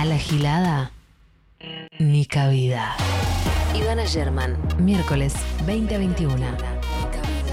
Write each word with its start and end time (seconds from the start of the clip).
A 0.00 0.04
la 0.04 0.16
gilada, 0.18 0.92
ni 1.98 2.24
cabida. 2.26 2.94
Ivana 3.74 4.06
German, 4.06 4.56
miércoles 4.78 5.34
2021. 5.66 6.36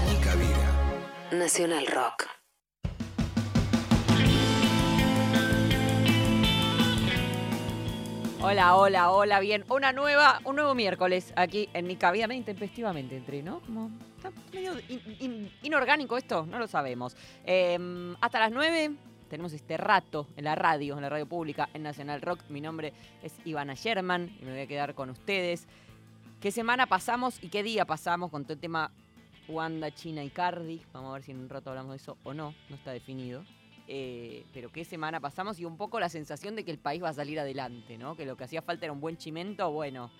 Ni 0.06 0.16
cabida. 0.24 0.66
Nacional 1.32 1.86
Rock. 1.88 2.26
Hola, 8.42 8.76
hola, 8.76 9.10
hola, 9.10 9.40
bien. 9.40 9.64
Una 9.68 9.92
nueva, 9.92 10.40
un 10.44 10.56
nuevo 10.56 10.74
miércoles 10.74 11.32
aquí 11.36 11.68
en 11.74 11.86
mi 11.86 11.96
cabida, 11.96 12.28
medio 12.28 12.38
intempestivamente 12.38 13.16
entré, 13.16 13.42
¿no? 13.42 13.60
Como, 13.60 13.90
está 14.16 14.30
medio 14.52 14.74
in- 14.88 15.16
in- 15.18 15.50
inorgánico 15.62 16.16
esto, 16.16 16.46
no 16.46 16.58
lo 16.58 16.68
sabemos. 16.68 17.16
Eh, 17.44 17.76
hasta 18.20 18.38
las 18.38 18.52
9 18.52 18.92
tenemos 19.28 19.52
este 19.52 19.76
rato 19.76 20.26
en 20.36 20.44
la 20.44 20.54
radio, 20.54 20.96
en 20.96 21.02
la 21.02 21.08
radio 21.08 21.26
pública, 21.26 21.68
en 21.74 21.82
Nacional 21.82 22.22
Rock. 22.22 22.40
Mi 22.48 22.60
nombre 22.60 22.92
es 23.22 23.34
Ivana 23.44 23.74
Sherman 23.74 24.36
y 24.40 24.44
me 24.44 24.52
voy 24.52 24.60
a 24.60 24.66
quedar 24.66 24.94
con 24.94 25.10
ustedes. 25.10 25.66
¿Qué 26.40 26.50
semana 26.50 26.86
pasamos 26.86 27.42
y 27.42 27.48
qué 27.48 27.62
día 27.62 27.84
pasamos 27.84 28.30
con 28.30 28.44
todo 28.44 28.54
el 28.54 28.60
tema 28.60 28.90
Wanda, 29.48 29.92
China 29.92 30.22
y 30.22 30.30
Cardi? 30.30 30.82
Vamos 30.92 31.10
a 31.10 31.14
ver 31.14 31.22
si 31.22 31.32
en 31.32 31.38
un 31.38 31.48
rato 31.48 31.70
hablamos 31.70 31.92
de 31.92 31.96
eso 31.96 32.16
o 32.24 32.34
no, 32.34 32.54
no 32.68 32.76
está 32.76 32.92
definido. 32.92 33.44
Eh, 33.88 34.44
pero 34.52 34.70
qué 34.70 34.84
semana 34.84 35.20
pasamos 35.20 35.60
y 35.60 35.64
un 35.64 35.76
poco 35.76 36.00
la 36.00 36.08
sensación 36.08 36.56
de 36.56 36.64
que 36.64 36.72
el 36.72 36.78
país 36.78 37.02
va 37.02 37.10
a 37.10 37.14
salir 37.14 37.38
adelante, 37.38 37.98
¿no? 37.98 38.16
Que 38.16 38.26
lo 38.26 38.36
que 38.36 38.44
hacía 38.44 38.62
falta 38.62 38.86
era 38.86 38.92
un 38.92 39.00
buen 39.00 39.16
chimento, 39.16 39.70
bueno. 39.70 40.10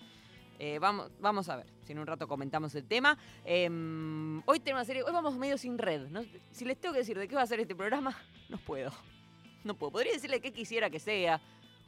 Eh, 0.59 0.79
vamos, 0.79 1.11
vamos 1.19 1.49
a 1.49 1.57
ver, 1.57 1.67
si 1.83 1.91
en 1.91 1.99
un 1.99 2.07
rato 2.07 2.27
comentamos 2.27 2.73
el 2.75 2.85
tema. 2.85 3.17
Em, 3.45 4.41
hoy 4.45 4.59
tenemos 4.59 4.87
serie, 4.87 5.03
hoy 5.03 5.11
vamos 5.11 5.35
medio 5.37 5.57
sin 5.57 5.77
red. 5.77 6.07
Si 6.51 6.65
les 6.65 6.77
tengo 6.79 6.93
que 6.93 6.99
decir 6.99 7.17
de 7.17 7.27
qué 7.27 7.35
va 7.35 7.43
a 7.43 7.47
ser 7.47 7.59
este 7.59 7.75
programa, 7.75 8.17
no 8.49 8.57
puedo. 8.57 8.91
No 9.63 9.75
puedo. 9.75 9.91
Podría 9.91 10.13
decirle 10.13 10.39
qué 10.39 10.51
quisiera 10.51 10.89
que 10.89 10.99
sea, 10.99 11.41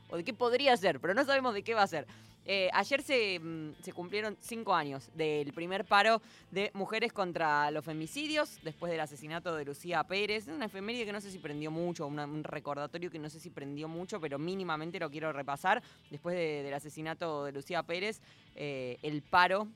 o 0.09 0.17
de 0.17 0.23
qué 0.23 0.33
podría 0.33 0.75
ser, 0.77 0.99
pero 0.99 1.13
no 1.13 1.23
sabemos 1.25 1.53
de 1.53 1.63
qué 1.63 1.73
va 1.73 1.83
a 1.83 1.87
ser. 1.87 2.05
Eh, 2.45 2.69
ayer 2.73 3.03
se, 3.03 3.37
mm, 3.39 3.73
se 3.83 3.93
cumplieron 3.93 4.35
cinco 4.39 4.73
años 4.73 5.11
del 5.13 5.53
primer 5.53 5.85
paro 5.85 6.19
de 6.49 6.71
mujeres 6.73 7.13
contra 7.13 7.69
los 7.69 7.85
femicidios, 7.85 8.57
después 8.63 8.91
del 8.91 9.01
asesinato 9.01 9.55
de 9.55 9.65
Lucía 9.65 10.03
Pérez. 10.05 10.47
Es 10.47 10.55
una 10.55 10.65
efeméride 10.65 11.05
que 11.05 11.11
no 11.11 11.21
sé 11.21 11.29
si 11.29 11.37
prendió 11.37 11.69
mucho, 11.69 12.07
un 12.07 12.43
recordatorio 12.43 13.11
que 13.11 13.19
no 13.19 13.29
sé 13.29 13.39
si 13.39 13.51
prendió 13.51 13.87
mucho, 13.87 14.19
pero 14.19 14.39
mínimamente 14.39 14.99
lo 14.99 15.11
quiero 15.11 15.31
repasar. 15.31 15.83
Después 16.09 16.35
de- 16.35 16.63
del 16.63 16.73
asesinato 16.73 17.45
de 17.45 17.51
Lucía 17.51 17.83
Pérez, 17.83 18.19
eh, 18.55 18.97
el 19.03 19.21
paro 19.21 19.67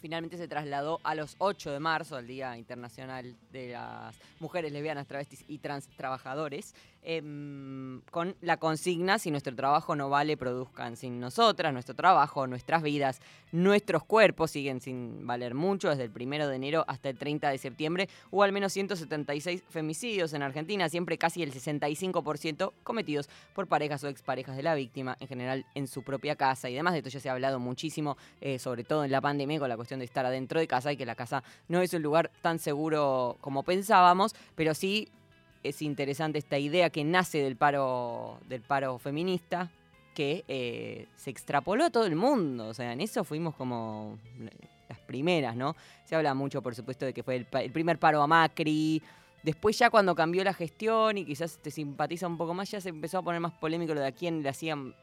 finalmente 0.00 0.36
se 0.36 0.46
trasladó 0.46 1.00
a 1.02 1.16
los 1.16 1.34
8 1.38 1.72
de 1.72 1.80
marzo, 1.80 2.14
al 2.14 2.28
Día 2.28 2.56
Internacional 2.56 3.34
de 3.50 3.70
las 3.70 4.16
Mujeres 4.38 4.70
Lesbianas, 4.70 5.08
Travestis 5.08 5.44
y 5.48 5.58
Trans 5.58 5.88
Trabajadores, 5.96 6.72
em, 7.02 8.00
con 8.10 8.36
la 8.40 8.56
consigna, 8.56 9.18
si 9.18 9.30
nuestro 9.30 9.54
trabajo 9.54 9.96
no 9.96 10.08
vale, 10.10 10.36
produzcan 10.36 10.96
sin 10.96 11.20
nosotras, 11.20 11.72
nuestro 11.72 11.94
trabajo, 11.94 12.46
nuestras 12.46 12.82
vidas, 12.82 13.20
nuestros 13.52 14.04
cuerpos 14.04 14.50
siguen 14.50 14.80
sin 14.80 15.26
valer 15.26 15.54
mucho, 15.54 15.88
desde 15.90 16.04
el 16.04 16.12
1 16.14 16.48
de 16.48 16.56
enero 16.56 16.84
hasta 16.88 17.08
el 17.08 17.18
30 17.18 17.50
de 17.50 17.58
septiembre, 17.58 18.08
hubo 18.30 18.42
al 18.42 18.52
menos 18.52 18.72
176 18.72 19.62
femicidios 19.68 20.32
en 20.32 20.42
Argentina, 20.42 20.88
siempre 20.88 21.18
casi 21.18 21.42
el 21.42 21.52
65% 21.52 22.72
cometidos 22.82 23.28
por 23.54 23.66
parejas 23.66 24.04
o 24.04 24.08
exparejas 24.08 24.56
de 24.56 24.62
la 24.62 24.74
víctima, 24.74 25.16
en 25.20 25.28
general 25.28 25.66
en 25.74 25.86
su 25.86 26.02
propia 26.02 26.36
casa, 26.36 26.68
y 26.68 26.74
demás 26.74 26.92
de 26.92 26.98
esto 26.98 27.10
ya 27.10 27.20
se 27.20 27.28
ha 27.28 27.32
hablado 27.32 27.58
muchísimo, 27.58 28.16
eh, 28.40 28.58
sobre 28.58 28.84
todo 28.84 29.04
en 29.04 29.10
la 29.10 29.20
pandemia, 29.20 29.58
con 29.58 29.68
la 29.68 29.76
cuestión 29.76 30.00
de 30.00 30.06
estar 30.06 30.26
adentro 30.26 30.60
de 30.60 30.66
casa 30.66 30.92
y 30.92 30.96
que 30.96 31.06
la 31.06 31.14
casa 31.14 31.42
no 31.68 31.80
es 31.80 31.92
un 31.94 32.02
lugar 32.02 32.30
tan 32.42 32.58
seguro 32.58 33.36
como 33.40 33.62
pensábamos, 33.62 34.34
pero 34.54 34.74
sí 34.74 35.08
es 35.68 35.82
interesante 35.82 36.38
esta 36.38 36.58
idea 36.58 36.90
que 36.90 37.04
nace 37.04 37.42
del 37.42 37.56
paro, 37.56 38.38
del 38.48 38.62
paro 38.62 38.98
feminista, 38.98 39.70
que 40.14 40.44
eh, 40.48 41.06
se 41.16 41.30
extrapoló 41.30 41.84
a 41.84 41.90
todo 41.90 42.06
el 42.06 42.16
mundo. 42.16 42.68
O 42.68 42.74
sea, 42.74 42.92
en 42.92 43.00
eso 43.00 43.24
fuimos 43.24 43.54
como 43.54 44.18
las 44.88 44.98
primeras, 45.00 45.54
¿no? 45.56 45.76
Se 46.04 46.16
habla 46.16 46.34
mucho, 46.34 46.62
por 46.62 46.74
supuesto, 46.74 47.06
de 47.06 47.12
que 47.12 47.22
fue 47.22 47.36
el, 47.36 47.46
el 47.52 47.70
primer 47.70 47.98
paro 47.98 48.20
a 48.22 48.26
Macri. 48.26 49.02
Después 49.42 49.78
ya 49.78 49.90
cuando 49.90 50.14
cambió 50.14 50.42
la 50.42 50.52
gestión 50.52 51.18
y 51.18 51.24
quizás 51.24 51.58
te 51.58 51.70
simpatiza 51.70 52.26
un 52.26 52.36
poco 52.36 52.54
más, 52.54 52.70
ya 52.70 52.80
se 52.80 52.88
empezó 52.88 53.18
a 53.18 53.22
poner 53.22 53.40
más 53.40 53.52
polémico 53.52 53.94
lo 53.94 54.00
de 54.00 54.08
a 54.08 54.12
quién 54.12 54.42
le 54.42 54.48
hacíamos 54.48 54.94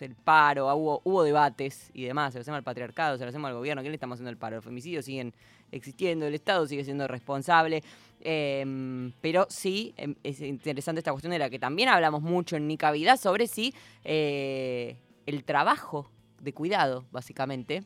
el 0.00 0.14
paro, 0.14 0.68
ah, 0.68 0.74
hubo, 0.74 1.00
hubo 1.04 1.22
debates 1.22 1.90
y 1.94 2.04
demás, 2.04 2.32
se 2.32 2.38
lo 2.38 2.42
hacemos 2.42 2.58
al 2.58 2.64
patriarcado, 2.64 3.16
se 3.16 3.24
lo 3.24 3.28
hacemos 3.28 3.48
al 3.48 3.54
gobierno, 3.54 3.80
¿a 3.80 3.82
quién 3.82 3.92
le 3.92 3.96
estamos 3.96 4.16
haciendo 4.16 4.30
el 4.30 4.36
paro? 4.36 4.56
Los 4.56 4.64
femicidios 4.64 5.04
siguen 5.04 5.32
existiendo, 5.70 6.26
el 6.26 6.34
Estado 6.34 6.66
sigue 6.66 6.84
siendo 6.84 7.06
responsable, 7.06 7.82
em, 8.22 9.12
pero 9.20 9.46
sí 9.48 9.94
em, 9.96 10.14
es 10.22 10.40
interesante 10.40 11.00
esta 11.00 11.12
cuestión 11.12 11.32
de 11.32 11.38
la 11.38 11.50
que 11.50 11.58
también 11.58 11.88
hablamos 11.88 12.22
mucho 12.22 12.56
en 12.56 12.66
Nica 12.66 12.90
Vida 12.92 13.16
sobre 13.16 13.46
si 13.46 13.74
eh, 14.04 14.96
el 15.26 15.44
trabajo 15.44 16.10
de 16.40 16.52
cuidado, 16.52 17.04
básicamente, 17.12 17.84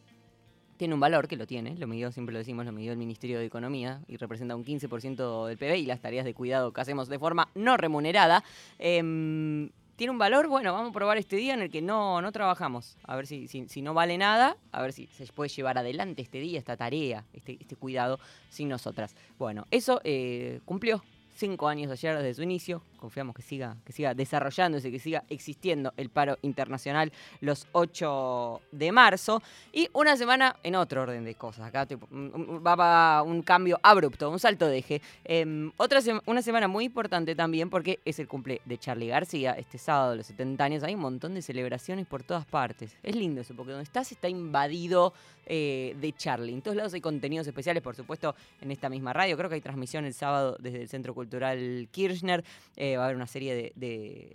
tiene 0.76 0.94
un 0.94 1.00
valor, 1.00 1.28
que 1.28 1.36
lo 1.36 1.46
tiene, 1.46 1.76
lo 1.76 1.86
midió, 1.86 2.10
siempre 2.10 2.32
lo 2.32 2.38
decimos, 2.38 2.66
lo 2.66 2.72
midió 2.72 2.92
el 2.92 2.98
Ministerio 2.98 3.38
de 3.38 3.44
Economía 3.44 4.02
y 4.08 4.16
representa 4.16 4.56
un 4.56 4.64
15% 4.64 5.46
del 5.46 5.56
PBI 5.56 5.82
y 5.82 5.86
las 5.86 6.00
tareas 6.00 6.24
de 6.24 6.34
cuidado 6.34 6.72
que 6.72 6.80
hacemos 6.80 7.08
de 7.08 7.18
forma 7.18 7.48
no 7.54 7.76
remunerada. 7.76 8.42
em, 8.78 9.70
¿Tiene 9.96 10.10
un 10.10 10.18
valor? 10.18 10.48
Bueno, 10.48 10.72
vamos 10.72 10.90
a 10.90 10.92
probar 10.92 11.18
este 11.18 11.36
día 11.36 11.54
en 11.54 11.62
el 11.62 11.70
que 11.70 11.80
no, 11.80 12.20
no 12.20 12.32
trabajamos. 12.32 12.96
A 13.04 13.14
ver 13.14 13.28
si, 13.28 13.46
si, 13.46 13.82
no 13.82 13.94
vale 13.94 14.18
nada, 14.18 14.56
a 14.72 14.82
ver 14.82 14.92
si 14.92 15.06
se 15.06 15.24
puede 15.26 15.48
llevar 15.48 15.78
adelante 15.78 16.20
este 16.22 16.40
día, 16.40 16.58
esta 16.58 16.76
tarea, 16.76 17.24
este, 17.32 17.58
este 17.60 17.76
cuidado 17.76 18.18
sin 18.50 18.68
nosotras. 18.68 19.14
Bueno, 19.38 19.68
eso 19.70 20.00
eh, 20.02 20.60
cumplió 20.64 21.04
cinco 21.36 21.68
años 21.68 21.92
ayer 21.92 22.16
desde 22.16 22.34
su 22.34 22.42
inicio. 22.42 22.82
Confiamos 23.04 23.36
que 23.36 23.42
siga, 23.42 23.76
que 23.84 23.92
siga 23.92 24.14
desarrollándose, 24.14 24.90
que 24.90 24.98
siga 24.98 25.24
existiendo 25.28 25.92
el 25.98 26.08
paro 26.08 26.38
internacional 26.40 27.12
los 27.42 27.66
8 27.72 28.62
de 28.72 28.92
marzo. 28.92 29.42
Y 29.74 29.90
una 29.92 30.16
semana 30.16 30.56
en 30.62 30.74
otro 30.74 31.02
orden 31.02 31.22
de 31.22 31.34
cosas. 31.34 31.66
Acá 31.66 31.84
tipo, 31.84 32.08
un- 32.10 32.32
un- 32.34 32.62
va, 32.66 32.74
va 32.74 33.22
un 33.22 33.42
cambio 33.42 33.78
abrupto, 33.82 34.30
un 34.30 34.38
salto 34.38 34.66
de 34.66 34.78
eje. 34.78 35.02
Em, 35.24 35.70
otra 35.76 36.00
una 36.24 36.40
semana 36.40 36.66
muy 36.66 36.84
importante 36.86 37.34
también 37.34 37.68
porque 37.68 38.00
es 38.06 38.18
el 38.18 38.26
cumple 38.26 38.62
de 38.64 38.78
Charlie 38.78 39.08
García. 39.08 39.52
Este 39.52 39.76
sábado, 39.76 40.16
los 40.16 40.24
70 40.26 40.64
años, 40.64 40.82
hay 40.82 40.94
un 40.94 41.00
montón 41.02 41.34
de 41.34 41.42
celebraciones 41.42 42.06
por 42.06 42.22
todas 42.22 42.46
partes. 42.46 42.96
Es 43.02 43.14
lindo 43.14 43.42
eso, 43.42 43.54
porque 43.54 43.72
donde 43.72 43.84
estás 43.84 44.10
está 44.12 44.30
invadido 44.30 45.12
eh, 45.46 45.94
de 46.00 46.10
Charlie. 46.14 46.54
En 46.54 46.62
todos 46.62 46.74
lados 46.74 46.94
hay 46.94 47.02
contenidos 47.02 47.46
especiales, 47.46 47.82
por 47.82 47.94
supuesto, 47.94 48.34
en 48.62 48.70
esta 48.70 48.88
misma 48.88 49.12
radio. 49.12 49.36
Creo 49.36 49.50
que 49.50 49.56
hay 49.56 49.60
transmisión 49.60 50.06
el 50.06 50.14
sábado 50.14 50.56
desde 50.58 50.80
el 50.80 50.88
Centro 50.88 51.12
Cultural 51.12 51.86
Kirchner. 51.92 52.42
Eh, 52.76 52.93
va 52.96 53.04
a 53.04 53.06
haber 53.06 53.16
una 53.16 53.26
serie 53.26 53.54
de, 53.54 53.72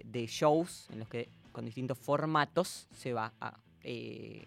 de- 0.06 0.26
shows 0.28 0.88
en 0.92 1.00
los 1.00 1.08
que 1.10 1.30
con 1.52 1.66
distintos 1.66 1.98
formatos 1.98 2.88
se 2.92 3.14
va 3.14 3.34
a, 3.42 3.58
eh, 3.84 4.46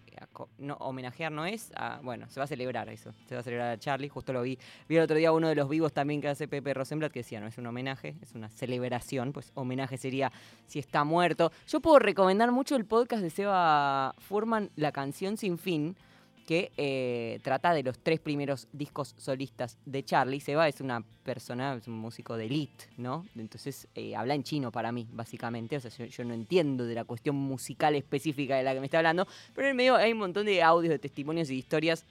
no, 0.57 0.75
homenajear, 0.75 1.31
¿no 1.31 1.45
es? 1.45 1.71
A- 1.75 1.99
bueno, 2.03 2.29
se 2.29 2.39
va 2.39 2.45
a 2.45 2.47
celebrar 2.47 2.87
eso. 2.89 3.11
Se 3.27 3.35
va 3.35 3.41
a 3.41 3.43
celebrar 3.43 3.69
a 3.71 3.77
Charlie. 3.77 4.07
Justo 4.09 4.31
lo 4.31 4.41
vi. 4.41 4.57
Vi 4.87 4.95
el 4.95 5.03
otro 5.03 5.15
día 5.17 5.31
uno 5.31 5.47
de 5.49 5.55
los 5.55 5.67
vivos 5.69 5.91
también 5.91 6.21
que 6.21 6.29
hace 6.29 6.47
Pepe 6.47 6.73
Rosenblatt 6.73 7.11
que 7.11 7.19
decía, 7.19 7.39
no 7.41 7.47
es 7.47 7.57
un 7.57 7.65
homenaje, 7.65 8.15
es 8.21 8.33
una 8.33 8.49
celebración. 8.49 9.33
Pues 9.33 9.51
homenaje 9.55 9.97
sería 9.97 10.31
si 10.67 10.79
está 10.79 11.03
muerto. 11.03 11.51
Yo 11.67 11.79
puedo 11.81 11.99
recomendar 11.99 12.51
mucho 12.51 12.75
el 12.75 12.85
podcast 12.85 13.21
de 13.23 13.29
Seba 13.31 14.15
Furman, 14.19 14.69
La 14.75 14.91
canción 14.91 15.35
sin 15.37 15.57
fin 15.57 15.97
que 16.43 16.71
eh, 16.77 17.39
trata 17.43 17.73
de 17.73 17.83
los 17.83 17.99
tres 17.99 18.19
primeros 18.19 18.67
discos 18.71 19.15
solistas 19.17 19.77
de 19.85 20.03
Charlie. 20.03 20.39
Seba 20.39 20.67
es 20.67 20.81
una 20.81 21.03
persona, 21.23 21.75
es 21.75 21.87
un 21.87 21.95
músico 21.95 22.37
de 22.37 22.45
elite, 22.45 22.85
¿no? 22.97 23.25
Entonces 23.35 23.87
eh, 23.95 24.15
habla 24.15 24.35
en 24.35 24.43
chino 24.43 24.71
para 24.71 24.91
mí, 24.91 25.07
básicamente. 25.11 25.77
O 25.77 25.79
sea, 25.79 25.91
yo, 25.91 26.05
yo 26.05 26.23
no 26.23 26.33
entiendo 26.33 26.85
de 26.85 26.95
la 26.95 27.05
cuestión 27.05 27.35
musical 27.35 27.95
específica 27.95 28.57
de 28.57 28.63
la 28.63 28.73
que 28.73 28.79
me 28.79 28.85
está 28.85 28.97
hablando, 28.97 29.27
pero 29.55 29.67
en 29.67 29.71
el 29.71 29.77
medio 29.77 29.95
hay 29.95 30.11
un 30.11 30.19
montón 30.19 30.45
de 30.45 30.61
audios, 30.61 30.91
de 30.91 30.99
testimonios 30.99 31.49
y 31.49 31.55
historias 31.55 32.05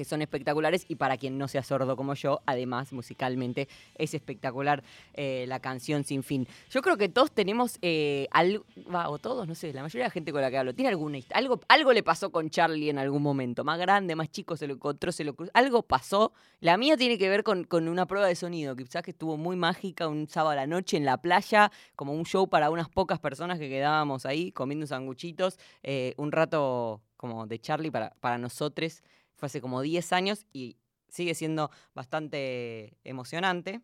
que 0.00 0.06
son 0.06 0.22
espectaculares 0.22 0.86
y 0.88 0.94
para 0.94 1.18
quien 1.18 1.36
no 1.36 1.46
sea 1.46 1.62
sordo 1.62 1.94
como 1.94 2.14
yo, 2.14 2.40
además 2.46 2.90
musicalmente 2.90 3.68
es 3.96 4.14
espectacular 4.14 4.82
eh, 5.12 5.44
la 5.46 5.60
canción 5.60 6.04
Sin 6.04 6.22
Fin. 6.22 6.48
Yo 6.70 6.80
creo 6.80 6.96
que 6.96 7.10
todos 7.10 7.30
tenemos 7.32 7.78
eh, 7.82 8.26
algo, 8.30 8.64
o 9.06 9.18
todos, 9.18 9.46
no 9.46 9.54
sé, 9.54 9.74
la 9.74 9.82
mayoría 9.82 10.04
de 10.04 10.08
la 10.08 10.10
gente 10.10 10.32
con 10.32 10.40
la 10.40 10.50
que 10.50 10.56
hablo, 10.56 10.74
tiene 10.74 10.88
alguna 10.88 11.18
algo, 11.34 11.60
algo 11.68 11.92
le 11.92 12.02
pasó 12.02 12.32
con 12.32 12.48
Charlie 12.48 12.88
en 12.88 12.96
algún 12.96 13.22
momento, 13.22 13.62
más 13.62 13.78
grande, 13.78 14.16
más 14.16 14.30
chico, 14.30 14.56
se 14.56 14.66
lo 14.66 14.72
encontró, 14.72 15.12
se 15.12 15.22
lo 15.22 15.34
cruzó, 15.34 15.50
algo 15.52 15.82
pasó. 15.82 16.32
La 16.60 16.78
mía 16.78 16.96
tiene 16.96 17.18
que 17.18 17.28
ver 17.28 17.44
con, 17.44 17.66
una 17.70 18.06
prueba 18.06 18.26
de 18.26 18.36
sonido, 18.36 18.74
quizás 18.76 19.02
que 19.02 19.10
estuvo 19.10 19.36
muy 19.36 19.56
mágica 19.56 20.08
un 20.08 20.28
sábado 20.28 20.52
a 20.52 20.56
la 20.56 20.66
noche 20.66 20.96
en 20.96 21.04
la 21.04 21.18
playa, 21.18 21.70
como 21.94 22.14
un 22.14 22.24
show 22.24 22.48
para 22.48 22.70
unas 22.70 22.88
pocas 22.88 23.18
personas 23.18 23.58
que 23.58 23.68
quedábamos 23.68 24.24
ahí 24.24 24.50
comiendo 24.50 24.86
sanguchitos, 24.86 25.58
eh, 25.82 26.14
un 26.16 26.32
rato 26.32 27.02
como 27.18 27.46
de 27.46 27.58
Charlie 27.58 27.90
para, 27.90 28.14
para 28.20 28.38
nosotros 28.38 29.02
fue 29.40 29.46
hace 29.46 29.60
como 29.60 29.82
10 29.82 30.12
años 30.12 30.46
y 30.52 30.76
sigue 31.08 31.34
siendo 31.34 31.70
bastante 31.94 32.96
emocionante. 33.02 33.80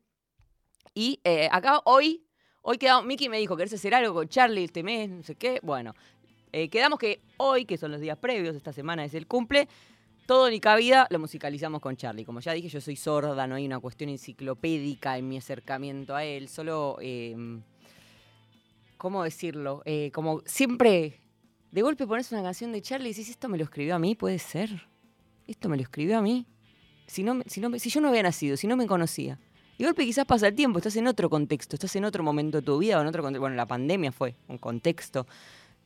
Y 0.94 1.20
eh, 1.25 1.49
acá 1.50 1.81
hoy, 1.85 2.25
hoy 2.62 2.79
quedamos, 2.79 3.05
Miki 3.05 3.29
me 3.29 3.38
dijo, 3.38 3.56
¿querés 3.56 3.73
hacer 3.73 3.94
algo 3.94 4.14
con 4.14 4.29
Charlie 4.29 4.64
este 4.64 4.85
mes? 4.85 5.11
No 5.11 5.23
sé 5.25 5.35
qué. 5.35 5.58
Bueno, 5.62 5.94
eh, 6.53 6.69
quedamos 6.69 6.99
que 6.99 7.20
hoy, 7.38 7.64
que 7.64 7.76
son 7.76 7.91
los 7.91 8.00
días 8.00 8.19
previos, 8.19 8.55
esta 8.55 8.73
semana 8.73 9.05
es 9.05 9.14
el 9.14 9.26
cumple, 9.26 9.69
todo 10.26 10.49
ni 10.49 10.61
cabida 10.61 11.08
lo 11.11 11.19
musicalizamos 11.19 11.81
con 11.81 11.97
Charlie. 11.97 12.25
Como 12.25 12.38
ya 12.38 12.52
dije, 12.52 12.69
yo 12.69 12.81
soy 12.81 12.97
sorda, 12.97 13.47
no 13.47 13.56
hay 13.56 13.67
una 13.67 13.81
cuestión 13.81 14.11
enciclopédica 14.11 15.19
en 15.19 15.29
mi 15.29 15.38
acercamiento 15.38 16.14
a 16.14 16.25
él, 16.25 16.49
solo... 16.49 16.99
eh, 17.00 17.35
¿cómo 18.97 19.23
decirlo? 19.23 19.82
Eh, 19.85 20.11
como 20.12 20.43
siempre, 20.47 21.20
de 21.70 21.82
golpe 21.82 22.06
pones 22.06 22.32
una 22.32 22.43
canción 22.43 22.73
de 22.73 22.82
Charlie 22.82 23.11
y 23.11 23.14
dices, 23.14 23.31
esto 23.31 23.49
me 23.49 23.59
lo 23.59 23.64
escribió 23.64 23.94
a 23.94 23.99
mí, 23.99 24.14
puede 24.14 24.38
ser. 24.38 24.88
Esto 25.46 25.69
me 25.69 25.76
lo 25.76 25.82
escribió 25.82 26.19
a 26.19 26.22
mí. 26.22 26.46
Si, 27.06 27.22
no, 27.22 27.40
si, 27.46 27.90
yo 27.90 28.00
no 28.00 28.08
había 28.08 28.22
nacido, 28.22 28.56
si 28.56 28.66
no 28.66 28.76
me 28.76 28.87
conocía. 28.87 29.38
Y 29.78 29.84
golpe 29.84 30.04
quizás 30.04 30.25
pasa 30.25 30.48
el 30.48 30.54
tiempo, 30.54 30.78
estás 30.78 30.96
en 30.96 31.06
otro 31.06 31.31
contexto, 31.31 31.76
estás 31.76 31.94
en 31.96 32.04
otro 32.04 32.25
momento 32.25 32.58
de 32.58 32.62
tu 32.62 32.78
vida 32.78 32.98
o 32.98 33.02
en 33.02 33.06
otro 33.06 33.22
contexto. 33.22 33.40
Bueno, 33.43 33.56
la 33.56 33.66
pandemia 33.66 34.10
fue 34.10 34.34
un 34.48 34.58
contexto. 34.58 35.26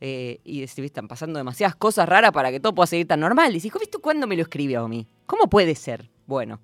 eh, 0.00 0.40
y 0.44 0.60
decís, 0.60 0.78
están 0.78 1.08
pasando 1.08 1.38
demasiadas 1.38 1.76
cosas 1.76 2.08
raras 2.08 2.32
para 2.32 2.50
que 2.50 2.58
todo 2.58 2.74
pueda 2.74 2.86
seguir 2.86 3.06
tan 3.06 3.20
normal. 3.20 3.50
Y 3.52 3.56
decís, 3.56 3.72
¿viste 3.78 3.98
cuándo 3.98 4.26
me 4.26 4.36
lo 4.36 4.42
escribió 4.42 4.84
a 4.84 4.88
mí? 4.88 5.06
¿Cómo 5.26 5.48
puede 5.48 5.74
ser? 5.74 6.08
Bueno, 6.26 6.58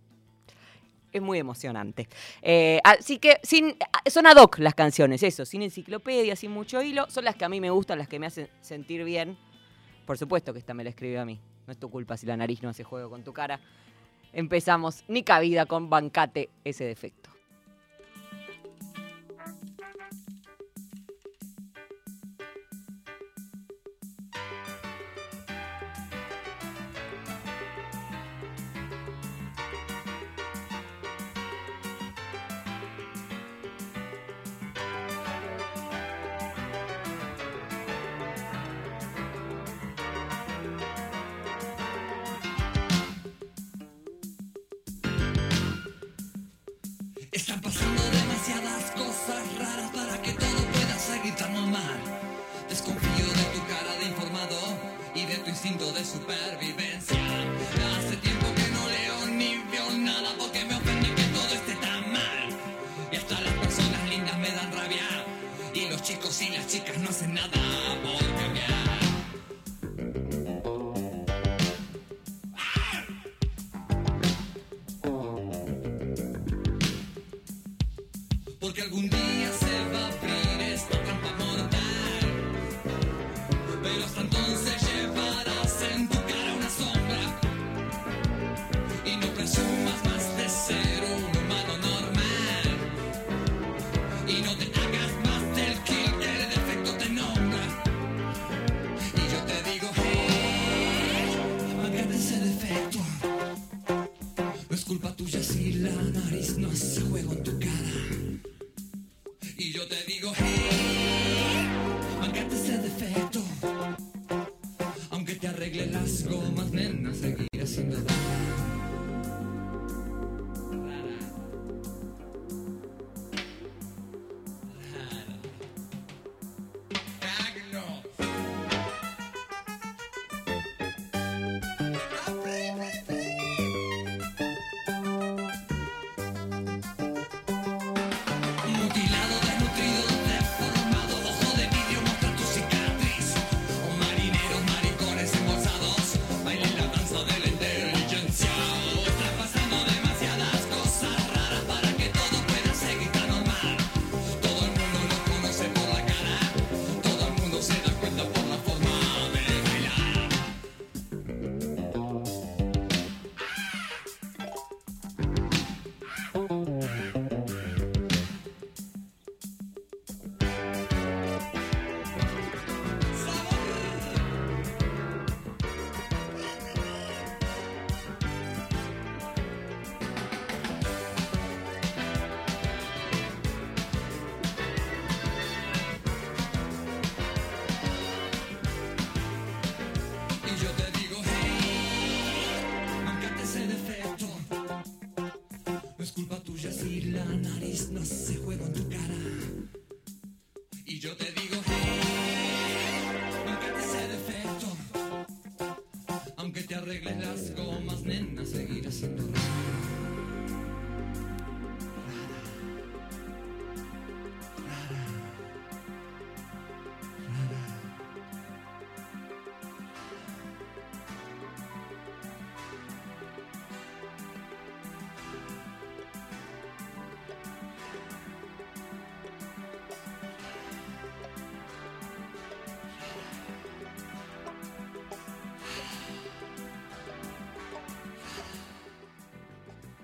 es 1.13 1.21
muy 1.21 1.39
emocionante. 1.39 2.09
Eh, 2.41 2.81
así 2.85 3.19
que 3.19 3.39
sin, 3.43 3.77
son 4.07 4.27
ad 4.27 4.37
hoc 4.37 4.59
las 4.59 4.75
canciones, 4.75 5.23
eso, 5.23 5.45
sin 5.45 5.63
enciclopedia, 5.63 6.35
sin 6.37 6.51
mucho 6.51 6.81
hilo. 6.81 7.07
Son 7.11 7.25
las 7.25 7.37
que 7.37 7.45
a 7.45 7.49
mí 7.49 7.61
me 7.61 7.71
gustan, 7.71 7.99
las 7.99 8.09
que 8.09 8.19
me 8.19 8.27
hacen 8.27 8.49
sentir 8.61 9.05
bien. 9.05 9.37
Por 10.07 10.17
supuesto 10.17 10.53
que 10.53 10.59
esta 10.59 10.73
me 10.73 10.85
la 10.85 10.91
escribió 10.91 11.21
a 11.21 11.25
mí. 11.25 11.41
No 11.67 11.73
es 11.73 11.79
tu 11.79 11.91
culpa 11.91 12.17
si 12.17 12.27
la 12.27 12.37
nariz 12.37 12.63
no 12.63 12.69
hace 12.69 12.85
juego 12.85 13.11
con 13.11 13.23
tu 13.23 13.33
cara. 13.33 13.61
Empezamos 14.33 15.05
ni 15.09 15.23
cabida 15.23 15.67
con 15.67 15.91
bancate 15.91 16.51
ese 16.65 16.85
defecto. 16.85 17.36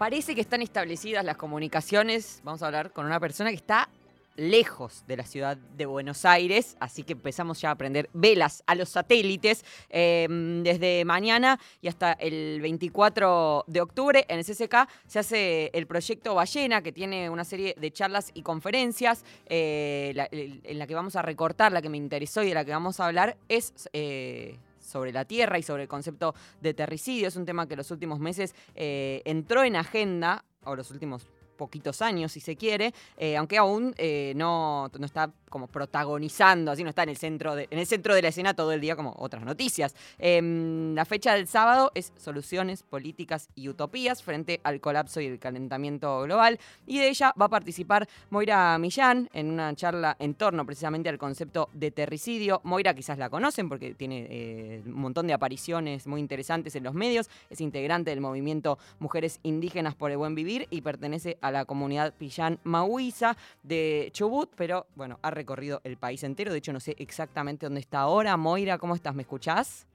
Parece 0.03 0.35
que 0.35 0.41
están 0.41 0.63
establecidas 0.63 1.25
las 1.25 1.37
comunicaciones. 1.37 2.41
Vamos 2.43 2.61
a 2.65 2.67
hablar 2.67 2.91
con 2.91 3.07
una 3.07 3.21
persona 3.21 3.51
que 3.51 3.55
está 3.55 3.89
lejos 4.35 5.05
de 5.07 5.17
la 5.17 5.25
ciudad 5.25 5.57
de 5.57 5.87
Buenos 5.87 6.25
Aires, 6.25 6.77
así 6.81 7.05
que 7.05 7.13
empezamos 7.13 7.61
ya 7.61 7.69
a 7.69 7.73
aprender 7.75 8.11
velas 8.13 8.65
a 8.67 8.75
los 8.75 8.89
satélites 8.89 9.65
eh, 9.91 10.27
desde 10.65 11.05
mañana 11.05 11.61
y 11.81 11.87
hasta 11.87 12.15
el 12.15 12.61
24 12.61 13.63
de 13.69 13.81
octubre 13.81 14.25
en 14.27 14.41
el 14.41 14.45
CCK 14.45 14.89
se 15.07 15.21
hace 15.21 15.71
el 15.73 15.87
proyecto 15.87 16.35
Ballena, 16.35 16.83
que 16.83 16.91
tiene 16.91 17.31
una 17.31 17.45
serie 17.45 17.77
de 17.79 17.93
charlas 17.93 18.33
y 18.35 18.43
conferencias 18.43 19.25
eh, 19.47 20.61
en 20.65 20.79
la 20.81 20.87
que 20.89 20.97
vamos 20.97 21.15
a 21.15 21.23
recortar, 21.23 21.71
la 21.71 21.81
que 21.81 21.89
me 21.89 21.97
interesó 21.97 22.43
y 22.43 22.49
de 22.49 22.55
la 22.55 22.65
que 22.65 22.73
vamos 22.73 22.99
a 22.99 23.07
hablar 23.07 23.37
es... 23.49 23.73
eh, 23.93 24.59
sobre 24.93 25.13
la 25.13 25.25
tierra 25.25 25.59
y 25.59 25.63
sobre 25.63 25.85
el 25.85 25.89
concepto 25.89 26.35
de 26.61 26.75
terricidio. 26.75 27.29
Es 27.29 27.37
un 27.37 27.47
tema 27.47 27.67
que 27.67 27.77
los 27.77 27.91
últimos 27.91 28.21
meses 28.21 28.55
eh, 28.75 29.23
entró 29.25 29.65
en 29.65 29.77
agenda, 29.77 30.45
o 30.65 30.77
los 30.77 30.91
últimos 30.91 31.27
poquitos 31.63 32.03
años, 32.03 32.33
si 32.33 32.41
se 32.41 32.57
quiere, 32.57 32.93
eh, 33.17 33.37
aunque 33.37 33.57
aún 33.57 33.95
eh, 33.97 34.33
no, 34.35 34.91
no 34.99 35.07
está 35.07 35.31
como 35.49 35.69
protagonizando, 35.69 36.73
así 36.73 36.83
no 36.83 36.89
está 36.89 37.05
en 37.05 37.11
el 37.11 37.17
centro 37.17 37.55
de, 37.55 37.69
en 37.71 37.79
el 37.79 37.87
centro 37.87 38.17
de 38.17 38.23
la 38.23 38.29
escena 38.29 38.55
todo 38.55 38.73
el 38.73 38.81
día 38.81 38.97
como 38.97 39.15
otras 39.17 39.45
noticias. 39.45 39.95
Em, 40.19 40.93
la 40.95 41.05
fecha 41.05 41.35
del 41.35 41.47
sábado 41.47 41.93
es 41.95 42.13
Soluciones, 42.17 42.83
Políticas 42.83 43.49
y 43.55 43.69
Utopías 43.69 44.25
frente 44.25 44.61
al 44.65 44.81
colapso 44.81 45.21
y 45.21 45.27
el 45.27 45.39
calentamiento 45.39 46.23
global. 46.23 46.59
Y 46.85 46.99
de 46.99 47.11
ella 47.11 47.33
va 47.41 47.45
a 47.45 47.49
participar 47.49 48.09
Moira 48.31 48.77
Millán 48.79 49.29
en 49.33 49.51
una 49.51 49.73
charla 49.77 50.17
en 50.19 50.35
torno 50.35 50.67
precisamente 50.67 51.09
al 51.09 51.19
concepto 51.19 51.69
de 51.75 51.93
terricidio. 51.93 52.61
Moira 52.65 52.93
quizás 52.95 53.19
la 53.19 53.31
conocen 53.31 53.69
porque 53.69 53.95
tiene 53.95 54.27
eh, 54.31 54.83
un 54.85 55.01
montón 55.01 55.29
de 55.29 55.35
apariciones 55.35 56.09
muy 56.09 56.21
interesantes 56.21 56.75
en 56.75 56.83
los 56.83 56.95
medios. 56.95 57.31
Es 57.51 57.61
integrante 57.61 58.11
del 58.11 58.21
movimiento 58.21 58.79
Mujeres 58.99 59.39
Indígenas 59.45 59.95
por 59.95 60.11
el 60.11 60.17
Buen 60.17 60.35
Vivir 60.35 60.67
y 60.71 60.81
pertenece 60.81 61.39
a 61.43 61.52
la 61.53 61.65
comunidad 61.65 62.15
Pillán 62.19 62.59
Mahuiza 62.65 63.37
de 63.63 64.09
Chubut, 64.13 64.51
pero 64.57 64.87
bueno, 64.95 65.19
ha 65.23 65.31
recorrido 65.31 65.81
el 65.85 65.97
país 65.97 66.25
entero. 66.25 66.53
De 66.53 66.59
hecho, 66.59 66.73
no 66.73 66.81
sé 66.81 66.95
exactamente 66.99 67.67
dónde 67.67 67.81
está 67.81 68.01
ahora. 68.01 68.37
Moira, 68.37 68.79
¿cómo 68.79 68.95
estás? 68.95 69.15
¿Me 69.15 69.23
escuchás? 69.23 69.87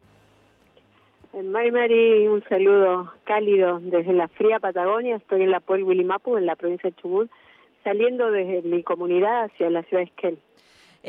May 1.33 1.71
Mari, 1.71 2.27
un 2.27 2.43
saludo 2.49 3.13
cálido 3.25 3.79
desde 3.79 4.13
la 4.13 4.27
fría 4.27 4.59
Patagonia. 4.59 5.17
Estoy 5.17 5.43
en 5.43 5.51
la 5.51 5.59
Puebla 5.59 5.85
Willimapu, 5.85 6.37
en 6.37 6.45
la 6.45 6.55
provincia 6.55 6.89
de 6.89 6.95
Chubut, 6.95 7.29
saliendo 7.83 8.31
desde 8.31 8.63
mi 8.63 8.81
comunidad 8.81 9.45
hacia 9.45 9.69
la 9.69 9.83
ciudad 9.83 10.03
de 10.03 10.09
Esquel. 10.09 10.39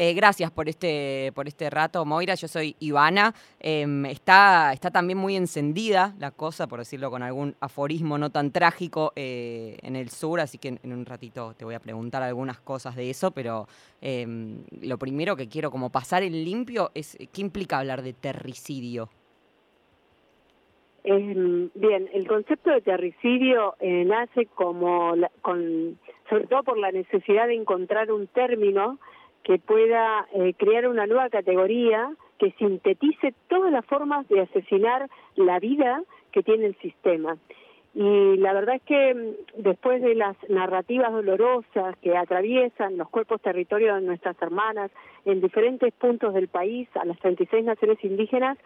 Eh, 0.00 0.14
gracias 0.14 0.52
por 0.52 0.68
este, 0.68 1.32
por 1.34 1.48
este 1.48 1.68
rato, 1.70 2.04
Moira. 2.04 2.36
Yo 2.36 2.46
soy 2.46 2.76
Ivana. 2.78 3.34
Em, 3.58 4.06
está, 4.06 4.72
está 4.72 4.92
también 4.92 5.18
muy 5.18 5.34
encendida 5.34 6.14
la 6.20 6.30
cosa, 6.30 6.68
por 6.68 6.78
decirlo 6.78 7.10
con 7.10 7.24
algún 7.24 7.56
aforismo 7.58 8.16
no 8.16 8.30
tan 8.30 8.52
trágico, 8.52 9.12
eh, 9.16 9.76
en 9.82 9.96
el 9.96 10.10
sur, 10.10 10.38
así 10.38 10.56
que 10.56 10.78
en, 10.80 10.92
un 10.92 11.04
ratito 11.04 11.52
te 11.54 11.64
voy 11.64 11.74
a 11.74 11.80
preguntar 11.80 12.22
algunas 12.22 12.60
cosas 12.60 12.94
de 12.94 13.10
eso, 13.10 13.32
pero 13.32 13.66
em, 14.00 14.62
lo 14.82 14.98
primero 14.98 15.34
que 15.34 15.48
quiero 15.48 15.72
como 15.72 15.90
pasar 15.90 16.22
en 16.22 16.44
limpio 16.44 16.92
es 16.94 17.18
qué 17.32 17.40
implica 17.40 17.80
hablar 17.80 18.02
de 18.02 18.12
terricidio. 18.12 19.08
bien, 21.02 22.08
el 22.12 22.28
concepto 22.28 22.70
de 22.70 22.82
terricidio 22.82 23.74
eh, 23.80 24.04
nace 24.04 24.46
como 24.46 25.16
con, 25.42 25.98
sobre 26.30 26.46
todo 26.46 26.62
por 26.62 26.78
la 26.78 26.92
necesidad 26.92 27.48
de 27.48 27.56
encontrar 27.56 28.12
un 28.12 28.28
término 28.28 29.00
que 29.42 29.58
pueda 29.58 30.26
eh, 30.34 30.54
crear 30.54 30.88
una 30.88 31.06
nueva 31.06 31.28
categoría 31.30 32.10
que 32.38 32.52
sintetice 32.52 33.34
todas 33.48 33.72
las 33.72 33.84
formas 33.86 34.28
de 34.28 34.42
asesinar 34.42 35.08
la 35.36 35.58
vida 35.58 36.02
que 36.32 36.42
tiene 36.42 36.66
el 36.66 36.76
sistema. 36.78 37.36
Y 37.94 38.36
la 38.36 38.52
verdad 38.52 38.76
es 38.76 38.82
que 38.82 39.14
mm, 39.14 39.62
después 39.62 40.02
de 40.02 40.14
las 40.14 40.36
narrativas 40.48 41.12
dolorosas 41.12 41.96
que 41.98 42.16
atraviesan 42.16 42.96
los 42.96 43.08
cuerpos 43.08 43.40
territorios 43.40 44.00
de 44.00 44.06
nuestras 44.06 44.40
hermanas 44.40 44.90
en 45.24 45.40
diferentes 45.40 45.92
puntos 45.94 46.34
del 46.34 46.48
país, 46.48 46.88
a 46.94 47.04
las 47.04 47.18
36 47.18 47.64
naciones 47.64 47.98
indígenas, 48.04 48.58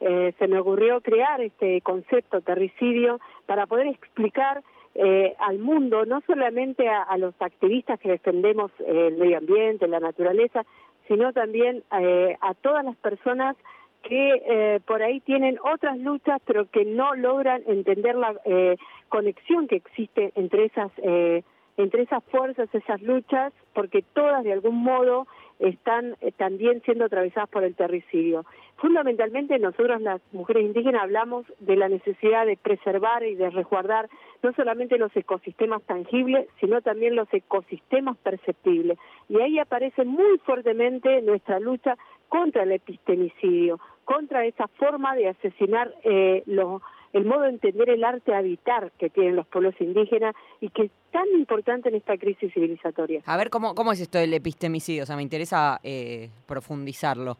eh, 0.00 0.32
se 0.38 0.48
me 0.48 0.58
ocurrió 0.58 1.00
crear 1.02 1.40
este 1.42 1.82
concepto 1.82 2.40
terricidio 2.40 3.20
para 3.46 3.66
poder 3.66 3.86
explicar 3.88 4.62
eh, 5.02 5.34
al 5.38 5.58
mundo, 5.58 6.04
no 6.04 6.20
solamente 6.26 6.86
a, 6.88 7.16
los 7.16 7.34
activistas 7.40 7.98
que 8.00 8.10
defendemos 8.10 8.70
el 8.86 9.16
medio 9.16 9.38
ambiente, 9.38 9.88
la 9.88 9.98
naturaleza, 9.98 10.66
sino 11.08 11.32
también 11.32 11.82
eh, 11.98 12.36
a 12.40 12.52
todas 12.52 12.84
las 12.84 12.96
personas 12.96 13.56
que 14.02 14.42
eh, 14.46 14.80
por 14.86 15.02
ahí 15.02 15.20
tienen 15.20 15.58
otras 15.64 15.98
luchas, 15.98 16.40
pero 16.44 16.66
que 16.66 16.84
no 16.84 17.14
logran 17.14 17.62
entender 17.66 18.14
la 18.14 18.34
eh, 18.44 18.76
conexión 19.08 19.68
que 19.68 19.76
existe 19.76 20.32
entre 20.34 20.66
esas 20.66 20.90
eh, 20.98 21.42
entre 21.76 22.02
esas 22.02 22.22
fuerzas, 22.24 22.68
esas 22.74 23.00
luchas, 23.00 23.52
porque 23.72 24.02
todas 24.12 24.44
de 24.44 24.52
algún 24.52 24.76
modo 24.76 25.26
están 25.58 26.16
eh, 26.20 26.32
también 26.32 26.82
siendo 26.82 27.04
atravesadas 27.04 27.48
por 27.48 27.64
el 27.64 27.74
terricidio. 27.74 28.44
Fundamentalmente 28.80 29.58
nosotros 29.58 30.00
las 30.00 30.22
mujeres 30.32 30.64
indígenas 30.64 31.02
hablamos 31.02 31.44
de 31.58 31.76
la 31.76 31.90
necesidad 31.90 32.46
de 32.46 32.56
preservar 32.56 33.22
y 33.24 33.34
de 33.34 33.50
resguardar 33.50 34.08
no 34.42 34.54
solamente 34.54 34.96
los 34.96 35.14
ecosistemas 35.14 35.82
tangibles, 35.82 36.48
sino 36.60 36.80
también 36.80 37.14
los 37.14 37.28
ecosistemas 37.30 38.16
perceptibles. 38.16 38.98
Y 39.28 39.38
ahí 39.38 39.58
aparece 39.58 40.06
muy 40.06 40.38
fuertemente 40.38 41.20
nuestra 41.20 41.60
lucha 41.60 41.98
contra 42.30 42.62
el 42.62 42.72
epistemicidio, 42.72 43.78
contra 44.06 44.46
esa 44.46 44.66
forma 44.68 45.14
de 45.14 45.28
asesinar 45.28 45.92
eh, 46.02 46.42
los 46.46 46.80
el 47.12 47.24
modo 47.24 47.40
de 47.40 47.48
entender 47.48 47.90
el 47.90 48.04
arte 48.04 48.32
habitar 48.32 48.92
que 48.92 49.10
tienen 49.10 49.34
los 49.34 49.44
pueblos 49.48 49.74
indígenas 49.80 50.32
y 50.60 50.70
que 50.70 50.84
es 50.84 50.90
tan 51.10 51.26
importante 51.36 51.88
en 51.88 51.96
esta 51.96 52.16
crisis 52.16 52.54
civilizatoria. 52.54 53.20
A 53.26 53.36
ver, 53.36 53.50
¿cómo, 53.50 53.74
cómo 53.74 53.90
es 53.90 54.00
esto 54.00 54.18
del 54.18 54.32
epistemicidio? 54.32 55.02
O 55.02 55.06
sea, 55.06 55.16
me 55.16 55.22
interesa 55.22 55.80
eh, 55.82 56.30
profundizarlo 56.46 57.36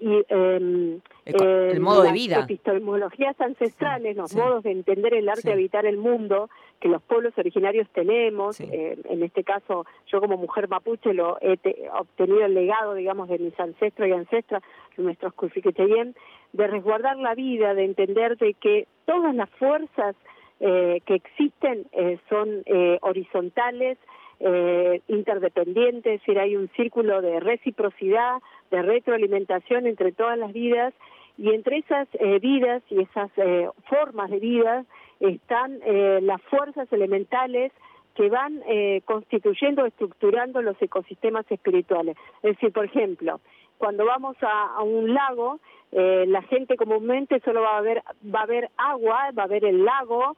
y 0.00 0.24
em, 0.28 1.00
el, 1.26 1.80
modo 1.80 2.02
de 2.02 2.12
vida. 2.12 2.40
epistemologías 2.40 3.38
ancestrales, 3.40 4.16
los 4.16 4.34
modos 4.34 4.62
de 4.62 4.72
entender 4.72 5.14
el 5.14 5.28
arte, 5.28 5.52
habitar 5.52 5.84
el 5.84 5.98
mundo 5.98 6.48
que 6.80 6.88
los 6.88 7.02
pueblos 7.02 7.34
originarios 7.36 7.86
tenemos. 7.90 8.58
Eh, 8.60 8.98
en 9.04 9.22
este 9.22 9.44
caso, 9.44 9.84
yo 10.06 10.20
como 10.20 10.38
mujer 10.38 10.68
mapuche 10.68 11.12
lo 11.12 11.36
he 11.42 11.58
obtenido 11.92 12.46
el 12.46 12.54
legado, 12.54 12.94
digamos, 12.94 13.28
de 13.28 13.38
mis 13.38 13.58
ancestros 13.60 14.08
y 14.08 14.12
ancestras, 14.12 14.62
nuestros 14.96 15.34
Kufiquecheyen, 15.34 16.14
de 16.52 16.66
resguardar 16.66 17.16
la 17.18 17.34
vida, 17.34 17.74
de 17.74 17.84
entender 17.84 18.38
de 18.38 18.54
que 18.54 18.86
todas 19.04 19.34
las 19.34 19.50
fuerzas 19.50 20.16
eh, 20.60 21.00
que 21.04 21.14
existen 21.14 21.86
eh, 21.92 22.18
son 22.28 22.64
horizontales, 23.02 23.98
eh, 24.42 25.02
interdependientes, 25.08 26.14
es 26.14 26.20
decir, 26.20 26.38
hay 26.38 26.56
un 26.56 26.70
círculo 26.70 27.20
de 27.20 27.40
reciprocidad, 27.40 28.40
de 28.70 28.82
retroalimentación 28.82 29.86
entre 29.86 30.12
todas 30.12 30.38
las 30.38 30.52
vidas 30.52 30.94
y 31.36 31.50
entre 31.54 31.78
esas 31.78 32.08
eh, 32.14 32.38
vidas 32.38 32.82
y 32.90 33.00
esas 33.00 33.30
eh, 33.36 33.68
formas 33.88 34.30
de 34.30 34.38
vida 34.38 34.84
están 35.20 35.78
eh, 35.84 36.20
las 36.22 36.42
fuerzas 36.42 36.90
elementales 36.92 37.72
que 38.14 38.28
van 38.28 38.62
eh, 38.66 39.02
constituyendo, 39.04 39.86
estructurando 39.86 40.60
los 40.62 40.80
ecosistemas 40.82 41.46
espirituales. 41.50 42.16
Es 42.42 42.56
decir, 42.56 42.72
por 42.72 42.86
ejemplo, 42.86 43.40
cuando 43.78 44.04
vamos 44.04 44.36
a, 44.42 44.74
a 44.76 44.82
un 44.82 45.14
lago, 45.14 45.60
eh, 45.92 46.24
la 46.26 46.42
gente 46.42 46.76
comúnmente 46.76 47.40
solo 47.40 47.62
va 47.62 47.78
a 47.78 47.80
ver 47.80 48.02
va 48.34 48.42
a 48.42 48.46
ver 48.46 48.70
agua, 48.76 49.30
va 49.38 49.44
a 49.44 49.48
ver 49.48 49.64
el 49.64 49.84
lago, 49.84 50.36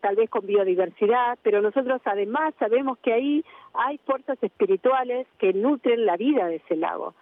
tal 0.00 0.16
vez 0.16 0.30
con 0.30 0.46
biodiversidad, 0.46 1.38
pero 1.42 1.60
nosotros 1.60 2.00
además 2.06 2.54
sabemos 2.58 2.96
que 3.00 3.12
ahí 3.12 3.44
hay 3.74 3.98
fuerzas 4.06 4.42
espirituales 4.42 5.26
que 5.38 5.52
nutren 5.52 6.06
la 6.06 6.16
vida 6.16 6.46
de 6.46 6.56
ese 6.56 6.76
lago. 6.76 7.12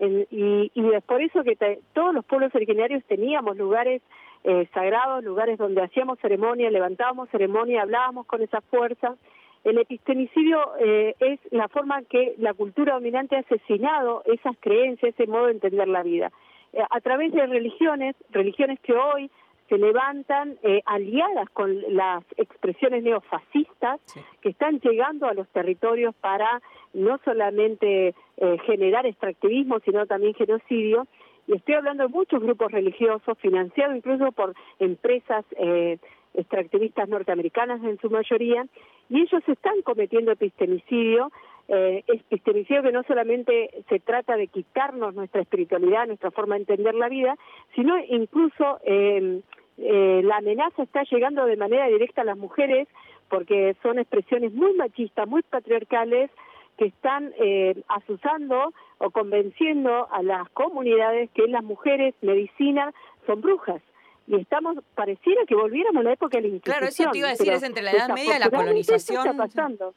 Y, 0.00 0.70
y 0.74 0.92
es 0.92 1.04
por 1.04 1.22
eso 1.22 1.42
que 1.44 1.56
todos 1.92 2.14
los 2.14 2.24
pueblos 2.24 2.54
originarios 2.54 3.04
teníamos 3.04 3.56
lugares 3.56 4.02
eh, 4.46 4.68
sagrados, 4.74 5.24
lugares 5.24 5.56
donde 5.56 5.82
hacíamos 5.82 6.18
ceremonia, 6.18 6.70
levantábamos 6.70 7.30
ceremonia, 7.30 7.80
hablábamos 7.80 8.26
con 8.26 8.42
esa 8.42 8.60
fuerza. 8.60 9.16
El 9.64 9.78
epistemicidio 9.78 10.58
eh, 10.78 11.14
es 11.18 11.40
la 11.50 11.68
forma 11.68 12.00
en 12.00 12.04
que 12.04 12.34
la 12.36 12.52
cultura 12.52 12.92
dominante 12.92 13.36
ha 13.36 13.40
asesinado 13.40 14.22
esas 14.26 14.54
creencias, 14.60 15.14
ese 15.14 15.26
modo 15.26 15.46
de 15.46 15.52
entender 15.52 15.88
la 15.88 16.02
vida. 16.02 16.30
Eh, 16.74 16.82
a 16.90 17.00
través 17.00 17.32
de 17.32 17.46
religiones, 17.46 18.16
religiones 18.30 18.78
que 18.80 18.92
hoy 18.92 19.30
se 19.68 19.78
levantan 19.78 20.56
eh, 20.62 20.82
aliadas 20.84 21.48
con 21.50 21.74
las 21.94 22.22
expresiones 22.36 23.02
neofascistas 23.02 24.00
que 24.40 24.50
están 24.50 24.80
llegando 24.80 25.26
a 25.26 25.34
los 25.34 25.48
territorios 25.48 26.14
para 26.16 26.60
no 26.92 27.18
solamente 27.24 28.14
eh, 28.36 28.58
generar 28.66 29.06
extractivismo, 29.06 29.80
sino 29.80 30.06
también 30.06 30.34
genocidio. 30.34 31.06
Y 31.46 31.54
estoy 31.56 31.74
hablando 31.74 32.04
de 32.04 32.08
muchos 32.08 32.40
grupos 32.42 32.72
religiosos 32.72 33.38
financiados 33.38 33.96
incluso 33.96 34.32
por 34.32 34.54
empresas 34.78 35.44
eh, 35.56 35.98
extractivistas 36.34 37.08
norteamericanas 37.08 37.82
en 37.84 37.98
su 38.00 38.10
mayoría, 38.10 38.66
y 39.08 39.20
ellos 39.20 39.42
están 39.46 39.82
cometiendo 39.82 40.32
epistemicidio 40.32 41.30
eh, 41.66 42.04
epistemicidio 42.06 42.82
que 42.82 42.92
no 42.92 43.02
solamente 43.04 43.70
se 43.88 43.98
trata 43.98 44.36
de 44.36 44.48
quitarnos 44.48 45.14
nuestra 45.14 45.40
espiritualidad, 45.40 46.06
nuestra 46.06 46.30
forma 46.30 46.56
de 46.56 46.62
entender 46.62 46.94
la 46.94 47.08
vida, 47.08 47.36
sino 47.74 47.96
incluso 48.06 48.80
eh, 48.84 49.40
eh, 49.78 50.22
la 50.24 50.36
amenaza 50.36 50.82
está 50.82 51.02
llegando 51.10 51.46
de 51.46 51.56
manera 51.56 51.86
directa 51.88 52.22
a 52.22 52.24
las 52.24 52.38
mujeres 52.38 52.88
porque 53.28 53.74
son 53.82 53.98
expresiones 53.98 54.52
muy 54.52 54.74
machistas, 54.74 55.26
muy 55.26 55.42
patriarcales 55.42 56.30
que 56.76 56.86
están 56.86 57.32
eh, 57.38 57.82
asusando 57.88 58.72
o 58.98 59.10
convenciendo 59.10 60.08
a 60.10 60.22
las 60.22 60.48
comunidades 60.50 61.30
que 61.30 61.46
las 61.46 61.62
mujeres 61.62 62.14
medicina 62.20 62.92
son 63.26 63.40
brujas 63.40 63.80
y 64.26 64.36
estamos 64.36 64.78
pareciera 64.94 65.42
que 65.46 65.54
volviéramos 65.54 66.00
a 66.00 66.04
la 66.04 66.12
época 66.12 66.38
de 66.38 66.42
la 66.42 66.48
Inquisición. 66.48 66.78
Claro, 66.78 66.86
eso 66.86 67.10
te 67.10 67.18
iba 67.18 67.28
a 67.28 67.30
decir, 67.32 67.52
es 67.52 67.62
entre 67.62 67.82
la 67.82 67.92
Edad 67.92 68.08
Media 68.08 68.36
y 68.36 68.40
la 68.40 68.50
colonización. 68.50 69.26
Está 69.26 69.36
pasando. 69.36 69.94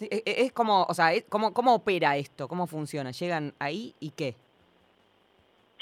E, 0.00 0.22
e, 0.24 0.44
es 0.44 0.52
como, 0.52 0.84
o 0.84 0.94
sea, 0.94 1.12
¿cómo, 1.28 1.52
¿cómo 1.52 1.74
opera 1.74 2.16
esto? 2.16 2.48
¿Cómo 2.48 2.66
funciona? 2.66 3.10
¿Llegan 3.10 3.52
ahí 3.58 3.94
y 4.00 4.10
qué? 4.10 4.34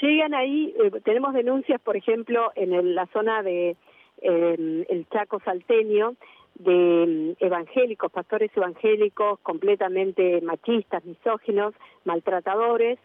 Llegan 0.01 0.33
ahí, 0.33 0.73
eh, 0.81 0.91
tenemos 1.03 1.33
denuncias, 1.33 1.81
por 1.81 1.97
ejemplo, 1.97 2.51
en 2.55 2.95
la 2.95 3.05
zona 3.07 3.43
de 3.43 3.75
em, 4.21 4.85
el 4.89 5.07
Chaco 5.09 5.39
salteño, 5.43 6.15
de 6.55 7.35
mm, 7.39 7.43
evangélicos, 7.43 8.11
pastores 8.11 8.51
evangélicos 8.55 9.39
completamente 9.39 10.41
machistas, 10.41 11.03
misóginos, 11.05 11.73
maltratadores, 12.05 12.99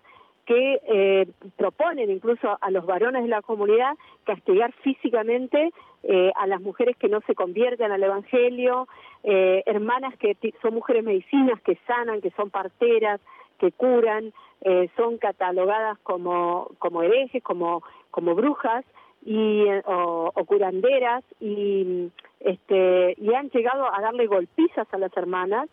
que 0.47 0.81
eh, 0.87 1.27
proponen 1.57 2.11
incluso 2.11 2.59
a 2.61 2.71
los 2.71 2.85
varones 2.85 3.23
de 3.23 3.29
la 3.29 3.43
comunidad 3.43 3.95
castigar 4.25 4.73
físicamente 4.83 5.73
eh, 6.03 6.33
a 6.37 6.47
las 6.47 6.61
mujeres 6.61 6.97
que 6.99 7.09
no 7.09 7.21
se 7.23 7.35
convierten 7.35 7.91
al 7.91 8.03
Evangelio, 8.03 8.87
eh, 9.23 9.63
hermanas 9.65 10.15
que 10.19 10.37
son 10.61 10.75
mujeres 10.75 11.03
medicinas, 11.03 11.61
que 11.63 11.79
sanan, 11.87 12.21
que 12.21 12.31
son 12.33 12.51
parteras, 12.51 13.21
que 13.59 13.73
curan, 13.73 14.33
son 14.97 15.19
catalogadas 15.19 15.99
como, 16.05 16.71
como 16.79 17.03
herejes, 17.03 17.43
como, 17.43 17.83
como 18.11 18.35
brujas 18.35 18.85
y, 19.25 19.67
o, 19.85 20.33
o, 20.35 20.45
curanderas 20.47 21.23
y, 21.39 22.11
este, 22.41 23.15
y 23.19 23.35
han 23.35 23.51
llegado 23.51 23.93
a 23.93 24.01
darle 24.01 24.27
golpizas 24.27 24.87
a 24.93 24.99
las 24.99 25.15
hermanas 25.17 25.69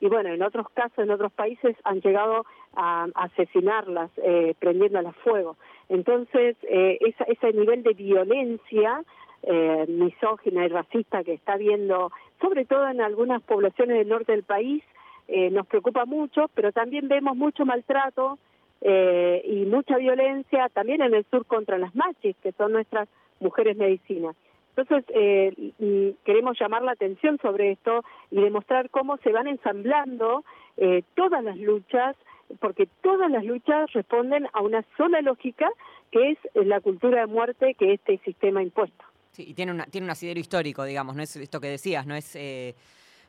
y 0.00 0.08
bueno, 0.08 0.28
en 0.30 0.42
otros 0.42 0.68
casos, 0.74 0.98
en 0.98 1.10
otros 1.10 1.32
países 1.32 1.76
han 1.84 2.00
llegado 2.00 2.46
a, 2.74 3.08
asesinarlas, 3.14 4.10
eh, 4.18 4.54
prendiéndolas 4.58 5.16
fuego. 5.16 5.56
Entonces, 5.88 6.56
eh, 6.62 6.98
ese 7.00 7.52
nivel 7.52 7.82
de 7.82 7.94
violencia 7.94 9.02
eh, 9.42 9.86
misógina 9.88 10.64
y 10.64 10.68
racista 10.68 11.24
que 11.24 11.34
está 11.34 11.56
viendo, 11.56 12.12
sobre 12.40 12.64
todo 12.64 12.88
en 12.88 13.00
algunas 13.00 13.42
poblaciones 13.42 13.98
del 13.98 14.08
norte 14.08 14.32
del 14.32 14.44
país, 14.44 14.84
eh, 15.28 15.50
nos 15.50 15.66
preocupa 15.66 16.04
mucho, 16.06 16.48
pero 16.54 16.72
también 16.72 17.06
vemos 17.08 17.36
mucho 17.36 17.64
maltrato 17.64 18.38
eh, 18.80 19.42
y 19.44 19.66
mucha 19.66 19.96
violencia 19.96 20.68
también 20.70 21.02
en 21.02 21.14
el 21.14 21.24
sur 21.30 21.44
contra 21.46 21.78
las 21.78 21.94
machis, 21.94 22.36
que 22.42 22.52
son 22.52 22.72
nuestras 22.72 23.08
mujeres 23.40 23.76
medicinas. 23.76 24.34
Entonces, 24.76 25.04
eh, 25.14 26.14
queremos 26.24 26.56
llamar 26.58 26.82
la 26.82 26.92
atención 26.92 27.38
sobre 27.42 27.72
esto 27.72 28.04
y 28.30 28.40
demostrar 28.40 28.90
cómo 28.90 29.16
se 29.18 29.32
van 29.32 29.48
ensamblando 29.48 30.44
eh, 30.76 31.02
todas 31.14 31.42
las 31.42 31.58
luchas, 31.58 32.16
porque 32.60 32.88
todas 33.02 33.28
las 33.30 33.44
luchas 33.44 33.92
responden 33.92 34.46
a 34.52 34.62
una 34.62 34.84
sola 34.96 35.20
lógica, 35.20 35.68
que 36.12 36.30
es 36.30 36.38
la 36.54 36.80
cultura 36.80 37.22
de 37.22 37.26
muerte 37.26 37.74
que 37.74 37.94
este 37.94 38.18
sistema 38.18 38.60
ha 38.60 38.62
impuesto. 38.62 39.04
Sí, 39.32 39.46
y 39.48 39.54
tiene, 39.54 39.72
una, 39.72 39.84
tiene 39.86 40.04
un 40.06 40.10
asidero 40.10 40.38
histórico, 40.38 40.84
digamos, 40.84 41.16
no 41.16 41.22
es 41.22 41.36
esto 41.36 41.60
que 41.60 41.68
decías, 41.68 42.06
no 42.06 42.14
es... 42.14 42.36
Eh, 42.36 42.74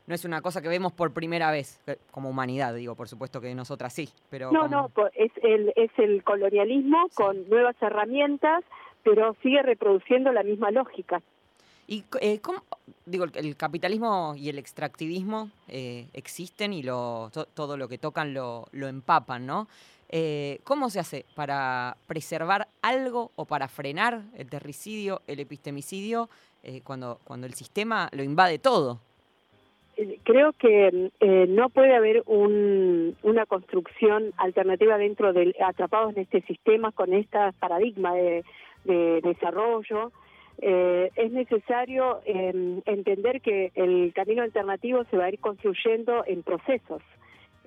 no 0.06 0.14
es 0.14 0.24
una 0.24 0.42
cosa 0.42 0.60
que 0.60 0.68
vemos 0.68 0.92
por 0.92 1.12
primera 1.12 1.50
vez 1.50 1.80
como 2.10 2.30
humanidad, 2.30 2.74
digo, 2.74 2.94
por 2.94 3.08
supuesto 3.08 3.40
que 3.40 3.54
nosotras 3.54 3.92
sí, 3.92 4.08
pero... 4.28 4.50
No, 4.50 4.68
no, 4.68 4.90
es 5.14 5.32
el, 5.42 5.72
es 5.76 5.90
el 5.98 6.24
colonialismo 6.24 7.08
con 7.14 7.48
nuevas 7.48 7.76
herramientas, 7.80 8.64
pero 9.02 9.36
sigue 9.42 9.62
reproduciendo 9.62 10.32
la 10.32 10.42
misma 10.42 10.70
lógica. 10.70 11.22
¿Y 11.86 12.04
eh, 12.20 12.38
cómo, 12.40 12.62
digo, 13.04 13.26
el 13.34 13.56
capitalismo 13.56 14.34
y 14.36 14.48
el 14.48 14.58
extractivismo 14.58 15.50
eh, 15.66 16.06
existen 16.12 16.72
y 16.72 16.84
lo, 16.84 17.30
todo 17.54 17.76
lo 17.76 17.88
que 17.88 17.98
tocan 17.98 18.32
lo, 18.32 18.68
lo 18.70 18.86
empapan, 18.86 19.44
¿no? 19.44 19.66
Eh, 20.08 20.60
¿Cómo 20.62 20.88
se 20.88 21.00
hace 21.00 21.24
para 21.34 21.96
preservar 22.06 22.68
algo 22.80 23.32
o 23.34 23.44
para 23.44 23.66
frenar 23.66 24.22
el 24.36 24.48
terricidio, 24.48 25.22
el 25.26 25.40
epistemicidio, 25.40 26.28
cuando, 26.84 27.20
cuando 27.24 27.46
el 27.46 27.54
sistema 27.54 28.08
lo 28.12 28.22
invade 28.22 28.58
todo? 28.58 29.00
Creo 30.24 30.52
que 30.54 31.10
no 31.48 31.68
puede 31.68 31.94
haber 31.94 32.22
un, 32.26 33.16
una 33.22 33.46
construcción 33.46 34.32
alternativa 34.36 34.96
dentro 34.98 35.32
del 35.32 35.54
atrapados 35.64 36.16
en 36.16 36.22
este 36.22 36.40
sistema 36.42 36.92
con 36.92 37.12
este 37.12 37.38
paradigma 37.58 38.14
de, 38.14 38.44
de 38.84 39.20
desarrollo 39.22 40.12
eh, 40.62 41.10
es 41.16 41.32
necesario 41.32 42.20
eh, 42.26 42.82
entender 42.84 43.40
que 43.40 43.72
el 43.74 44.12
camino 44.14 44.42
alternativo 44.42 45.04
se 45.10 45.16
va 45.16 45.24
a 45.24 45.30
ir 45.30 45.38
construyendo 45.38 46.22
en 46.26 46.42
procesos. 46.42 47.02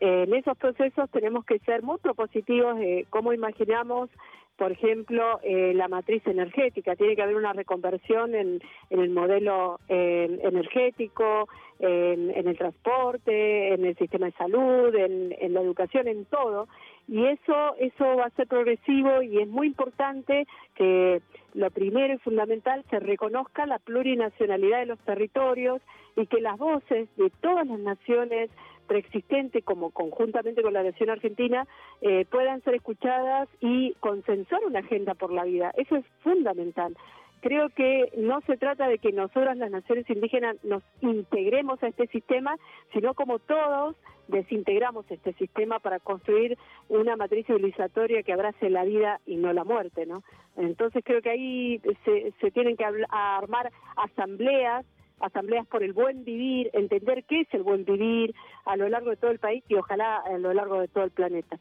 En 0.05 0.33
esos 0.33 0.57
procesos 0.57 1.09
tenemos 1.11 1.45
que 1.45 1.59
ser 1.59 1.81
muy 1.81 1.97
propositivos 1.97 2.77
de 2.77 3.07
cómo 3.09 3.31
imaginamos, 3.31 4.09
por 4.57 4.73
ejemplo, 4.73 5.39
eh, 5.43 5.71
la 5.73 5.87
matriz 5.87 6.21
energética. 6.27 6.97
Tiene 6.97 7.15
que 7.15 7.21
haber 7.21 7.37
una 7.37 7.53
reconversión 7.53 8.35
en, 8.35 8.59
el 8.89 9.09
modelo 9.11 9.79
eh, 9.87 10.41
energético, 10.43 11.47
en, 11.79 12.31
en, 12.31 12.49
el 12.49 12.57
transporte, 12.57 13.73
en 13.73 13.85
el 13.85 13.95
sistema 13.95 14.25
de 14.25 14.33
salud, 14.33 14.93
en, 14.93 15.33
en 15.39 15.53
la 15.53 15.61
educación, 15.61 16.09
en 16.09 16.25
todo 16.25 16.67
y 17.07 17.25
eso 17.25 17.75
eso 17.79 18.15
va 18.15 18.25
a 18.25 18.29
ser 18.31 18.47
progresivo 18.47 19.21
y 19.21 19.39
es 19.39 19.47
muy 19.47 19.67
importante 19.67 20.47
que 20.75 21.21
lo 21.53 21.69
primero 21.69 22.13
y 22.13 22.17
fundamental 22.19 22.83
se 22.89 22.99
reconozca 22.99 23.65
la 23.65 23.79
plurinacionalidad 23.79 24.79
de 24.79 24.85
los 24.85 24.99
territorios 24.99 25.81
y 26.15 26.25
que 26.27 26.39
las 26.39 26.57
voces 26.57 27.09
de 27.17 27.29
todas 27.41 27.67
las 27.67 27.79
naciones 27.79 28.49
preexistentes 28.87 29.63
como 29.63 29.91
conjuntamente 29.91 30.61
con 30.61 30.73
la 30.73 30.83
nación 30.83 31.09
argentina 31.09 31.67
eh, 32.01 32.25
puedan 32.29 32.61
ser 32.63 32.75
escuchadas 32.75 33.49
y 33.59 33.93
consensuar 33.99 34.63
una 34.65 34.79
agenda 34.79 35.13
por 35.13 35.31
la 35.31 35.43
vida 35.43 35.71
eso 35.77 35.95
es 35.95 36.05
fundamental 36.23 36.95
creo 37.43 37.67
que 37.69 38.09
no 38.17 38.39
se 38.47 38.55
trata 38.55 38.87
de 38.87 38.99
que 38.99 39.11
nosotras 39.11 39.57
las 39.57 39.69
naciones 39.69 40.09
indígenas 40.09 40.55
nos 40.63 40.81
integremos 41.01 41.83
a 41.83 41.87
este 41.87 42.07
sistema, 42.07 42.55
sino 42.93 43.13
como 43.15 43.37
todos 43.37 43.97
desintegramos 44.29 45.05
este 45.11 45.33
sistema 45.33 45.79
para 45.79 45.99
construir 45.99 46.57
una 46.87 47.17
matriz 47.17 47.45
civilizatoria 47.45 48.23
que 48.23 48.31
abrace 48.31 48.69
la 48.69 48.85
vida 48.85 49.19
y 49.25 49.35
no 49.35 49.51
la 49.51 49.65
muerte, 49.65 50.05
¿no? 50.05 50.23
Entonces 50.55 51.03
creo 51.03 51.21
que 51.21 51.31
ahí 51.31 51.81
se, 52.05 52.31
se 52.39 52.51
tienen 52.51 52.77
que 52.77 52.85
armar 52.85 53.73
asambleas 53.97 54.85
asambleas 55.23 55.65
por 55.67 55.83
el 55.83 55.93
buen 55.93 56.23
vivir, 56.23 56.69
entender 56.73 57.23
qué 57.25 57.41
es 57.41 57.47
el 57.53 57.63
buen 57.63 57.85
vivir 57.85 58.35
a 58.65 58.75
lo 58.75 58.89
largo 58.89 59.09
de 59.09 59.17
todo 59.17 59.31
el 59.31 59.39
país 59.39 59.63
y 59.67 59.75
ojalá 59.75 60.17
a 60.17 60.37
lo 60.37 60.53
largo 60.53 60.79
de 60.79 60.87
todo 60.87 61.05
el 61.05 61.11
planeta. 61.11 61.59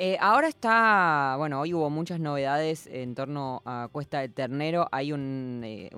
Eh, 0.00 0.16
ahora 0.20 0.46
está, 0.46 1.34
bueno, 1.38 1.60
hoy 1.60 1.74
hubo 1.74 1.90
muchas 1.90 2.20
novedades 2.20 2.86
en 2.86 3.16
torno 3.16 3.62
a 3.64 3.88
Cuesta 3.90 4.20
del 4.20 4.32
Ternero. 4.32 4.86
Hay 4.92 5.10
un, 5.12 5.60
eh, 5.64 5.90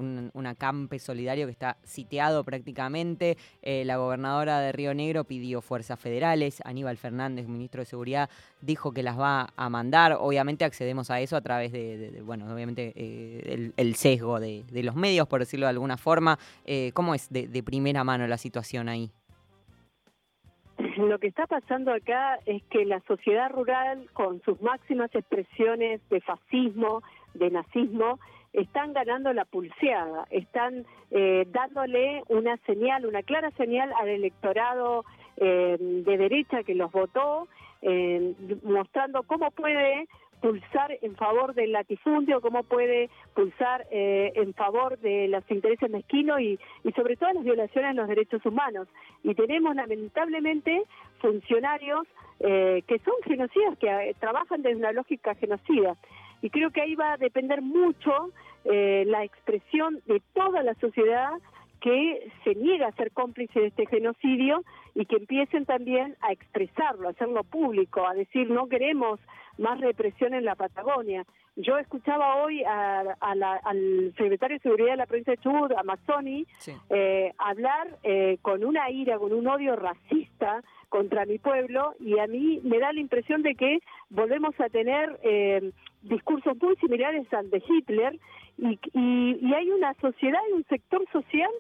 acampe 0.47 0.99
solidario 0.99 1.45
que 1.45 1.53
está 1.53 1.77
sitiado 1.85 2.43
prácticamente. 2.43 3.37
Eh, 3.61 3.85
la 3.85 3.99
gobernadora 3.99 4.61
de 4.61 4.73
Río 4.73 4.95
Negro 4.95 5.25
pidió 5.25 5.61
fuerzas 5.61 6.01
federales. 6.01 6.63
Aníbal 6.65 6.97
Fernández, 6.97 7.47
ministro 7.47 7.83
de 7.83 7.85
Seguridad, 7.85 8.31
dijo 8.63 8.91
que 8.91 9.03
las 9.03 9.21
va 9.21 9.53
a 9.55 9.69
mandar. 9.69 10.17
Obviamente 10.19 10.65
accedemos 10.65 11.11
a 11.11 11.21
eso 11.21 11.37
a 11.37 11.43
través 11.43 11.71
de, 11.71 12.23
bueno, 12.25 12.51
obviamente 12.51 12.95
el, 13.77 13.95
sesgo 13.97 14.41
de, 14.41 14.65
los 14.83 14.95
medios, 14.95 15.29
por 15.29 15.41
decirlo 15.41 15.67
de 15.67 15.71
alguna 15.71 15.99
forma. 15.99 16.39
¿Cómo 16.95 17.15
es 17.15 17.29
de 17.29 17.63
primera 17.63 18.03
mano 18.03 18.27
la 18.27 18.39
situación 18.39 18.89
ahí? 18.89 19.13
Lo 21.09 21.19
que 21.19 21.29
está 21.29 21.47
pasando 21.47 21.93
acá 21.93 22.39
es 22.45 22.63
que 22.65 22.85
la 22.85 23.01
sociedad 23.01 23.51
rural, 23.51 24.09
con 24.13 24.43
sus 24.43 24.61
máximas 24.61 25.15
expresiones 25.15 26.01
de 26.11 26.21
fascismo, 26.21 27.03
de 27.35 27.51
nazismo, 27.51 28.19
están 28.53 28.93
ganando 28.93 29.33
la 29.33 29.45
pulseada, 29.45 30.27
están 30.31 30.85
eh, 31.11 31.47
dándole 31.51 32.23
una 32.29 32.57
señal, 32.67 33.07
una 33.07 33.23
clara 33.23 33.51
señal 33.53 33.93
al 33.99 34.09
electorado 34.09 35.05
eh, 35.37 35.77
de 35.79 36.17
derecha 36.19 36.65
que 36.65 36.75
los 36.75 36.93
votó, 36.93 37.49
eh, 37.83 38.35
mostrando 38.63 39.23
cómo 39.23 39.51
puede 39.53 40.07
pulsar 40.41 40.97
en 41.03 41.15
favor 41.17 41.55
del 41.55 41.73
latifundio, 41.73 42.41
cómo 42.41 42.63
puede 42.63 43.11
pulsar 43.35 43.87
eh, 43.91 44.33
en 44.37 44.55
favor 44.55 44.99
de 44.99 45.29
los 45.29 45.49
intereses 45.51 45.91
mezquinos 45.91 46.41
y, 46.41 46.59
y 46.85 46.93
sobre 46.93 47.17
todo 47.17 47.33
las 47.33 47.45
violaciones 47.45 47.91
de 47.91 48.01
los 48.01 48.09
derechos 48.09 48.45
humanos. 48.45 48.89
Y 49.23 49.35
tenemos 49.35 49.75
lamentablemente 49.75 50.83
funcionarios 51.21 52.07
eh, 52.41 52.83
que 52.87 52.99
son 53.01 53.15
genocidas, 53.25 53.79
que 53.79 53.89
eh, 53.89 54.15
trabajan 54.19 54.63
desde 54.63 54.79
una 54.79 54.93
lógica 54.93 55.35
genocida. 55.35 55.97
Y 56.43 56.49
creo 56.51 56.71
que 56.71 56.81
ahí 56.81 56.95
va 56.95 57.13
a 57.13 57.17
depender 57.19 57.61
mucho 57.61 58.31
la 58.63 59.25
expresión 59.25 60.03
de 60.05 60.21
toda 60.35 60.63
la 60.63 60.75
sociedad 60.75 61.33
que 61.81 62.31
se 62.45 62.55
niega 62.55 62.89
a 62.89 62.93
ser 62.93 63.11
cómplice 63.13 63.61
de 63.61 63.67
este 63.69 63.87
genocidio 63.87 64.63
y 64.95 65.07
que 65.07 65.17
empiecen 65.17 65.65
también 65.65 66.17
a 66.21 66.33
expresarlo, 66.33 67.09
a 67.09 67.13
hacerlo 67.13 67.43
público, 67.45 68.07
a 68.07 68.15
decir 68.15 68.51
no 68.51 68.69
queremos 68.69 69.21
más 69.59 69.81
represión 69.81 70.35
en 70.35 70.45
la 70.45 70.55
Patagonia. 70.55 71.25
Yo 71.57 71.77
escuchaba 71.79 72.37
hoy 72.37 72.63
a, 72.65 73.01
al 73.21 74.15
secretario 74.17 74.57
de 74.57 74.63
Seguridad 74.63 74.93
de 74.93 74.97
la 74.97 75.07
provincia 75.07 75.33
de 75.33 75.43
Chubut, 75.43 75.73
a 75.73 75.83
Mazzoni, 75.83 76.47
eh, 76.89 77.33
hablar 77.39 77.99
eh, 78.03 78.39
con 78.41 78.65
una 78.65 78.91
ira, 78.91 79.19
con 79.19 79.33
un 79.33 79.47
odio 79.47 79.77
racista 79.77 80.63
contra 80.89 81.27
mi 81.27 81.39
pueblo 81.39 81.95
y 82.01 82.19
a 82.19 82.27
mí 82.27 82.61
me 82.65 82.79
da 82.79 82.93
la 82.93 83.01
impresión 83.01 83.43
de 83.43 83.55
que 83.55 83.79
volvemos 84.09 84.59
a 84.61 84.69
tener 84.69 85.19
eh, 85.23 85.71
discursos 86.03 86.57
muy 86.61 86.77
similares 86.77 87.33
al 87.33 87.51
de 87.51 87.63
Hitler 87.67 88.19
y, 88.61 88.79
y, 88.93 89.55
hay 89.55 89.71
una 89.71 89.95
sociedad 89.95 90.41
y 90.51 90.53
un 90.53 90.65
sector 90.65 91.03
social 91.13 91.51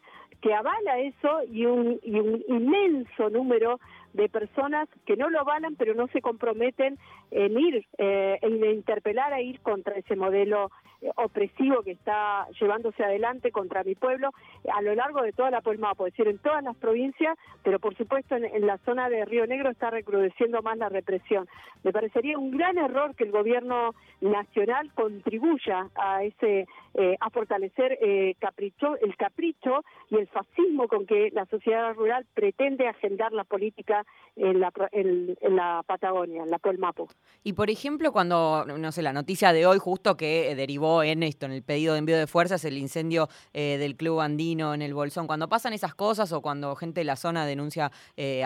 que 0.41 0.55
avala 0.55 0.99
eso 0.99 1.43
y 1.51 1.67
un, 1.67 1.99
y 2.03 2.19
un 2.19 2.43
inmenso 2.49 3.31
número 3.31 3.79
de 4.13 4.29
personas 4.29 4.89
que 5.07 5.17
no 5.17 5.31
lo 5.31 5.41
avalan, 5.41 5.77
pero 5.77 5.95
no 5.95 6.09
se 6.09 6.21
comprometen 6.21 6.99
en 7.31 7.59
ir, 7.59 7.87
eh, 7.99 8.39
en 8.43 8.65
interpelar 8.65 9.33
a 9.33 9.41
ir 9.41 9.61
contra 9.61 9.95
ese 9.95 10.17
modelo 10.17 10.71
opresivo 11.17 11.83
que 11.83 11.93
está 11.93 12.47
llevándose 12.61 13.03
adelante 13.03 13.51
contra 13.51 13.85
mi 13.85 13.95
pueblo 13.95 14.31
a 14.73 14.83
lo 14.83 14.95
largo 14.95 15.23
de 15.23 15.33
toda 15.33 15.51
la 15.51 15.61
Polmapo, 15.61 16.07
es 16.07 16.13
decir, 16.13 16.29
en 16.29 16.39
todas 16.39 16.63
las 16.63 16.77
provincias, 16.77 17.39
pero 17.63 17.79
por 17.79 17.97
supuesto 17.97 18.37
en, 18.37 18.67
la 18.67 18.79
zona 18.79 19.09
de 19.09 19.25
Río 19.25 19.47
Negro 19.47 19.71
está 19.71 19.91
recrudeciendo 19.91 20.61
más 20.63 20.77
la 20.77 20.89
represión. 20.89 21.49
Me 21.83 21.93
parecería 21.93 22.39
un 22.39 22.51
gran 22.51 22.77
error 22.77 23.15
que 23.15 23.25
el 23.25 23.31
gobierno 23.31 23.95
nacional 24.21 24.93
contribuya 24.95 25.89
a 25.95 26.23
ese 26.23 26.67
eh, 26.95 27.17
a 27.21 27.31
fortalecer 27.31 27.99
eh, 28.03 28.35
capricho, 28.39 28.97
el 29.01 29.17
capricho 29.17 29.85
y 30.11 30.17
el 30.17 30.27
fascismo 30.27 30.89
con 30.89 31.07
que 31.07 31.31
la 31.33 31.47
sociedad 31.47 31.95
rural 31.95 32.27
pretende 32.35 32.89
agendar 32.89 33.33
la 33.33 33.45
política 33.45 34.05
en 34.37 34.61
la, 34.61 34.73
en, 34.93 35.37
la 35.41 35.83
Patagonia, 35.87 36.43
en 36.43 36.51
la 36.51 36.59
Polmapo. 36.59 37.09
Y 37.45 37.53
por 37.53 37.71
ejemplo, 37.71 38.13
cuando, 38.13 38.65
no 38.67 38.93
sé, 38.93 39.03
la 39.03 39.13
noticia 39.13 39.53
de 39.53 39.67
hoy 39.67 39.79
justo 39.79 40.17
que 40.17 40.55
derivó 40.57 40.90
en 41.03 41.23
esto, 41.23 41.47
en 41.47 41.53
el 41.53 41.63
pedido 41.63 41.95
de 41.95 42.01
envío 42.01 42.19
de 42.19 42.27
fuerzas, 42.27 42.65
el 42.65 42.77
incendio 42.77 43.29
eh, 43.53 43.77
del 43.79 43.97
Club 43.97 44.21
Andino 44.21 44.75
en 44.75 44.83
el 44.83 44.95
Bolsón, 44.95 45.27
cuando 45.27 45.49
pasan 45.49 45.73
esas 45.73 45.95
cosas 45.95 46.33
o 46.33 46.43
cuando 46.43 46.75
gente 46.77 47.01
de 47.01 47.05
la 47.05 47.17
zona 47.17 47.47
denuncia 47.47 47.91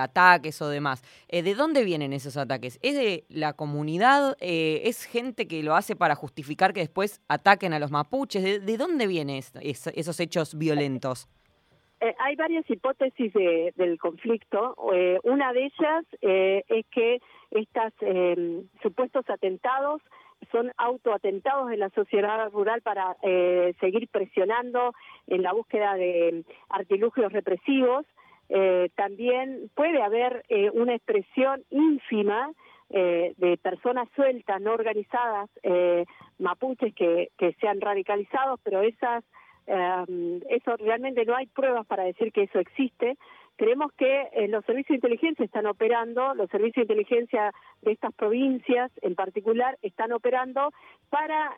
ataques 0.01 0.61
o 0.63 0.69
demás, 0.69 1.03
¿de 1.29 1.55
dónde 1.55 1.85
vienen 1.85 2.13
esos 2.13 2.37
ataques? 2.37 2.79
¿Es 2.83 2.95
de 2.95 3.25
la 3.29 3.55
comunidad? 3.55 4.37
¿Es 4.41 5.05
gente 5.05 5.49
que 5.49 5.63
lo 5.63 5.75
hace 5.75 5.97
para 5.97 6.15
justificar 6.15 6.73
que 6.73 6.81
después 6.81 7.21
ataquen 7.29 7.73
a 7.73 7.79
los 7.79 7.91
mapuches? 7.91 8.65
¿De, 8.65 8.77
dónde 8.77 9.07
vienen 9.07 9.43
esos 9.61 10.21
hechos 10.21 10.57
violentos? 10.57 11.29
Eh, 12.01 12.15
hay 12.19 12.37
varias 12.37 12.69
hipótesis 12.69 13.33
del 13.33 13.99
conflicto. 13.99 14.77
Eh, 14.93 15.19
una 15.23 15.53
de 15.53 15.65
ellas 15.65 16.05
eh, 16.21 16.63
es 16.69 16.87
que 16.91 17.21
estos 17.51 17.93
supuestos 18.83 19.25
atentados 19.31 20.03
son 20.51 20.73
autoatentados 20.77 21.69
de 21.69 21.77
la 21.77 21.91
sociedad 21.91 22.51
rural 22.51 22.83
para 22.83 23.17
seguir 23.81 24.09
presionando 24.09 24.93
en 25.27 25.43
la 25.43 25.53
búsqueda 25.53 25.95
de 25.95 26.45
artilugios 26.69 27.33
represivos. 27.33 28.07
también 28.95 29.71
puede 29.75 30.03
haber 30.03 30.45
una 30.75 30.95
expresión 30.95 31.63
ínfima 31.71 32.51
eh, 32.91 33.35
de 33.39 33.57
personas 33.57 34.09
sueltas, 34.15 34.61
no 34.61 34.73
organizadas, 34.73 35.51
eh, 35.63 36.05
mapuches 36.39 36.95
que, 36.95 37.31
que 37.39 37.53
se 37.55 37.67
han 37.67 37.81
radicalizado, 37.81 38.59
pero 38.63 38.83
esas, 38.83 39.25
eh, 39.67 40.41
eso 40.51 40.77
realmente 40.77 41.25
no 41.25 41.35
hay 41.35 41.47
pruebas 41.47 41.87
para 41.87 42.05
decir 42.05 42.31
que 42.31 42.43
eso 42.43 42.59
existe. 42.61 43.17
Creemos 43.57 43.93
que 43.97 44.47
los 44.49 44.65
servicios 44.65 45.01
de 45.01 45.07
inteligencia 45.09 45.45
están 45.45 45.67
operando, 45.67 46.35
los 46.35 46.51
servicios 46.51 46.87
de 46.87 46.95
inteligencia 46.95 47.53
de 47.83 47.93
estas 47.93 48.13
provincias 48.15 48.91
en 49.03 49.15
particular 49.15 49.79
están 49.83 50.13
operando 50.13 50.71
para 51.09 51.57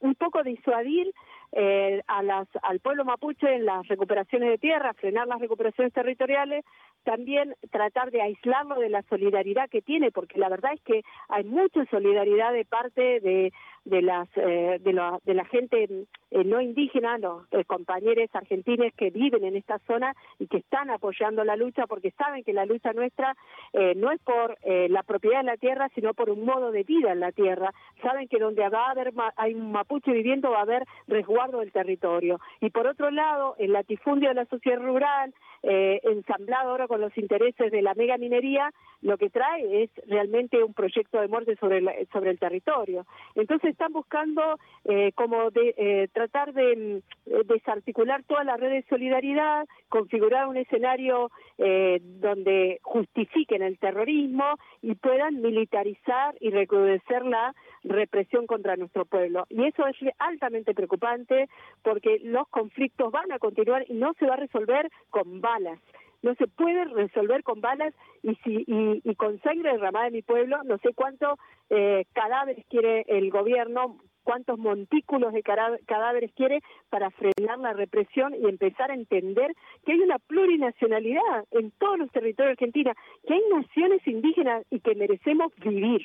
un 0.00 0.14
poco 0.14 0.42
disuadir 0.42 1.12
eh, 1.52 2.02
a 2.06 2.22
las, 2.22 2.48
al 2.62 2.80
pueblo 2.80 3.04
mapuche 3.04 3.52
en 3.54 3.64
las 3.64 3.86
recuperaciones 3.88 4.50
de 4.50 4.58
tierra, 4.58 4.94
frenar 4.94 5.26
las 5.26 5.40
recuperaciones 5.40 5.92
territoriales, 5.92 6.64
también 7.04 7.54
tratar 7.70 8.10
de 8.10 8.22
aislarlo 8.22 8.76
de 8.76 8.90
la 8.90 9.02
solidaridad 9.02 9.68
que 9.68 9.82
tiene, 9.82 10.10
porque 10.12 10.38
la 10.38 10.48
verdad 10.48 10.72
es 10.74 10.82
que 10.82 11.02
hay 11.28 11.44
mucha 11.44 11.84
solidaridad 11.86 12.52
de 12.52 12.64
parte 12.64 13.20
de, 13.20 13.52
de 13.84 14.02
las 14.02 14.28
eh, 14.36 14.78
de, 14.80 14.92
la, 14.92 15.18
de 15.24 15.34
la 15.34 15.44
gente 15.46 15.88
eh, 16.30 16.44
no 16.44 16.60
indígena, 16.60 17.18
los 17.18 17.44
eh, 17.52 17.64
compañeros 17.64 18.28
argentinos 18.32 18.92
que 18.96 19.10
viven 19.10 19.44
en 19.44 19.56
esta 19.56 19.78
zona 19.80 20.14
y 20.38 20.46
que 20.46 20.58
están 20.58 20.90
apoyando 20.90 21.42
la 21.42 21.56
lucha 21.56 21.86
porque 21.86 22.12
saben 22.12 22.44
que 22.44 22.52
la 22.52 22.66
lucha 22.66 22.92
nuestra 22.92 23.34
no 23.72 24.10
es 24.10 24.20
por 24.20 24.56
la 24.64 25.02
propiedad 25.02 25.38
de 25.38 25.44
la 25.44 25.56
tierra, 25.56 25.88
sino 25.94 26.14
por 26.14 26.30
un 26.30 26.44
modo 26.44 26.70
de 26.70 26.82
vida 26.82 27.12
en 27.12 27.20
la 27.20 27.32
tierra. 27.32 27.72
Saben 28.02 28.28
que 28.28 28.38
donde 28.38 28.68
va 28.68 28.86
a 28.86 28.90
haber 28.90 29.12
hay 29.36 29.54
un 29.54 29.72
mapuche 29.72 30.12
viviendo 30.12 30.50
va 30.50 30.58
a 30.58 30.62
haber 30.62 30.84
resguardo 31.06 31.39
del 31.48 31.72
territorio. 31.72 32.40
Y 32.60 32.70
por 32.70 32.86
otro 32.86 33.10
lado, 33.10 33.56
el 33.58 33.72
latifundio 33.72 34.28
de 34.28 34.34
la 34.34 34.44
sociedad 34.46 34.80
rural, 34.80 35.34
ensamblado 35.62 36.70
ahora 36.70 36.88
con 36.88 37.02
los 37.02 37.16
intereses 37.18 37.70
de 37.70 37.82
la 37.82 37.94
mega 37.94 38.16
minería, 38.16 38.72
lo 39.02 39.18
que 39.18 39.28
trae 39.30 39.82
es 39.82 39.90
realmente 40.06 40.62
un 40.62 40.72
proyecto 40.72 41.20
de 41.20 41.28
muerte 41.28 41.56
sobre 41.56 41.80
sobre 42.12 42.30
el 42.30 42.38
territorio. 42.38 43.06
Entonces 43.34 43.70
están 43.70 43.92
buscando 43.92 44.58
eh, 44.84 45.12
como 45.14 45.50
de, 45.50 45.74
eh, 45.76 46.08
tratar 46.12 46.52
de 46.52 47.02
mm, 47.26 47.46
desarticular 47.46 48.22
toda 48.24 48.44
la 48.44 48.56
red 48.56 48.70
de 48.70 48.84
solidaridad, 48.88 49.66
configurar 49.88 50.46
un 50.46 50.56
escenario 50.56 51.30
eh, 51.58 52.00
donde 52.02 52.80
justifiquen 52.82 53.62
el 53.62 53.78
terrorismo 53.78 54.44
y 54.82 54.94
puedan 54.94 55.40
militarizar 55.40 56.34
y 56.40 56.50
recrudecer 56.50 57.24
la 57.24 57.54
represión 57.82 58.46
contra 58.46 58.76
nuestro 58.76 59.04
pueblo. 59.04 59.46
Y 59.48 59.64
eso 59.64 59.86
es 59.86 59.96
altamente 60.18 60.74
preocupante 60.74 61.48
porque 61.82 62.18
los 62.22 62.48
conflictos 62.48 63.10
van 63.12 63.32
a 63.32 63.38
continuar 63.38 63.84
y 63.88 63.94
no 63.94 64.14
se 64.18 64.26
va 64.26 64.34
a 64.34 64.38
resolver 64.38 64.90
con 65.10 65.40
balas 65.40 65.78
no 66.22 66.34
se 66.34 66.46
puede 66.46 66.84
resolver 66.84 67.42
con 67.42 67.62
balas 67.62 67.94
y 68.22 68.34
si 68.44 68.64
y, 68.66 69.14
con 69.14 69.40
sangre 69.40 69.72
derramada 69.72 70.08
en 70.08 70.12
mi 70.12 70.22
pueblo 70.22 70.62
no 70.64 70.76
sé 70.78 70.92
cuántos 70.94 71.38
eh, 71.70 72.04
cadáveres 72.12 72.64
quiere 72.68 73.04
el 73.08 73.30
gobierno 73.30 73.96
cuántos 74.22 74.58
montículos 74.58 75.32
de 75.32 75.42
cadáveres 75.42 76.30
quiere 76.34 76.60
para 76.88 77.10
frenar 77.10 77.58
la 77.58 77.72
represión 77.72 78.34
y 78.34 78.46
empezar 78.46 78.90
a 78.90 78.94
entender 78.94 79.52
que 79.84 79.92
hay 79.92 80.00
una 80.00 80.18
plurinacionalidad 80.18 81.44
en 81.50 81.70
todos 81.72 81.98
los 81.98 82.10
territorios 82.12 82.56
de 82.56 82.64
Argentina, 82.64 82.94
que 83.26 83.34
hay 83.34 83.42
naciones 83.50 84.06
indígenas 84.06 84.64
y 84.70 84.80
que 84.80 84.94
merecemos 84.94 85.52
vivir. 85.56 86.02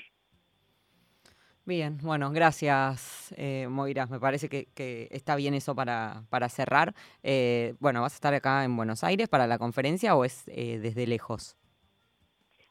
Bien, 1.67 1.97
bueno, 2.03 2.31
gracias, 2.31 3.33
eh, 3.37 3.67
Moira. 3.67 4.05
Me 4.05 4.19
parece 4.19 4.49
que, 4.49 5.07
está 5.09 5.35
bien 5.35 5.55
eso 5.55 5.73
para, 5.73 6.21
para 6.29 6.47
cerrar. 6.47 6.93
Eh, 7.23 7.73
bueno, 7.79 8.01
¿vas 8.01 8.13
a 8.13 8.17
estar 8.17 8.33
acá 8.35 8.63
en 8.63 8.77
Buenos 8.77 9.03
Aires 9.03 9.27
para 9.27 9.47
la 9.47 9.57
conferencia 9.57 10.15
o 10.15 10.25
es 10.25 10.47
eh, 10.47 10.77
desde 10.77 11.07
lejos? 11.07 11.57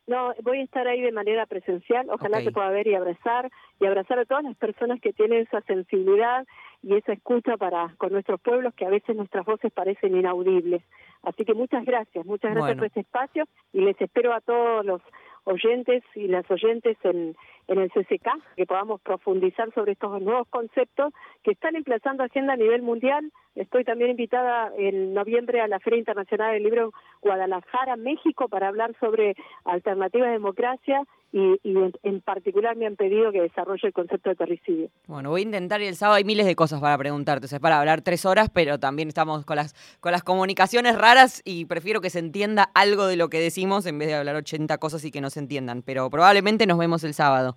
No, 0.07 0.33
voy 0.43 0.61
a 0.61 0.63
estar 0.63 0.87
ahí 0.87 1.01
de 1.01 1.11
manera 1.11 1.47
presencial. 1.47 2.09
Ojalá 2.09 2.41
te 2.45 2.53
pueda 2.53 2.69
ver 2.69 2.87
y 2.87 2.95
abrazar 2.95 3.51
y 3.81 3.87
abrazar 3.87 4.21
a 4.21 4.27
todas 4.27 4.45
las 4.45 4.55
personas 4.57 5.01
que 5.01 5.13
tienen 5.13 5.41
esa 5.41 5.61
sensibilidad 5.63 6.47
y 6.83 6.95
esa 6.95 7.15
escucha 7.15 7.57
para 7.57 7.95
con 7.97 8.13
nuestros 8.13 8.41
pueblos 8.43 8.75
que 8.75 8.85
a 8.85 8.91
veces 8.91 9.17
nuestras 9.17 9.45
voces 9.45 9.73
parecen 9.73 10.15
inaudibles. 10.15 10.83
Así 11.23 11.45
que 11.45 11.55
muchas 11.55 11.85
gracias, 11.85 12.25
muchas 12.27 12.55
gracias 12.55 12.77
por 12.77 12.87
este 12.87 13.01
espacio 13.01 13.45
y 13.73 13.81
les 13.81 13.99
espero 14.01 14.35
a 14.35 14.41
todos 14.43 14.85
los 14.85 15.01
oyentes 15.45 16.03
y 16.15 16.29
las 16.29 16.49
oyentes 16.51 16.99
en, 17.03 17.35
en 17.69 17.79
el 17.79 17.91
CCK, 17.91 18.29
que 18.57 18.67
podamos 18.67 19.01
profundizar 19.01 19.73
sobre 19.75 19.93
estos 19.93 20.21
nuevos 20.21 20.49
conceptos 20.49 21.13
que 21.43 21.53
están 21.53 21.77
emplazando 21.77 22.23
agenda 22.23 22.55
a 22.55 22.57
nivel 22.57 22.83
mundial. 22.83 23.31
Estoy 23.55 23.85
también 23.85 24.11
invitada 24.11 24.73
en 24.77 25.15
noviembre 25.15 25.61
a 25.61 25.69
la 25.69 25.81
Feria 25.81 25.99
Internacional 25.99 26.53
del 26.53 26.65
Libro 26.65 26.93
Guadalajara, 27.23 27.97
México, 27.97 28.49
para 28.49 28.69
hablar 28.69 28.95
sobre 29.01 29.35
alternativas 29.65 30.29
de 30.29 30.33
democracia 30.33 31.03
y, 31.37 31.59
en, 32.05 32.21
particular 32.21 32.77
me 32.77 32.87
han 32.87 32.95
pedido 32.95 33.33
que 33.33 33.41
desarrolle 33.43 33.89
el 33.89 33.93
concepto 33.93 34.31
de 34.31 34.37
terricidio. 34.37 34.89
Bueno, 35.09 35.31
voy 35.31 35.41
a 35.41 35.43
intentar 35.43 35.83
y 35.83 35.87
el 35.87 35.97
sábado 35.97 36.17
hay 36.17 36.23
miles 36.23 36.47
de 36.47 36.55
cosas 36.55 36.81
para 36.81 36.97
preguntarte, 36.97 37.47
o 37.47 37.49
sea, 37.49 37.59
para 37.59 37.81
hablar 37.81 38.03
tres 38.03 38.25
horas, 38.25 38.51
pero 38.51 38.79
también 38.79 39.09
estamos 39.09 39.45
con 39.45 39.57
las, 39.57 39.75
con 39.99 40.13
las 40.13 40.23
comunicaciones 40.23 40.97
raras 40.97 41.43
y 41.45 41.65
prefiero 41.65 42.01
que 42.01 42.09
se 42.09 42.21
entienda 42.21 42.71
algo 42.73 43.09
de 43.09 43.17
lo 43.17 43.31
que 43.31 43.41
decimos 43.41 43.85
en 43.87 43.99
vez 43.99 44.07
de 44.07 44.15
hablar 44.15 44.37
80 44.37 44.79
cosas 44.79 45.05
y 45.05 45.11
que 45.11 45.21
no 45.21 45.29
se 45.29 45.41
entiendan, 45.41 45.83
pero 45.83 46.09
probablemente 46.09 46.69
nos 46.69 46.79
vemos 46.79 47.03
el 47.03 47.15
sábado. 47.15 47.57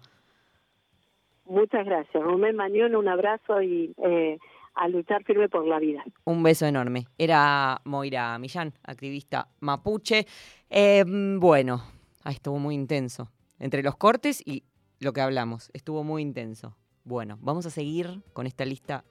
Muchas 1.46 1.86
gracias. 1.86 2.24
Romén 2.24 2.56
Mañón, 2.56 2.96
un 2.96 3.08
abrazo 3.08 3.62
y 3.62 3.94
eh, 4.04 4.40
a 4.74 4.88
luchar 4.88 5.24
firme 5.24 5.50
por 5.50 5.68
la 5.68 5.78
vida. 5.78 6.04
Un 6.24 6.42
beso 6.42 6.66
enorme. 6.66 7.06
Era 7.16 7.80
Moira 7.84 8.40
Millán, 8.40 8.74
activista 8.84 9.50
mapuche. 9.60 10.26
Eh, 10.68 11.06
bueno, 11.06 11.84
ahí 12.24 12.34
estuvo 12.34 12.58
muy 12.58 12.74
intenso 12.74 13.30
entre 13.60 13.84
los 13.84 13.96
cortes 13.96 14.42
y 14.46 14.64
lo 15.00 15.14
que 15.14 15.22
hablamos. 15.22 15.70
Estuvo 15.74 16.04
muy 16.04 16.22
intenso. 16.22 16.76
Bueno, 17.04 17.38
vamos 17.42 17.66
a 17.66 17.70
seguir 17.70 18.22
con 18.34 18.48
esta 18.48 18.66
lista 18.66 19.04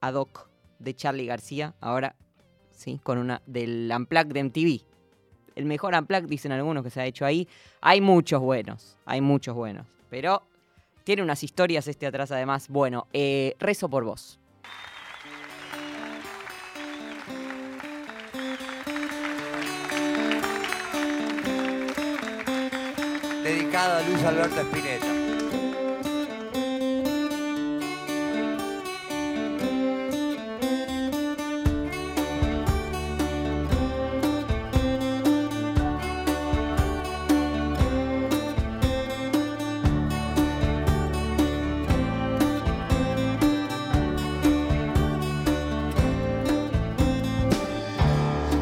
ad 0.00 0.14
hoc 0.14 0.48
de 0.78 0.94
Charlie 0.94 1.26
García. 1.26 1.74
Ahora, 1.80 2.16
sí, 2.70 3.00
con 3.02 3.18
una 3.18 3.42
del 3.46 3.90
Unplugged 3.94 4.32
de 4.32 4.44
MTV. 4.44 4.84
El 5.56 5.66
mejor 5.66 5.94
Unplugged, 5.94 6.28
dicen 6.28 6.52
algunos 6.52 6.82
que 6.82 6.90
se 6.90 7.00
ha 7.00 7.06
hecho 7.06 7.24
ahí. 7.24 7.48
Hay 7.80 8.00
muchos 8.00 8.40
buenos, 8.40 8.96
hay 9.04 9.20
muchos 9.20 9.54
buenos. 9.54 9.86
Pero 10.08 10.42
tiene 11.04 11.22
unas 11.22 11.42
historias 11.42 11.86
este 11.88 12.06
atrás 12.06 12.30
además. 12.32 12.68
Bueno, 12.68 13.06
eh, 13.12 13.54
rezo 13.58 13.88
por 13.88 14.04
vos. 14.04 14.39
Luis 23.88 24.22
Alberto 24.24 24.60
Espineta. 24.60 25.06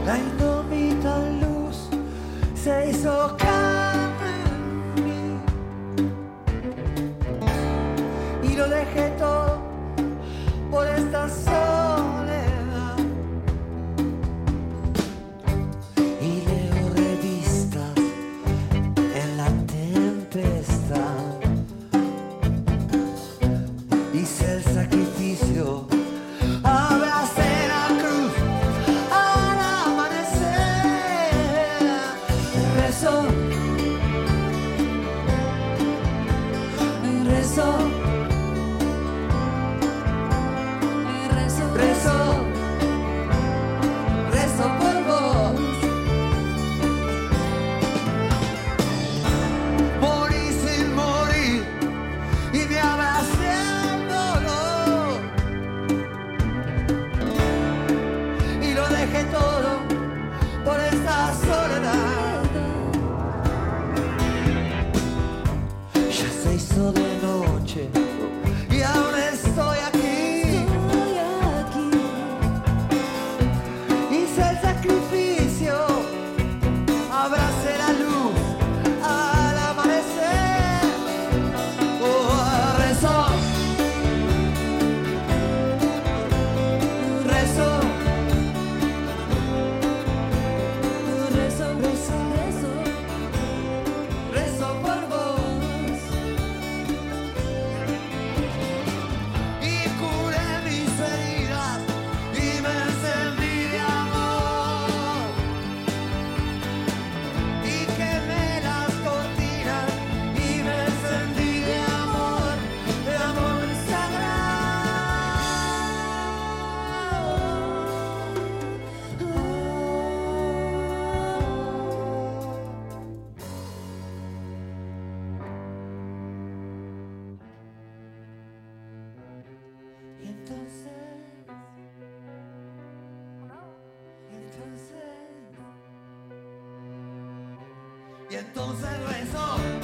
La 0.07 0.17
luz 1.41 1.89
se 2.55 2.91
hizo. 2.91 3.58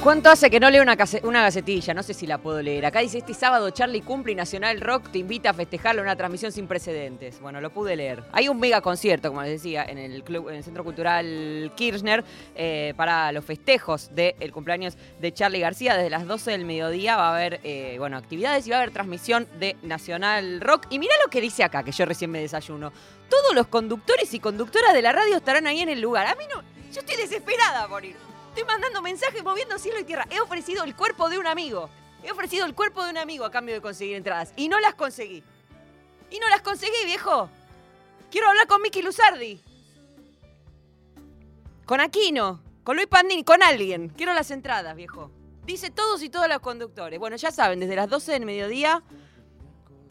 ¿Cuánto 0.05 0.29
hace 0.29 0.51
que 0.51 0.59
no 0.59 0.69
leo 0.69 0.83
una, 0.83 0.95
una 1.23 1.41
gacetilla? 1.41 1.95
No 1.95 2.03
sé 2.03 2.13
si 2.13 2.27
la 2.27 2.37
puedo 2.37 2.61
leer. 2.61 2.85
Acá 2.85 2.99
dice, 2.99 3.17
este 3.17 3.33
sábado 3.33 3.71
Charlie 3.71 4.03
cumple 4.03 4.33
y 4.33 4.35
Nacional 4.35 4.79
Rock 4.79 5.09
te 5.11 5.17
invita 5.17 5.49
a 5.49 5.53
festejarlo 5.55 6.01
en 6.01 6.05
una 6.05 6.15
transmisión 6.15 6.51
sin 6.51 6.67
precedentes. 6.67 7.41
Bueno, 7.41 7.59
lo 7.59 7.71
pude 7.71 7.95
leer. 7.95 8.23
Hay 8.31 8.47
un 8.47 8.59
mega 8.59 8.81
concierto, 8.81 9.29
como 9.29 9.41
les 9.41 9.53
decía, 9.53 9.83
en 9.83 9.97
el, 9.97 10.23
club, 10.23 10.49
en 10.49 10.57
el 10.57 10.63
Centro 10.63 10.83
Cultural 10.83 11.71
Kirchner 11.75 12.23
eh, 12.53 12.93
para 12.95 13.31
los 13.31 13.43
festejos 13.43 14.13
del 14.13 14.51
cumpleaños 14.51 14.95
de 15.19 15.33
Charlie 15.33 15.61
García. 15.61 15.95
Desde 15.95 16.11
las 16.11 16.27
12 16.27 16.51
del 16.51 16.65
mediodía 16.65 17.17
va 17.17 17.29
a 17.29 17.35
haber 17.35 17.59
eh, 17.63 17.95
bueno, 17.97 18.15
actividades 18.15 18.67
y 18.67 18.69
va 18.69 18.75
a 18.75 18.81
haber 18.81 18.93
transmisión 18.93 19.47
de 19.57 19.75
Nacional 19.81 20.61
Rock. 20.61 20.85
Y 20.91 20.99
mirá 20.99 21.15
lo 21.23 21.31
que 21.31 21.41
dice 21.41 21.63
acá, 21.63 21.81
que 21.81 21.91
yo 21.91 22.05
recién 22.05 22.29
me 22.29 22.39
desayuno. 22.39 22.93
Todos 23.27 23.55
los 23.55 23.65
conductores 23.65 24.31
y 24.35 24.39
conductoras 24.39 24.93
de 24.93 25.01
la 25.01 25.13
radio 25.13 25.35
estarán 25.35 25.65
ahí 25.65 25.79
en 25.79 25.89
el 25.89 25.99
lugar. 25.99 26.27
A 26.27 26.35
mí 26.35 26.43
no... 26.47 26.61
Yo 26.93 26.99
estoy 26.99 27.15
desesperada 27.17 27.87
por 27.87 28.05
ir. 28.05 28.34
Estoy 28.55 28.67
mandando 28.67 29.01
mensajes 29.01 29.43
moviendo 29.43 29.77
cielo 29.77 29.99
y 29.99 30.05
tierra. 30.05 30.25
He 30.29 30.39
ofrecido 30.39 30.85
el 30.85 30.95
cuerpo 30.95 31.29
de 31.29 31.37
un 31.37 31.45
amigo. 31.45 31.89
He 32.23 32.31
ofrecido 32.31 32.65
el 32.65 32.73
cuerpo 32.73 33.03
de 33.03 33.09
un 33.09 33.17
amigo 33.17 33.43
a 33.43 33.51
cambio 33.51 33.75
de 33.75 33.81
conseguir 33.81 34.15
entradas. 34.15 34.53
Y 34.55 34.69
no 34.69 34.79
las 34.79 34.95
conseguí. 34.95 35.43
Y 36.31 36.39
no 36.39 36.47
las 36.47 36.61
conseguí, 36.61 37.03
viejo. 37.03 37.49
Quiero 38.31 38.47
hablar 38.47 38.65
con 38.67 38.81
Miki 38.81 39.01
Luzardi. 39.01 39.59
Con 41.85 41.99
Aquino. 41.99 42.61
Con 42.85 42.95
Luis 42.95 43.07
Pandini. 43.07 43.43
Con 43.43 43.61
alguien. 43.61 44.07
Quiero 44.07 44.33
las 44.33 44.49
entradas, 44.51 44.95
viejo. 44.95 45.31
Dice 45.65 45.91
todos 45.91 46.23
y 46.23 46.29
todos 46.29 46.47
los 46.47 46.59
conductores. 46.59 47.19
Bueno, 47.19 47.35
ya 47.35 47.51
saben, 47.51 47.81
desde 47.81 47.97
las 47.97 48.09
12 48.09 48.31
del 48.31 48.45
mediodía, 48.45 49.03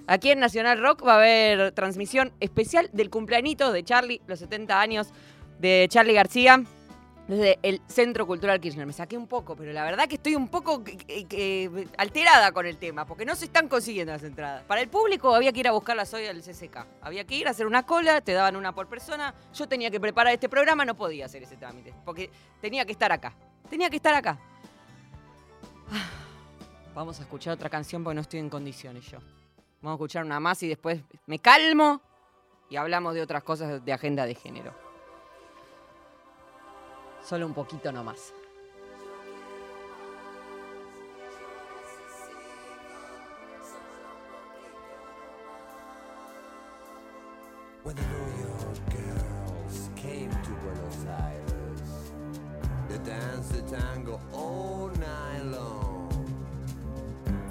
aquí 0.07 0.33
en 0.33 0.41
Nacional 0.41 0.83
Rock 0.83 1.03
va 1.07 1.15
a 1.15 1.17
haber 1.17 1.73
transmisión 1.73 2.31
especial 2.41 2.91
del 2.93 3.09
cumpleañito 3.09 3.73
de 3.73 3.83
Charlie, 3.85 4.21
los 4.27 4.39
70 4.39 4.79
años 4.79 5.09
de 5.61 5.87
Charlie 5.89 6.13
García 6.13 6.63
desde 7.29 7.59
el 7.63 7.81
Centro 7.87 8.27
Cultural 8.27 8.61
Kirchner. 8.61 8.87
Me 8.87 8.93
saqué 8.93 9.17
un 9.17 9.27
poco, 9.27 9.57
pero 9.57 9.73
la 9.73 9.85
verdad 9.85 10.09
que 10.09 10.17
estoy 10.17 10.35
un 10.35 10.49
poco 10.49 10.83
eh, 10.87 11.27
eh, 11.31 11.89
alterada 11.97 12.53
con 12.53 12.67
el 12.67 12.77
tema, 12.77 13.07
porque 13.07 13.25
no 13.25 13.35
se 13.35 13.47
están 13.47 13.69
consiguiendo 13.69 14.13
las 14.13 14.23
entradas. 14.23 14.65
Para 14.65 14.81
el 14.81 14.89
público 14.89 15.35
había 15.35 15.53
que 15.53 15.61
ir 15.61 15.69
a 15.69 15.73
buscarlas 15.73 16.13
hoy 16.15 16.27
al 16.27 16.43
CCK. 16.43 16.87
Había 17.03 17.25
que 17.25 17.37
ir 17.37 17.49
a 17.49 17.51
hacer 17.51 17.67
una 17.67 17.85
cola, 17.85 18.21
te 18.21 18.33
daban 18.33 18.57
una 18.57 18.75
por 18.75 18.89
persona. 18.89 19.35
Yo 19.55 19.67
tenía 19.67 19.91
que 19.91 20.01
preparar 20.01 20.35
este 20.35 20.49
programa, 20.49 20.85
no 20.85 20.95
podía 20.95 21.27
hacer 21.27 21.43
ese 21.43 21.57
trámite, 21.57 21.95
porque 22.05 22.31
tenía 22.61 22.85
que 22.85 22.93
estar 22.93 23.13
acá. 23.13 23.35
Tenía 23.69 23.89
que 23.91 23.97
estar 23.97 24.15
acá. 24.15 24.39
Ah, 25.91 26.25
Vamos 26.95 27.19
a 27.19 27.23
escuchar 27.25 27.55
otra 27.55 27.69
canción 27.69 28.05
porque 28.05 28.15
no 28.15 28.21
estoy 28.21 28.39
en 28.39 28.49
condiciones 28.49 29.05
yo. 29.11 29.19
Vamos 29.83 29.95
a 29.95 29.97
escuchar 29.97 30.25
una 30.25 30.39
más 30.39 30.63
y 30.63 30.69
después 30.69 31.03
me 31.27 31.41
calmo 31.41 32.01
y 32.71 32.77
hablamos 32.77 33.15
de 33.15 33.23
otras 33.23 33.43
cosas 33.43 33.85
de 33.85 33.93
agenda 33.93 34.27
de 34.27 34.37
género. 34.37 34.84
Solo 37.25 37.47
un 37.47 37.55
poquito 37.55 37.91
nomás. 37.91 38.35
When 47.83 47.97
the 47.97 48.03
New 48.03 48.29
York 48.43 48.79
girls 48.91 49.89
came 49.97 50.29
to 50.29 50.51
Buenos 50.63 51.07
Aires, 51.07 52.13
they 52.91 52.99
danced 52.99 53.53
the 53.55 53.63
tango 53.75 54.21
all 54.35 54.91
night 55.01 55.47
long. 55.47 56.11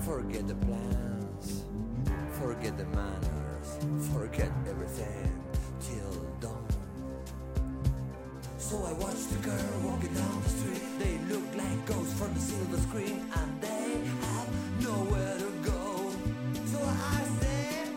Forget 0.02 0.48
the 0.48 0.56
plans, 0.56 1.66
forget 2.30 2.78
the 2.78 2.86
manners, 2.86 3.80
forget 4.14 4.52
everything 4.68 5.43
So 8.74 8.84
I 8.86 8.94
watched 8.94 9.30
the 9.30 9.38
girl 9.50 9.80
walking 9.84 10.12
down 10.16 10.42
the 10.42 10.50
street. 10.50 10.82
They 10.98 11.20
look 11.32 11.46
like 11.56 11.86
ghosts 11.86 12.18
from 12.18 12.34
the 12.34 12.40
silver 12.40 12.78
screen, 12.78 13.24
and 13.40 13.62
they 13.62 14.02
have 14.26 14.50
nowhere 14.82 15.38
to 15.38 15.52
go. 15.62 16.10
So 16.72 16.80
I 16.82 17.22
said, 17.40 17.88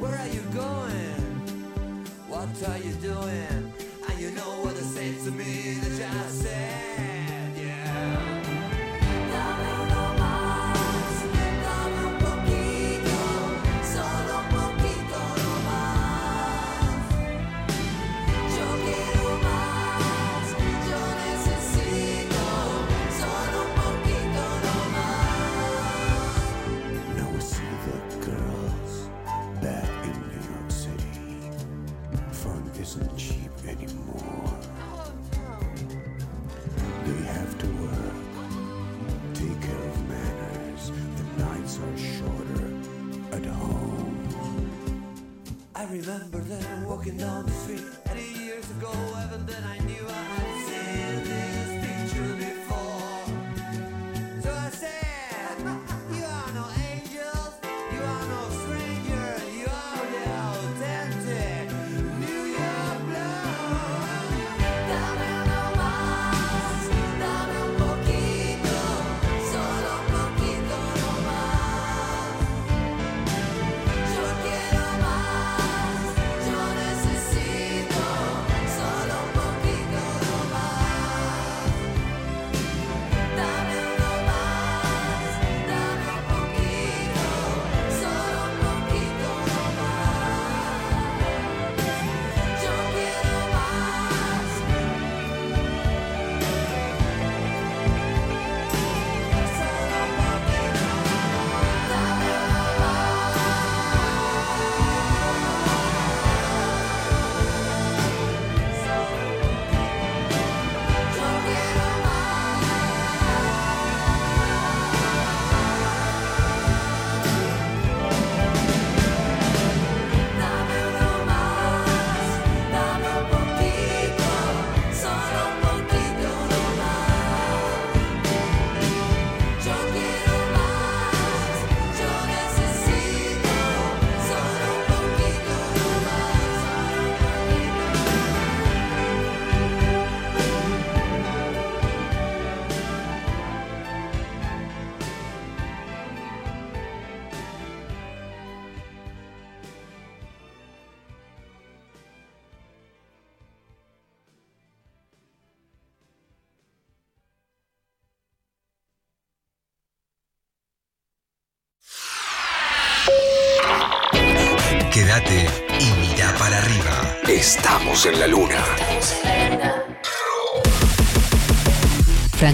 Where 0.00 0.18
are 0.18 0.26
you 0.26 0.42
going? 0.52 1.22
What 2.26 2.50
are 2.68 2.78
you 2.78 2.94
doing? 2.94 3.72
And 4.08 4.18
you 4.18 4.32
know 4.32 4.50
what 4.64 4.74
they 4.74 4.82
said 4.82 5.22
to 5.26 5.30
me, 5.30 5.78
they 5.82 5.98
just 5.98 6.42
said, 6.42 6.77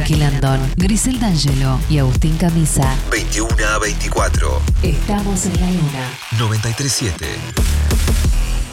Frankie 0.05 0.21
Landón, 0.21 0.61
Griselda 0.77 1.29
Angelo 1.29 1.81
y 1.89 1.97
Agustín 1.97 2.37
Camisa. 2.37 2.95
21 3.11 3.55
a 3.67 3.79
24. 3.79 4.61
Estamos 4.83 5.47
en 5.47 5.59
la 5.59 5.67
luna. 5.67 6.11
937. 6.39 7.27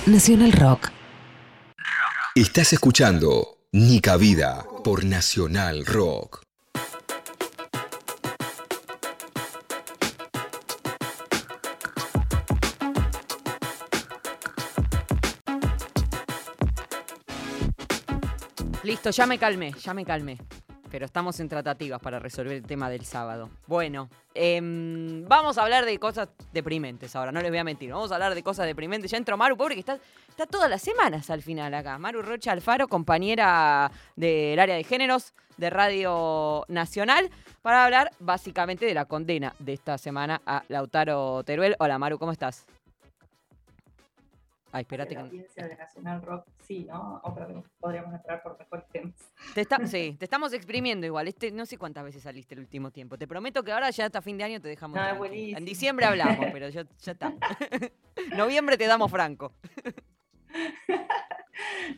Nacional 0.08 0.52
Rock. 0.52 0.90
Estás 2.36 2.74
escuchando 2.74 3.60
Nica 3.72 4.18
Vida 4.18 4.66
por 4.84 5.06
Nacional 5.06 5.86
Rock. 5.86 6.42
Listo, 18.84 19.12
ya 19.12 19.26
me 19.26 19.38
calmé, 19.38 19.74
ya 19.82 19.94
me 19.94 20.04
calmé. 20.04 20.38
Pero 20.92 21.06
estamos 21.06 21.40
en 21.40 21.48
tratativas 21.48 22.02
para 22.02 22.20
resolver 22.20 22.58
el 22.58 22.64
tema 22.64 22.90
del 22.90 23.06
sábado. 23.06 23.50
Bueno, 23.66 24.10
em, 24.34 25.26
vamos 25.26 25.58
a 25.58 25.64
hablar 25.64 25.86
de 25.86 25.98
cosas 25.98 26.28
deprimentes 26.52 27.16
ahora, 27.16 27.32
no 27.32 27.42
les 27.42 27.50
voy 27.50 27.60
a 27.60 27.64
mentir. 27.64 27.92
Vamos 27.92 28.12
a 28.12 28.16
hablar 28.16 28.36
de 28.36 28.44
cosas 28.44 28.66
deprimentes. 28.66 29.10
Ya 29.10 29.18
entró 29.18 29.38
Maru, 29.38 29.56
pobre, 29.56 29.76
que 29.76 29.80
está, 29.80 29.98
está 30.28 30.46
todas 30.46 30.70
las 30.70 30.82
semanas 30.82 31.30
al 31.30 31.42
final 31.42 31.74
acá. 31.74 31.98
Maru 31.98 32.22
Rocha 32.22 32.52
Alfaro, 32.52 32.90
compañera 32.90 33.90
del 34.18 34.60
área 34.60 34.76
de 34.76 34.84
géneros 34.84 35.34
de 35.56 35.70
Radio 35.70 36.66
Nacional, 36.68 37.30
para 37.62 37.86
hablar 37.86 38.12
básicamente 38.20 38.86
de 38.86 38.94
la 38.94 39.06
condena 39.06 39.56
de 39.60 39.74
esta 39.74 39.98
semana 39.98 40.42
a 40.46 40.64
Lautaro 40.68 41.44
Teruel. 41.46 41.78
Hola 41.80 41.98
Maru, 42.00 42.20
¿cómo 42.20 42.34
estás? 42.34 42.66
Ay, 44.74 44.82
espérate 44.82 45.16
la 45.16 45.22
que... 45.22 45.28
audiencia 45.28 45.68
de 45.68 45.76
Nacional 45.76 46.22
Rock, 46.22 46.48
sí, 46.62 46.86
¿no? 46.86 47.20
Otra 47.24 47.46
vez 47.46 47.58
podríamos 47.80 48.14
entrar 48.14 48.42
por 48.42 48.58
mejores 48.58 48.88
temas. 48.90 49.14
Te 49.54 49.62
está- 49.62 49.86
sí, 49.88 50.16
te 50.18 50.26
estamos 50.26 50.54
exprimiendo 50.54 51.06
igual. 51.06 51.28
Este, 51.28 51.52
no 51.52 51.66
sé 51.66 51.78
cuántas 51.78 52.04
veces 52.06 52.24
saliste 52.24 52.54
el 52.56 52.62
último 52.62 52.92
tiempo. 52.92 53.18
Te 53.18 53.28
prometo 53.28 53.64
que 53.64 53.72
ahora 53.72 53.90
ya 53.90 54.06
hasta 54.06 54.22
fin 54.22 54.38
de 54.38 54.46
año 54.46 54.62
te 54.62 54.70
dejamos. 54.70 54.96
No, 54.96 55.02
es 55.02 55.08
tranqui. 55.08 55.20
buenísimo. 55.20 55.58
En 55.58 55.66
diciembre 55.66 56.06
hablamos, 56.06 56.46
pero 56.54 56.70
ya, 56.70 56.86
ya 57.00 57.12
está. 57.12 57.34
Noviembre 58.36 58.78
te 58.78 58.88
damos 58.88 59.12
franco. 59.12 59.52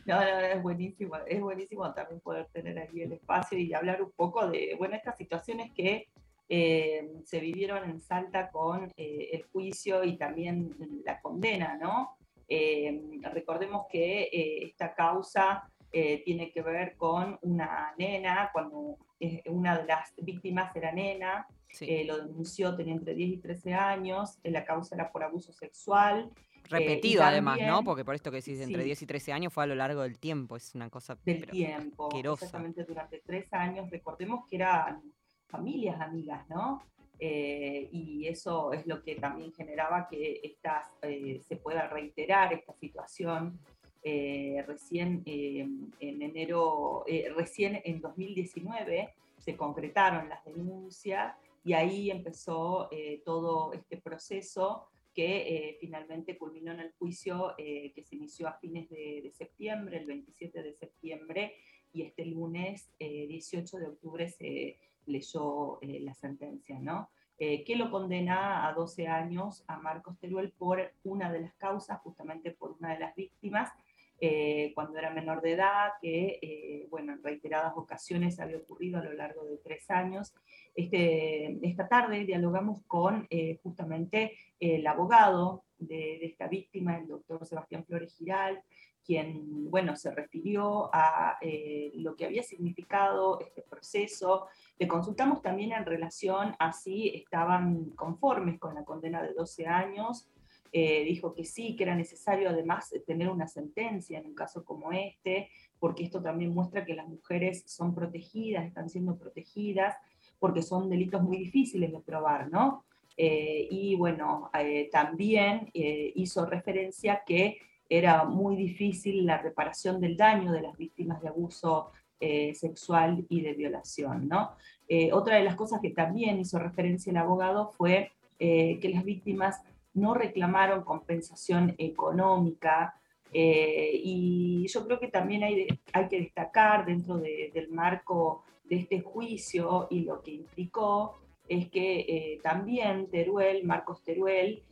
No, 0.04 0.14
no, 0.20 0.24
no, 0.24 0.38
es 0.40 0.62
buenísimo, 0.62 1.16
es 1.26 1.40
buenísimo 1.40 1.92
también 1.94 2.20
poder 2.20 2.46
tener 2.52 2.78
aquí 2.78 3.02
el 3.02 3.12
espacio 3.12 3.58
y 3.58 3.72
hablar 3.72 4.02
un 4.02 4.10
poco 4.12 4.48
de, 4.48 4.74
bueno, 4.78 4.94
estas 4.96 5.16
situaciones 5.16 5.72
que 5.72 6.08
eh, 6.48 7.08
se 7.24 7.40
vivieron 7.40 7.88
en 7.88 8.00
Salta 8.00 8.50
con 8.50 8.92
eh, 8.96 9.28
el 9.32 9.44
juicio 9.44 10.04
y 10.04 10.16
también 10.16 10.74
la 11.04 11.20
condena, 11.20 11.76
¿no? 11.76 12.16
Eh, 12.48 13.20
recordemos 13.32 13.86
que 13.90 14.22
eh, 14.24 14.64
esta 14.64 14.94
causa 14.94 15.70
eh, 15.92 16.22
tiene 16.24 16.50
que 16.52 16.62
ver 16.62 16.96
con 16.96 17.38
una 17.42 17.94
nena, 17.98 18.50
cuando 18.52 18.98
una 19.46 19.78
de 19.78 19.86
las 19.86 20.12
víctimas 20.18 20.74
era 20.76 20.92
nena, 20.92 21.46
Sí. 21.68 22.04
lo 22.04 22.18
denunció, 22.18 22.76
tenía 22.76 22.94
entre 22.94 23.14
10 23.14 23.30
y 23.32 23.38
13 23.38 23.74
años, 23.74 24.38
la 24.44 24.64
causa 24.64 24.94
era 24.94 25.10
por 25.10 25.24
abuso 25.24 25.52
sexual, 25.52 26.30
Repetido 26.70 27.22
además, 27.22 27.58
¿no? 27.60 27.82
Porque 27.84 28.04
por 28.04 28.14
esto 28.14 28.30
que 28.30 28.38
decís, 28.38 28.60
entre 28.60 28.80
sí. 28.82 28.86
10 28.86 29.02
y 29.02 29.06
13 29.06 29.32
años 29.32 29.52
fue 29.52 29.64
a 29.64 29.66
lo 29.66 29.74
largo 29.74 30.02
del 30.02 30.18
tiempo. 30.18 30.56
Es 30.56 30.74
una 30.74 30.88
cosa 30.88 31.16
del 31.24 31.40
pero 31.40 31.52
tiempo, 31.52 32.06
asquerosa. 32.06 32.46
exactamente 32.46 32.84
durante 32.84 33.20
tres 33.24 33.52
años. 33.52 33.90
Recordemos 33.90 34.46
que 34.48 34.56
eran 34.56 35.02
familias 35.46 36.00
amigas, 36.00 36.48
¿no? 36.48 36.82
Eh, 37.18 37.88
y 37.92 38.26
eso 38.26 38.72
es 38.72 38.86
lo 38.86 39.02
que 39.02 39.14
también 39.16 39.52
generaba 39.52 40.08
que 40.08 40.40
estas, 40.42 40.86
eh, 41.02 41.40
se 41.46 41.56
pueda 41.56 41.88
reiterar 41.88 42.52
esta 42.52 42.72
situación. 42.74 43.58
Eh, 44.02 44.62
recién 44.66 45.22
en 45.24 45.92
enero, 45.98 47.04
recién 47.34 47.80
en 47.84 48.02
2019 48.02 49.14
se 49.38 49.56
concretaron 49.56 50.28
las 50.28 50.44
denuncias 50.44 51.34
y 51.64 51.72
ahí 51.72 52.10
empezó 52.10 52.90
todo 53.24 53.72
este 53.72 53.96
proceso 53.96 54.88
que 55.14 55.78
finalmente 55.80 56.36
culminó 56.36 56.72
en 56.72 56.80
el 56.80 56.92
juicio 56.98 57.54
que 57.56 58.04
se 58.04 58.16
inició 58.16 58.48
a 58.48 58.58
fines 58.58 58.90
de, 58.90 59.22
de 59.22 59.30
septiembre, 59.32 59.96
el 59.96 60.06
27 60.06 60.62
de 60.62 60.74
septiembre, 60.74 61.54
y 61.94 62.02
este 62.02 62.26
lunes, 62.26 62.90
eh, 62.98 63.26
18 63.28 63.78
de 63.78 63.86
octubre, 63.86 64.28
se 64.28 64.78
leyó 65.06 65.78
eh, 65.80 66.00
la 66.00 66.14
sentencia, 66.14 66.78
¿no? 66.80 67.10
Eh, 67.38 67.64
que 67.64 67.74
lo 67.74 67.90
condena 67.90 68.68
a 68.68 68.72
12 68.74 69.08
años 69.08 69.64
a 69.66 69.76
Marcos 69.78 70.18
Teruel 70.20 70.52
por 70.52 70.92
una 71.02 71.32
de 71.32 71.40
las 71.40 71.54
causas, 71.54 72.00
justamente 72.00 72.52
por 72.52 72.76
una 72.78 72.94
de 72.94 73.00
las 73.00 73.14
víctimas, 73.16 73.72
eh, 74.20 74.72
cuando 74.74 74.98
era 74.98 75.10
menor 75.10 75.42
de 75.42 75.52
edad, 75.52 75.92
que, 76.00 76.38
eh, 76.40 76.86
bueno, 76.90 77.12
en 77.12 77.22
reiteradas 77.22 77.74
ocasiones 77.76 78.38
había 78.38 78.58
ocurrido 78.58 78.98
a 78.98 79.04
lo 79.04 79.12
largo 79.12 79.44
de 79.44 79.58
tres 79.58 79.90
años. 79.90 80.32
Este, 80.74 81.58
esta 81.66 81.88
tarde 81.88 82.24
dialogamos 82.24 82.82
con 82.86 83.26
eh, 83.30 83.58
justamente 83.62 84.36
el 84.60 84.86
abogado 84.86 85.64
de, 85.78 86.18
de 86.20 86.26
esta 86.26 86.46
víctima, 86.46 86.96
el 86.96 87.08
doctor 87.08 87.44
Sebastián 87.44 87.84
Flores 87.84 88.16
Giral, 88.16 88.62
quien, 89.04 89.70
bueno, 89.70 89.94
se 89.96 90.10
refirió 90.10 90.90
a 90.92 91.36
eh, 91.40 91.92
lo 91.96 92.16
que 92.16 92.24
había 92.24 92.42
significado 92.42 93.38
este 93.40 93.62
proceso. 93.62 94.46
Le 94.78 94.88
consultamos 94.88 95.40
también 95.40 95.72
en 95.72 95.86
relación 95.86 96.54
a 96.58 96.72
si 96.72 97.08
estaban 97.10 97.90
conformes 97.90 98.58
con 98.58 98.74
la 98.74 98.84
condena 98.84 99.22
de 99.22 99.32
12 99.32 99.66
años. 99.66 100.28
Eh, 100.72 101.04
dijo 101.04 101.32
que 101.32 101.44
sí, 101.44 101.76
que 101.76 101.84
era 101.84 101.94
necesario 101.94 102.48
además 102.48 102.92
tener 103.06 103.28
una 103.28 103.46
sentencia 103.46 104.18
en 104.18 104.26
un 104.26 104.34
caso 104.34 104.64
como 104.64 104.90
este, 104.90 105.48
porque 105.78 106.02
esto 106.02 106.20
también 106.20 106.52
muestra 106.52 106.84
que 106.84 106.94
las 106.94 107.06
mujeres 107.06 107.62
son 107.66 107.94
protegidas, 107.94 108.66
están 108.66 108.90
siendo 108.90 109.16
protegidas, 109.16 109.94
porque 110.40 110.62
son 110.62 110.90
delitos 110.90 111.22
muy 111.22 111.36
difíciles 111.36 111.92
de 111.92 112.00
probar, 112.00 112.50
¿no? 112.50 112.84
Eh, 113.16 113.68
y 113.70 113.94
bueno, 113.94 114.50
eh, 114.58 114.88
también 114.90 115.70
hizo 115.72 116.44
referencia 116.46 117.22
que 117.24 117.58
era 117.88 118.24
muy 118.24 118.56
difícil 118.56 119.24
la 119.24 119.38
reparación 119.38 120.00
del 120.00 120.16
daño 120.16 120.50
de 120.50 120.62
las 120.62 120.76
víctimas 120.76 121.22
de 121.22 121.28
abuso 121.28 121.92
eh, 122.20 122.54
sexual 122.54 123.24
y 123.28 123.40
de 123.42 123.52
violación, 123.54 124.28
¿no? 124.28 124.52
Eh, 124.88 125.12
otra 125.12 125.36
de 125.36 125.44
las 125.44 125.56
cosas 125.56 125.80
que 125.80 125.90
también 125.90 126.38
hizo 126.38 126.58
referencia 126.58 127.10
el 127.10 127.16
abogado 127.16 127.68
fue 127.76 128.12
eh, 128.38 128.78
que 128.80 128.88
las 128.88 129.04
víctimas 129.04 129.62
no 129.94 130.14
reclamaron 130.14 130.84
compensación 130.84 131.74
económica 131.78 132.94
y 133.36 134.66
yo 134.68 134.86
creo 134.86 134.98
que 135.00 135.08
también 135.08 135.42
hay, 135.42 135.66
hay 135.92 136.08
que 136.08 136.20
destacar 136.20 136.86
dentro 136.86 137.16
de- 137.18 137.50
del 137.52 137.68
marco 137.68 138.44
de 138.64 138.76
este 138.76 139.00
juicio 139.00 139.86
y 139.90 140.00
lo 140.00 140.22
que 140.22 140.32
implicó 140.32 141.16
es 141.48 141.68
que 141.70 142.38
también 142.42 143.08
Teruel, 143.10 143.64
Marcos 143.64 144.02
Teruel, 144.02 144.62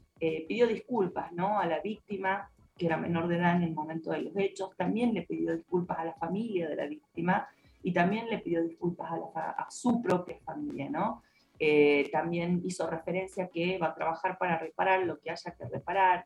pidió 0.49 0.67
disculpas 0.67 1.33
¿no? 1.33 1.59
a 1.59 1.67
la 1.67 1.81
víctima, 1.81 2.49
que 2.83 2.87
era 2.89 2.97
menor 2.97 3.29
de 3.29 3.37
edad 3.37 3.55
en 3.55 3.63
el 3.63 3.75
momento 3.75 4.11
de 4.11 4.23
los 4.23 4.37
hechos, 4.37 4.77
también 4.77 5.15
le 5.15 5.23
pidió 5.23 5.55
disculpas 5.55 6.01
a 6.01 6.05
la 6.05 6.15
familia 6.15 6.69
de 6.69 6.75
la 6.75 6.87
víctima 6.87 7.47
y 7.81 7.93
también 7.93 8.29
le 8.29 8.39
pidió 8.39 8.61
disculpas 8.61 9.13
a, 9.13 9.19
la 9.19 9.51
a 9.51 9.71
su 9.71 10.03
propia 10.03 10.41
familia, 10.45 10.91
¿no? 10.91 11.23
Eh, 11.61 12.09
también 12.11 12.61
hizo 12.65 12.91
referencia 12.91 13.47
que 13.47 13.79
va 13.79 13.91
a 13.91 13.95
trabajar 13.95 14.37
para 14.37 14.59
reparar 14.59 15.07
lo 15.07 15.21
que 15.21 15.31
haya 15.31 15.53
que 15.53 15.65
reparar. 15.69 16.25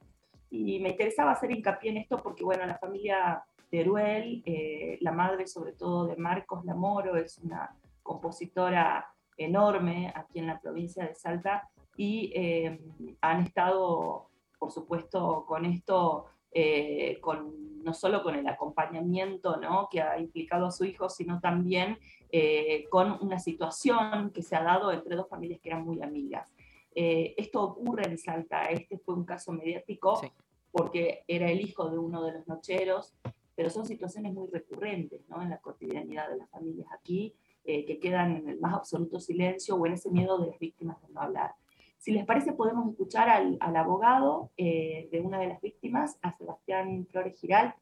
Y 0.48 0.80
me 0.80 0.88
interesaba 0.88 1.32
hacer 1.32 1.50
hincapié 1.50 1.90
en 1.90 1.98
esto 1.98 2.22
porque, 2.22 2.42
bueno, 2.42 2.64
la 2.64 2.78
familia 2.78 3.44
Teruel, 3.70 4.42
eh, 4.46 4.96
la 5.02 5.12
madre 5.12 5.46
sobre 5.46 5.72
todo 5.72 6.06
de 6.06 6.16
Marcos 6.16 6.64
Lamoro, 6.64 7.16
es 7.16 7.36
una 7.36 7.76
compositora 8.02 9.10
enorme 9.36 10.10
aquí 10.14 10.38
en 10.38 10.46
la 10.46 10.58
provincia 10.58 11.06
de 11.06 11.14
Salta 11.14 11.68
y 11.98 12.32
eh, 12.34 12.80
han 13.20 13.42
estado, 13.42 14.30
por 14.58 14.70
supuesto, 14.70 15.44
con 15.46 15.66
esto, 15.66 16.30
eh, 16.52 17.18
con, 17.20 17.82
no 17.84 17.92
solo 17.92 18.22
con 18.22 18.34
el 18.34 18.46
acompañamiento 18.46 19.56
¿no? 19.56 19.88
que 19.90 20.00
ha 20.00 20.18
implicado 20.18 20.66
a 20.66 20.70
su 20.70 20.84
hijo, 20.84 21.08
sino 21.08 21.40
también 21.40 21.98
eh, 22.30 22.86
con 22.90 23.18
una 23.20 23.38
situación 23.38 24.30
que 24.30 24.42
se 24.42 24.56
ha 24.56 24.62
dado 24.62 24.90
entre 24.92 25.16
dos 25.16 25.28
familias 25.28 25.60
que 25.60 25.68
eran 25.68 25.84
muy 25.84 26.02
amigas. 26.02 26.52
Eh, 26.94 27.34
esto 27.36 27.62
ocurre 27.62 28.04
en 28.08 28.16
Salta, 28.16 28.64
este 28.64 28.98
fue 28.98 29.14
un 29.14 29.24
caso 29.24 29.52
mediático 29.52 30.16
Sí. 30.16 30.32
porque 30.70 31.24
era 31.28 31.50
el 31.50 31.60
hijo 31.60 31.90
de 31.90 31.98
uno 31.98 32.24
de 32.24 32.32
los 32.32 32.48
nocheros, 32.48 33.14
pero 33.54 33.70
son 33.70 33.86
situaciones 33.86 34.32
muy 34.32 34.48
recurrentes 34.50 35.28
¿no? 35.28 35.42
en 35.42 35.50
la 35.50 35.58
cotidianidad 35.58 36.28
de 36.30 36.38
las 36.38 36.50
familias 36.50 36.88
aquí, 36.92 37.34
que 37.64 37.98
quedan 38.00 38.36
en 38.36 38.48
el 38.48 38.60
más 38.60 38.74
absoluto 38.74 39.18
silencio 39.18 39.74
o 39.74 39.84
en 39.86 39.94
ese 39.94 40.08
miedo 40.08 40.38
de 40.38 40.46
las 40.46 40.58
víctimas 40.60 41.02
de 41.02 41.08
no 41.08 41.20
hablar. 41.20 41.52
Si 41.98 42.12
les 42.12 42.24
parece, 42.24 42.52
podemos 42.52 42.88
escuchar 42.90 43.28
al, 43.28 43.56
al 43.60 43.76
abogado 43.76 44.50
eh, 44.56 45.08
de 45.10 45.20
una 45.20 45.38
de 45.40 45.48
las 45.48 45.60
víctimas, 45.60 46.18
a 46.22 46.32
Sebastián 46.32 47.06
Flores 47.10 47.38
Giral, 47.40 47.74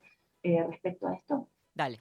eh, 0.42 0.64
respecto 0.68 1.06
a 1.06 1.14
esto. 1.14 1.48
Dale. 1.74 2.00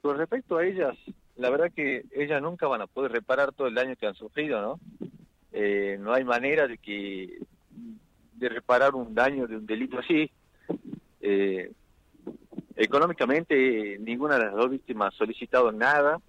Con 0.00 0.18
respecto 0.18 0.56
a 0.56 0.64
ellas, 0.66 0.96
la 1.36 1.50
verdad 1.50 1.70
que 1.72 2.04
ellas 2.12 2.42
nunca 2.42 2.66
van 2.66 2.82
a 2.82 2.86
poder 2.88 3.12
reparar 3.12 3.52
todo 3.52 3.68
el 3.68 3.74
daño 3.74 3.94
que 3.96 4.06
han 4.06 4.14
sufrido, 4.14 4.60
¿no? 4.60 4.80
Eh, 5.52 5.98
no 6.00 6.12
hay 6.12 6.24
manera 6.24 6.66
de 6.66 6.78
que 6.78 7.38
de 8.34 8.48
reparar 8.48 8.94
un 8.94 9.14
daño 9.14 9.46
de 9.46 9.56
un 9.56 9.66
delito 9.66 9.98
así. 9.98 10.30
Eh, 11.20 11.70
económicamente, 12.74 13.98
ninguna 14.00 14.36
de 14.38 14.46
las 14.46 14.54
dos 14.54 14.70
víctimas 14.70 15.14
ha 15.14 15.18
solicitado 15.18 15.70
nada. 15.70 16.20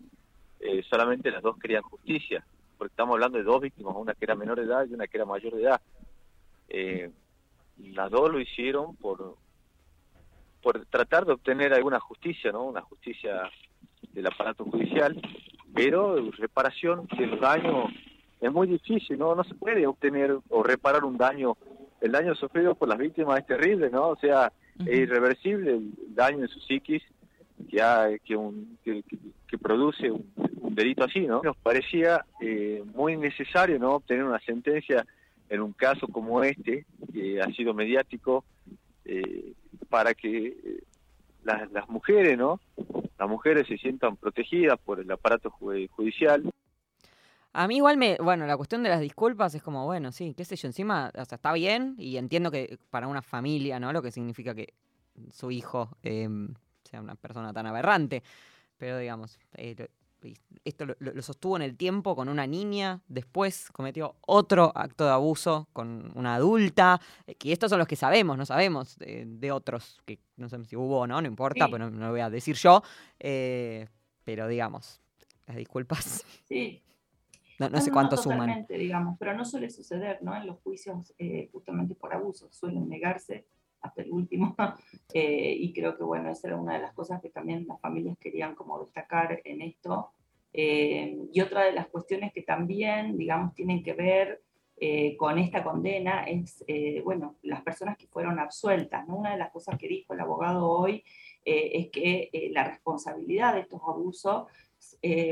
eh, 0.60 0.82
solamente 0.90 1.30
las 1.32 1.42
dos 1.42 1.58
querían 1.60 1.84
justicia, 1.84 2.46
porque 2.84 2.92
estamos 2.92 3.14
hablando 3.14 3.38
de 3.38 3.46
dos 3.46 3.62
víctimas, 3.62 3.96
una 3.96 4.14
que 4.14 4.26
era 4.26 4.36
menor 4.36 4.60
de 4.60 4.66
edad 4.66 4.86
y 4.86 4.94
una 4.94 5.08
que 5.08 5.16
era 5.16 5.26
mayor 5.26 5.54
de 5.56 5.62
edad. 5.62 5.82
Eh, 6.68 7.10
las 7.78 8.12
dos 8.12 8.30
lo 8.30 8.42
hicieron 8.42 8.94
por, 8.98 9.38
por 10.62 10.86
tratar 10.88 11.26
de 11.26 11.32
obtener 11.32 11.74
alguna 11.74 12.02
justicia, 12.02 12.52
¿no? 12.52 12.66
Una 12.66 12.82
justicia 12.82 13.50
del 14.12 14.28
aparato 14.28 14.66
judicial, 14.66 15.18
pero 15.74 16.30
reparación 16.32 17.08
de 17.18 17.26
los 17.26 17.40
daños 17.40 17.86
es 18.42 18.52
muy 18.52 18.68
difícil, 18.68 19.18
¿no? 19.18 19.34
No 19.34 19.46
se 19.46 19.56
puede 19.56 19.88
obtener 19.88 20.38
o 20.50 20.62
reparar 20.62 21.06
un 21.06 21.18
daño. 21.18 21.56
El 22.02 22.12
daño 22.12 22.36
sufrido 22.36 22.76
por 22.76 22.90
las 22.90 22.98
víctimas 22.98 23.40
es 23.40 23.46
terrible, 23.48 23.90
¿no? 23.92 24.10
O 24.10 24.18
sea, 24.18 24.52
es 24.86 25.00
irreversible 25.00 25.72
el 25.72 25.94
daño 26.10 26.40
en 26.40 26.50
su 26.50 26.60
psiquis 26.60 27.02
que, 27.72 27.82
ha- 27.82 28.10
que, 28.26 28.36
un- 28.36 28.78
que 28.84 29.58
produce 29.58 30.12
un, 30.12 30.26
un 30.74 30.76
delito 30.76 31.04
así, 31.04 31.22
¿no? 31.22 31.42
Nos 31.44 31.56
parecía 31.58 32.26
eh, 32.42 32.84
muy 32.96 33.16
necesario, 33.16 33.78
¿no? 33.78 33.96
Obtener 33.96 34.24
una 34.24 34.40
sentencia 34.40 35.06
en 35.50 35.62
un 35.62 35.72
caso 35.74 36.08
como 36.08 36.44
este, 36.44 36.86
que 37.14 37.40
ha 37.40 37.46
sido 37.54 37.74
mediático, 37.76 38.44
eh, 39.06 39.54
para 39.90 40.16
que 40.16 40.48
eh, 40.48 40.84
las, 41.44 41.72
las 41.72 41.88
mujeres, 41.90 42.38
¿no? 42.38 42.60
Las 43.20 43.30
mujeres 43.30 43.68
se 43.68 43.78
sientan 43.78 44.18
protegidas 44.18 44.80
por 44.80 45.00
el 45.00 45.12
aparato 45.12 45.52
ju- 45.52 45.88
judicial. 45.92 46.50
A 47.54 47.68
mí 47.68 47.76
igual 47.78 47.98
me, 47.98 48.18
bueno, 48.20 48.48
la 48.48 48.58
cuestión 48.58 48.82
de 48.82 48.90
las 48.90 49.00
disculpas 49.00 49.54
es 49.54 49.62
como, 49.62 49.86
bueno, 49.86 50.12
sí, 50.12 50.34
qué 50.36 50.44
sé 50.44 50.56
yo, 50.56 50.68
encima, 50.68 51.12
o 51.14 51.26
sea, 51.26 51.36
está 51.36 51.54
bien 51.54 51.94
y 52.00 52.18
entiendo 52.18 52.50
que 52.50 52.80
para 52.90 53.08
una 53.08 53.22
familia, 53.22 53.80
¿no? 53.80 53.94
Lo 53.94 54.02
que 54.02 54.12
significa 54.12 54.56
que 54.56 54.74
su 55.30 55.52
hijo 55.52 55.90
eh, 56.02 56.28
sea 56.84 57.00
una 57.00 57.14
persona 57.14 57.54
tan 57.54 57.68
aberrante, 57.68 58.24
pero 58.80 58.98
digamos, 58.98 59.38
eh, 59.56 59.76
esto 60.66 60.86
lo, 60.98 61.22
sostuvo 61.22 61.56
en 61.56 61.62
el 61.64 61.76
tiempo 61.76 62.16
con 62.16 62.30
una 62.30 62.48
niña, 62.48 63.02
después 63.08 63.70
cometió 63.72 64.16
otro 64.22 64.72
acto 64.76 65.06
de 65.06 65.12
abuso 65.12 65.68
con 65.74 66.12
una 66.16 66.36
adulta, 66.36 67.00
eh, 67.28 67.36
que 67.36 67.52
estos 67.52 67.70
son 67.70 67.80
los 67.80 67.88
que 67.88 67.96
sabemos, 67.96 68.38
no 68.38 68.46
sabemos 68.46 68.98
de, 68.98 69.26
de 69.26 69.52
otros, 69.52 70.02
que 70.06 70.20
no 70.38 70.48
sé 70.50 70.64
si 70.66 70.76
hubo 70.76 71.00
o 71.02 71.08
no, 71.08 71.22
no 71.22 71.28
importa, 71.28 71.66
Sí. 71.66 71.72
pero 71.72 71.90
no, 71.90 71.98
no 71.98 72.06
lo 72.06 72.12
voy 72.12 72.22
a 72.22 72.30
decir 72.30 72.56
yo, 72.56 72.82
eh, 73.20 73.88
pero 74.24 74.48
digamos, 74.48 75.02
las 75.48 75.58
disculpas, 75.58 76.24
Sí, 76.48 76.82
no, 77.60 77.70
no 77.70 77.82
sé 77.82 77.92
cuánto 77.92 78.18
suman. 78.18 78.66
digamos, 78.70 79.18
pero 79.20 79.36
no 79.36 79.46
suele 79.46 79.70
suceder, 79.70 80.20
¿no? 80.22 80.36
En 80.36 80.48
los 80.48 80.60
juicios 80.62 81.14
eh, 81.20 81.50
justamente 81.52 81.94
por 81.96 82.14
abuso, 82.14 82.50
suelen 82.52 82.88
negarse 82.90 83.46
hasta 83.84 84.02
el 84.02 84.12
último, 84.12 84.56
eh, 85.14 85.56
y 85.60 85.72
creo 85.74 85.96
que, 85.96 86.04
bueno, 86.04 86.32
esa 86.32 86.48
era 86.48 86.58
una 86.58 86.74
de 86.74 86.82
las 86.82 86.94
cosas 86.94 87.22
que 87.22 87.30
también 87.30 87.68
las 87.68 87.80
familias 87.80 88.18
querían 88.18 88.56
como 88.56 88.80
destacar 88.80 89.42
en 89.44 89.62
esto. 89.62 90.12
Eh, 90.52 91.18
y 91.32 91.42
otra 91.42 91.64
de 91.64 91.74
las 91.74 91.88
cuestiones 91.88 92.34
que 92.34 92.42
también, 92.42 93.18
digamos, 93.18 93.54
tienen 93.54 93.84
que 93.84 93.94
ver 93.94 94.42
eh, 94.78 95.16
con 95.18 95.38
esta 95.38 95.64
condena 95.64 96.24
es, 96.24 96.64
eh, 96.68 97.02
bueno, 97.06 97.38
las 97.44 97.62
personas 97.62 97.98
que 97.98 98.08
fueron 98.08 98.40
absueltas, 98.40 99.08
¿no? 99.08 99.16
Una 99.16 99.32
de 99.32 99.38
las 99.38 99.52
cosas 99.52 99.78
que 99.78 99.88
dijo 99.88 100.14
el 100.14 100.20
abogado 100.20 100.68
hoy 100.68 101.04
eh, 101.46 101.72
es 101.74 101.90
que 101.90 102.30
eh, 102.34 102.50
la 102.52 102.64
responsabilidad 102.64 103.54
de 103.54 103.62
estos 103.62 103.82
abusos 103.82 104.48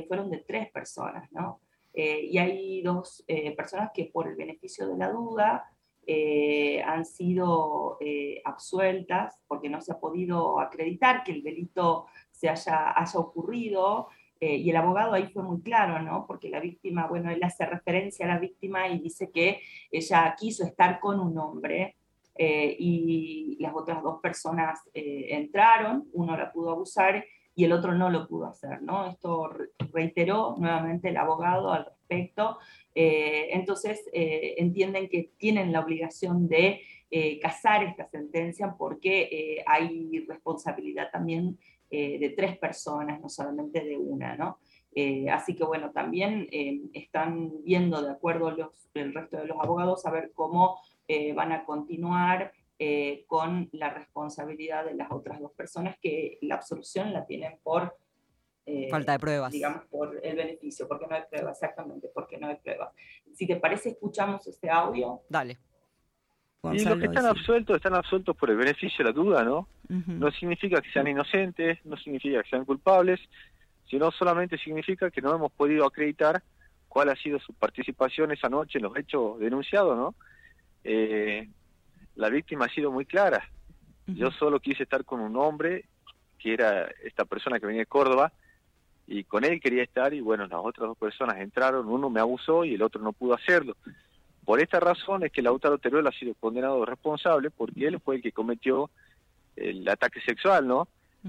fueron 0.08 0.30
de 0.30 0.38
tres 0.38 0.72
personas, 0.72 1.30
¿no? 1.32 1.60
Y 1.94 2.38
hay 2.38 2.82
dos 2.82 3.24
personas 3.58 3.92
que 3.94 4.06
por 4.06 4.30
el 4.30 4.36
beneficio 4.36 4.88
de 4.88 4.98
la 4.98 5.10
duda 5.10 5.70
eh, 6.08 6.82
han 6.84 7.06
sido 7.06 7.98
eh, 8.02 8.42
absueltas 8.46 9.40
porque 9.48 9.70
no 9.70 9.82
se 9.82 9.92
ha 9.94 10.00
podido 10.00 10.60
acreditar 10.60 11.24
que 11.24 11.32
el 11.32 11.44
delito 11.44 12.06
se 12.32 12.50
haya, 12.50 12.92
haya 13.00 13.20
ocurrido. 13.20 14.08
eh, 14.40 14.56
y 14.56 14.70
el 14.72 14.76
abogado 14.76 15.14
ahí 15.14 15.28
fue 15.28 15.44
muy 15.44 15.62
claro, 15.62 16.02
¿no? 16.02 16.26
Porque 16.26 16.50
la 16.50 16.60
víctima, 16.60 17.06
bueno, 17.08 17.30
él 17.30 17.44
hace 17.44 17.64
referencia 17.66 18.26
a 18.26 18.30
la 18.30 18.40
víctima 18.40 18.88
y 18.88 18.98
dice 19.00 19.30
que 19.32 19.60
ella 19.92 20.36
quiso 20.40 20.64
estar 20.66 21.00
con 21.00 21.20
un 21.20 21.38
hombre 21.38 21.96
eh, 22.36 22.76
y 22.80 23.58
las 23.60 23.74
otras 23.76 24.02
dos 24.02 24.20
personas 24.20 24.80
eh, 24.96 25.28
entraron, 25.30 26.08
uno 26.14 26.36
la 26.36 26.52
pudo 26.52 26.72
abusar 26.72 27.24
y 27.54 27.66
el 27.66 27.72
otro 27.74 27.94
no 27.94 28.10
lo 28.10 28.28
pudo 28.28 28.48
hacer, 28.48 28.82
¿no? 28.82 29.06
Esto 29.06 29.50
re- 29.50 29.70
reiteró 29.94 30.56
nuevamente 30.58 31.10
el 31.10 31.18
abogado 31.18 31.72
al 31.72 31.86
respecto. 31.86 32.58
Eh, 32.94 33.50
entonces, 33.52 34.02
eh, 34.14 34.56
entienden 34.58 35.08
que 35.08 35.32
tienen 35.38 35.72
la 35.72 35.80
obligación 35.80 36.48
de 36.48 36.82
eh, 37.10 37.40
casar 37.40 37.84
esta 37.84 38.08
sentencia 38.10 38.76
porque 38.78 39.64
hay 39.66 40.26
responsabilidad 40.28 41.10
también 41.12 41.58
de 41.90 42.34
tres 42.38 42.58
personas, 42.58 43.20
no 43.20 43.28
solamente 43.28 43.84
de 43.84 43.98
una, 43.98 44.38
¿no? 44.38 44.60
Así 45.30 45.56
que 45.56 45.66
bueno, 45.66 45.92
también 45.92 46.48
eh, 46.50 46.80
están 46.94 47.52
viendo, 47.66 48.02
de 48.02 48.12
acuerdo 48.12 48.52
los, 48.52 48.70
el 48.94 49.14
resto 49.14 49.36
de 49.36 49.48
los 49.48 49.58
abogados, 49.60 50.06
a 50.06 50.12
ver 50.12 50.32
cómo 50.34 50.80
van 51.36 51.52
a 51.52 51.66
continuar 51.66 52.54
con 53.28 53.68
la 53.74 53.90
responsabilidad 53.90 54.86
de 54.86 54.94
las 54.94 55.12
otras 55.12 55.42
dos 55.42 55.52
personas 55.52 55.98
que 56.02 56.38
la 56.42 56.56
absolución 56.56 57.12
la 57.12 57.26
tienen 57.26 57.60
por... 57.62 57.98
eh, 58.72 58.88
Falta 58.90 59.14
de 59.14 59.20
pruebas. 59.20 59.52
Digamos, 59.52 59.84
por 59.86 60.20
el 60.24 60.36
beneficio, 60.36 60.88
porque 60.88 61.08
no 61.08 61.16
hay 61.16 61.24
pruebas, 61.30 61.58
exactamente, 61.58 62.10
porque 62.14 62.38
no 62.38 62.48
hay 62.48 62.56
pruebas. 62.56 62.94
Si 63.34 63.46
te 63.48 63.58
parece, 63.58 63.90
escuchamos 63.90 64.46
este 64.48 64.70
audio. 64.70 65.22
Dale. 65.30 65.58
Y 66.74 66.86
los 66.86 67.00
que 67.00 67.06
están 67.06 67.26
absueltos 67.26 67.76
están 67.76 67.96
absueltos 67.96 68.36
por 68.38 68.52
el 68.52 68.58
beneficio 68.58 69.04
de 69.04 69.12
la 69.12 69.12
duda, 69.12 69.44
¿no? 69.44 69.68
No 69.90 70.32
significa 70.32 70.80
que 70.80 70.92
sean 70.92 71.08
inocentes, 71.08 71.84
no 71.86 71.98
significa 71.98 72.42
que 72.44 72.50
sean 72.50 72.66
culpables, 72.66 73.20
sino 73.90 74.12
solamente 74.12 74.58
significa 74.58 75.10
que 75.12 75.22
no 75.22 75.36
hemos 75.36 75.52
podido 75.52 75.86
acreditar 75.86 76.42
cuál 76.88 77.10
ha 77.10 77.16
sido 77.16 77.40
su 77.40 77.54
participación 77.54 78.32
esa 78.32 78.48
noche 78.48 78.78
en 78.78 78.84
los 78.84 78.96
hechos 78.96 79.40
denunciados, 79.40 79.98
¿no? 79.98 80.16
Eh, 80.84 81.50
la 82.16 82.30
víctima 82.30 82.66
ha 82.66 82.70
sido 82.70 82.92
muy 82.92 83.06
clara. 83.06 83.50
Yo 84.06 84.30
solo 84.32 84.60
quise 84.60 84.84
estar 84.84 85.04
con 85.04 85.20
un 85.20 85.36
hombre, 85.38 85.86
que 86.38 86.54
era 86.54 86.90
esta 87.04 87.26
persona 87.26 87.60
que 87.60 87.66
venía 87.66 87.82
de 87.82 87.86
Córdoba, 87.88 88.32
y 89.12 89.26
con 89.26 89.44
él 89.44 89.60
quería 89.60 89.84
estar, 89.84 90.14
y 90.14 90.22
bueno, 90.22 90.48
las 90.48 90.60
otras 90.64 90.88
dos 90.88 90.98
personas 90.98 91.38
entraron, 91.38 91.90
uno 91.90 92.10
me 92.10 92.22
abusó 92.22 92.64
y 92.64 92.76
el 92.76 92.82
otro 92.82 93.02
no 93.02 93.12
pudo 93.12 93.34
hacerlo. 93.34 93.76
Por 94.46 94.62
esta 94.62 94.80
razón 94.80 95.26
es 95.26 95.34
que 95.34 95.42
Lautaro 95.42 95.78
Teruel 95.80 96.08
ha 96.08 96.12
sido 96.12 96.34
condenado 96.36 96.86
responsable 96.86 97.50
porque 97.50 97.88
él 97.88 98.00
fue 98.00 98.16
el 98.16 98.22
que 98.22 98.32
cometió 98.32 98.90
el 99.58 99.88
ataque 99.90 100.22
sexual, 100.22 100.66
¿no? 100.66 100.88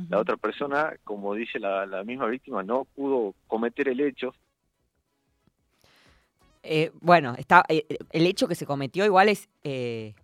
La 0.08 0.20
otra 0.20 0.36
persona, 0.36 0.94
como 1.04 1.34
dice 1.34 1.58
la, 1.58 1.84
la 1.84 2.04
misma 2.04 2.26
víctima, 2.26 2.62
no 2.62 2.84
pudo 2.84 3.34
cometer 3.48 3.88
el 3.88 4.00
hecho. 4.00 4.32
Eh, 6.62 6.92
bueno, 7.00 7.34
está, 7.36 7.64
eh, 7.68 7.84
el 8.12 8.26
hecho 8.26 8.46
que 8.46 8.54
se 8.54 8.64
cometió 8.64 9.04
igual 9.04 9.28
es 9.28 9.48
eh, 9.64 10.14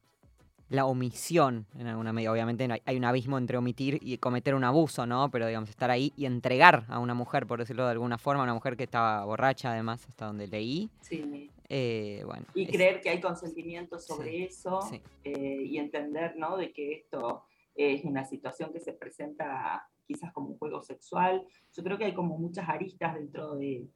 la 0.70 0.84
omisión 0.86 1.66
en 1.78 1.86
alguna 1.86 2.12
medida. 2.12 2.30
Obviamente 2.32 2.68
hay 2.84 2.96
un 2.96 3.04
abismo 3.04 3.38
entre 3.38 3.56
omitir 3.56 3.98
y 4.02 4.18
cometer 4.18 4.54
un 4.54 4.64
abuso, 4.64 5.06
¿no? 5.06 5.30
Pero 5.30 5.46
digamos, 5.46 5.70
estar 5.70 5.90
ahí 5.90 6.12
y 6.16 6.26
entregar 6.26 6.84
a 6.88 6.98
una 6.98 7.14
mujer, 7.14 7.46
por 7.46 7.58
decirlo 7.58 7.84
de 7.86 7.92
alguna 7.92 8.18
forma, 8.18 8.42
una 8.42 8.54
mujer 8.54 8.76
que 8.76 8.84
estaba 8.84 9.24
borracha 9.24 9.72
además, 9.72 10.06
hasta 10.08 10.26
donde 10.26 10.46
leí. 10.46 10.90
Sí. 11.00 11.50
Eh, 11.70 12.22
bueno. 12.26 12.44
Y 12.54 12.64
es- 12.64 12.70
creer 12.70 13.00
que 13.00 13.10
hay 13.10 13.20
consentimiento 13.20 13.98
sobre 13.98 14.30
Sí, 14.30 14.42
eso 14.44 14.80
sí. 14.82 15.00
eh, 15.24 15.62
y 15.64 15.78
entender 15.78 16.34
¿no? 16.36 16.56
de 16.56 16.72
que 16.72 16.92
esto 16.94 17.44
es 17.74 18.04
una 18.04 18.24
situación 18.24 18.72
que 18.72 18.80
se 18.80 18.92
presenta 18.92 19.86
quizás 20.06 20.32
como 20.32 20.48
un 20.48 20.58
juego 20.58 20.82
sexual. 20.82 21.46
Yo 21.74 21.82
creo 21.82 21.96
que 21.98 22.06
hay 22.06 22.14
como 22.14 22.38
muchas 22.38 22.68
aristas 22.68 23.14
dentro 23.14 23.56
de, 23.56 23.86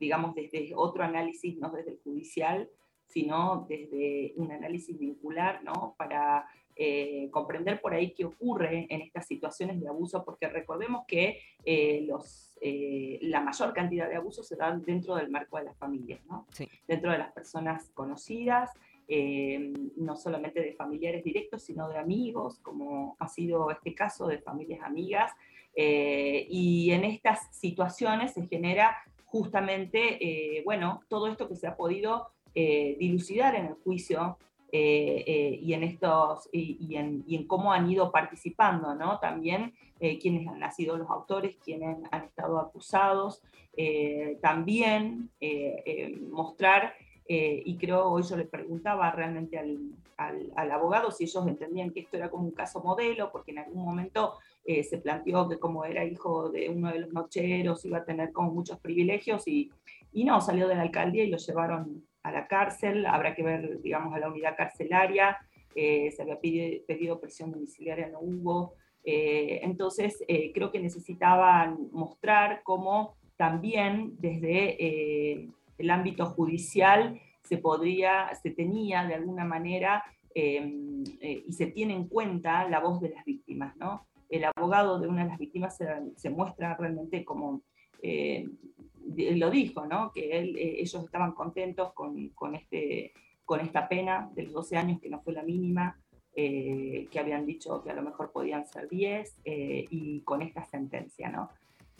digamos, 0.00 0.34
desde 0.34 0.70
otro 0.74 1.02
análisis, 1.04 1.56
no 1.58 1.70
desde 1.70 1.92
el 1.92 2.00
judicial, 2.02 2.68
sino 3.06 3.66
desde 3.68 4.32
un 4.36 4.50
análisis 4.52 4.98
vincular, 4.98 5.62
¿no? 5.64 5.94
Para 5.96 6.46
eh, 6.74 7.28
comprender 7.30 7.80
por 7.80 7.94
ahí 7.94 8.12
qué 8.12 8.26
ocurre 8.26 8.86
en 8.90 9.00
estas 9.00 9.26
situaciones 9.26 9.80
de 9.80 9.88
abuso, 9.88 10.24
porque 10.24 10.48
recordemos 10.48 11.04
que 11.06 11.40
eh, 11.64 12.04
los, 12.06 12.56
eh, 12.60 13.18
la 13.22 13.40
mayor 13.40 13.72
cantidad 13.72 14.08
de 14.08 14.16
abusos 14.16 14.46
se 14.46 14.56
dan 14.56 14.84
dentro 14.84 15.14
del 15.16 15.30
marco 15.30 15.56
de 15.56 15.64
las 15.64 15.76
familias, 15.78 16.20
¿no? 16.26 16.46
Sí. 16.50 16.68
Dentro 16.86 17.12
de 17.12 17.18
las 17.18 17.32
personas 17.32 17.90
conocidas, 17.94 18.70
eh, 19.08 19.72
no 19.96 20.16
solamente 20.16 20.60
de 20.60 20.74
familiares 20.74 21.22
directos, 21.22 21.62
sino 21.62 21.88
de 21.88 21.96
amigos, 21.96 22.58
como 22.58 23.16
ha 23.20 23.28
sido 23.28 23.70
este 23.70 23.94
caso 23.94 24.26
de 24.26 24.38
familias 24.38 24.80
amigas. 24.82 25.32
eh, 25.78 26.46
y 26.50 26.90
en 26.90 27.04
estas 27.04 27.54
situaciones 27.54 28.32
se 28.32 28.46
genera 28.46 28.96
justamente, 29.26 30.00
eh, 30.24 30.62
bueno, 30.64 31.02
todo 31.08 31.28
esto 31.28 31.48
que 31.48 31.56
se 31.56 31.66
ha 31.66 31.76
podido 31.76 32.28
eh, 32.56 32.96
dilucidar 32.98 33.54
en 33.54 33.66
el 33.66 33.74
juicio 33.74 34.38
eh, 34.72 35.22
eh, 35.26 35.58
y, 35.62 35.74
en 35.74 35.84
estos, 35.84 36.48
y, 36.52 36.96
en, 36.96 37.46
cómo 37.46 37.72
han 37.72 37.88
ido 37.88 38.10
participando, 38.10 38.94
¿no? 38.96 39.20
También 39.20 39.74
eh, 40.00 40.18
quienes 40.18 40.48
han 40.48 40.72
sido 40.72 40.96
los 40.96 41.08
autores, 41.08 41.56
quienes 41.64 41.98
han 42.10 42.24
estado 42.24 42.58
acusados, 42.58 43.42
eh, 43.76 44.38
también 44.42 45.30
mostrar 46.30 46.94
y 47.28 47.76
creo, 47.76 48.06
hoy 48.10 48.22
yo 48.22 48.36
le 48.36 48.44
preguntaba 48.44 49.10
realmente 49.10 49.58
al, 49.58 49.78
al- 50.16 50.52
al 50.56 50.70
abogado 50.70 51.10
si 51.10 51.24
ellos 51.24 51.46
entendían 51.46 51.90
que 51.90 52.00
esto 52.00 52.16
era 52.16 52.30
como 52.30 52.44
un 52.44 52.52
caso 52.52 52.80
modelo, 52.82 53.30
porque 53.32 53.50
en 53.52 53.58
algún 53.58 53.84
momento 53.84 54.34
se 54.64 54.98
planteó 54.98 55.48
que 55.48 55.58
como 55.58 55.84
era 55.84 56.04
hijo 56.04 56.50
de 56.50 56.68
uno 56.70 56.90
de 56.92 57.00
los 57.00 57.12
nocheros 57.12 57.84
iba 57.84 57.98
a 57.98 58.04
tener 58.04 58.32
como 58.32 58.50
muchos 58.52 58.78
privilegios 58.78 59.46
y, 59.48 59.70
y 60.12 60.24
no, 60.24 60.40
salió 60.40 60.66
de 60.68 60.76
la 60.76 60.82
alcaldía 60.82 61.24
y 61.24 61.30
lo 61.30 61.36
llevaron 61.38 62.04
a 62.26 62.32
la 62.32 62.48
cárcel, 62.48 63.06
habrá 63.06 63.34
que 63.34 63.44
ver, 63.44 63.80
digamos, 63.82 64.12
a 64.12 64.18
la 64.18 64.28
unidad 64.28 64.56
carcelaria, 64.56 65.38
eh, 65.76 66.10
se 66.10 66.22
había 66.22 66.40
pedi- 66.40 66.84
pedido 66.84 67.20
prisión 67.20 67.52
domiciliaria, 67.52 68.08
no 68.08 68.18
hubo, 68.20 68.74
eh, 69.04 69.60
entonces 69.62 70.24
eh, 70.26 70.50
creo 70.52 70.72
que 70.72 70.80
necesitaban 70.80 71.88
mostrar 71.92 72.62
cómo 72.64 73.14
también 73.36 74.16
desde 74.18 75.52
el 75.78 75.90
ámbito 75.90 76.26
judicial 76.26 77.20
se 77.42 77.58
podría, 77.58 78.34
se 78.42 78.50
tenía 78.50 79.04
de 79.04 79.14
alguna 79.14 79.44
manera 79.44 80.02
eh, 80.34 80.72
y 81.46 81.52
se 81.52 81.66
tiene 81.66 81.94
en 81.94 82.08
cuenta 82.08 82.68
la 82.68 82.80
voz 82.80 83.00
de 83.00 83.10
las 83.10 83.24
víctimas, 83.24 83.76
¿no? 83.76 84.06
El 84.28 84.44
abogado 84.44 84.98
de 84.98 85.06
una 85.06 85.22
de 85.22 85.28
las 85.28 85.38
víctimas 85.38 85.78
se, 86.16 86.30
muestra 86.30 86.76
realmente 86.76 87.24
como, 87.24 87.62
lo 89.14 89.50
dijo, 89.50 89.86
¿no? 89.86 90.10
Que 90.12 90.38
eh, 90.38 90.80
ellos 90.80 91.04
estaban 91.04 91.32
contentos 91.32 91.92
con, 91.92 92.28
con, 92.30 92.54
este, 92.54 93.12
con 93.44 93.60
esta 93.60 93.88
pena 93.88 94.30
de 94.34 94.44
los 94.44 94.52
12 94.52 94.76
años, 94.76 95.00
que 95.00 95.08
no 95.08 95.20
fue 95.20 95.32
la 95.32 95.42
mínima, 95.42 95.98
eh, 96.34 97.08
que 97.10 97.18
habían 97.18 97.46
dicho 97.46 97.82
que 97.82 97.90
a 97.90 97.94
lo 97.94 98.02
mejor 98.02 98.32
podían 98.32 98.66
ser 98.66 98.88
10, 98.88 99.40
eh, 99.44 99.84
y 99.90 100.20
con 100.22 100.42
esta 100.42 100.64
sentencia, 100.64 101.28
¿no? 101.28 101.50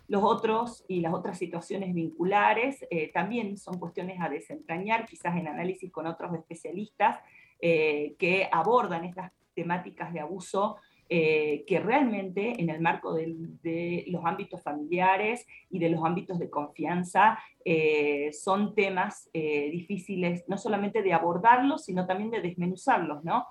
Los 0.08 0.22
otros 0.22 0.84
y 0.86 1.00
las 1.00 1.12
otras 1.12 1.36
situaciones 1.36 1.92
vinculares 1.92 2.86
también 3.12 3.56
son 3.58 3.80
cuestiones 3.80 4.20
a 4.20 4.28
desentrañar, 4.28 5.04
quizás 5.04 5.36
en 5.36 5.48
análisis 5.48 5.90
con 5.90 6.06
otros 6.06 6.32
especialistas 6.32 7.18
que 7.58 8.48
abordan 8.52 9.04
estas 9.04 9.32
temáticas 9.52 10.12
de 10.12 10.20
abuso 10.20 10.76
eh, 11.08 11.64
que 11.68 11.78
realmente 11.78 12.60
en 12.60 12.68
el 12.68 12.80
marco 12.80 13.14
de, 13.14 14.04
los 14.08 14.24
ámbitos 14.24 14.60
familiares 14.60 15.46
y 15.70 15.78
de 15.78 15.88
los 15.88 16.04
ámbitos 16.04 16.36
de 16.40 16.50
confianza 16.50 17.38
eh, 17.64 18.32
son 18.32 18.74
temas 18.74 19.30
eh, 19.32 19.70
difíciles 19.70 20.42
no 20.48 20.58
solamente 20.58 21.02
de 21.02 21.12
abordarlos, 21.12 21.84
sino 21.84 22.06
también 22.06 22.32
de 22.32 22.40
desmenuzarlos, 22.40 23.22
¿no? 23.22 23.46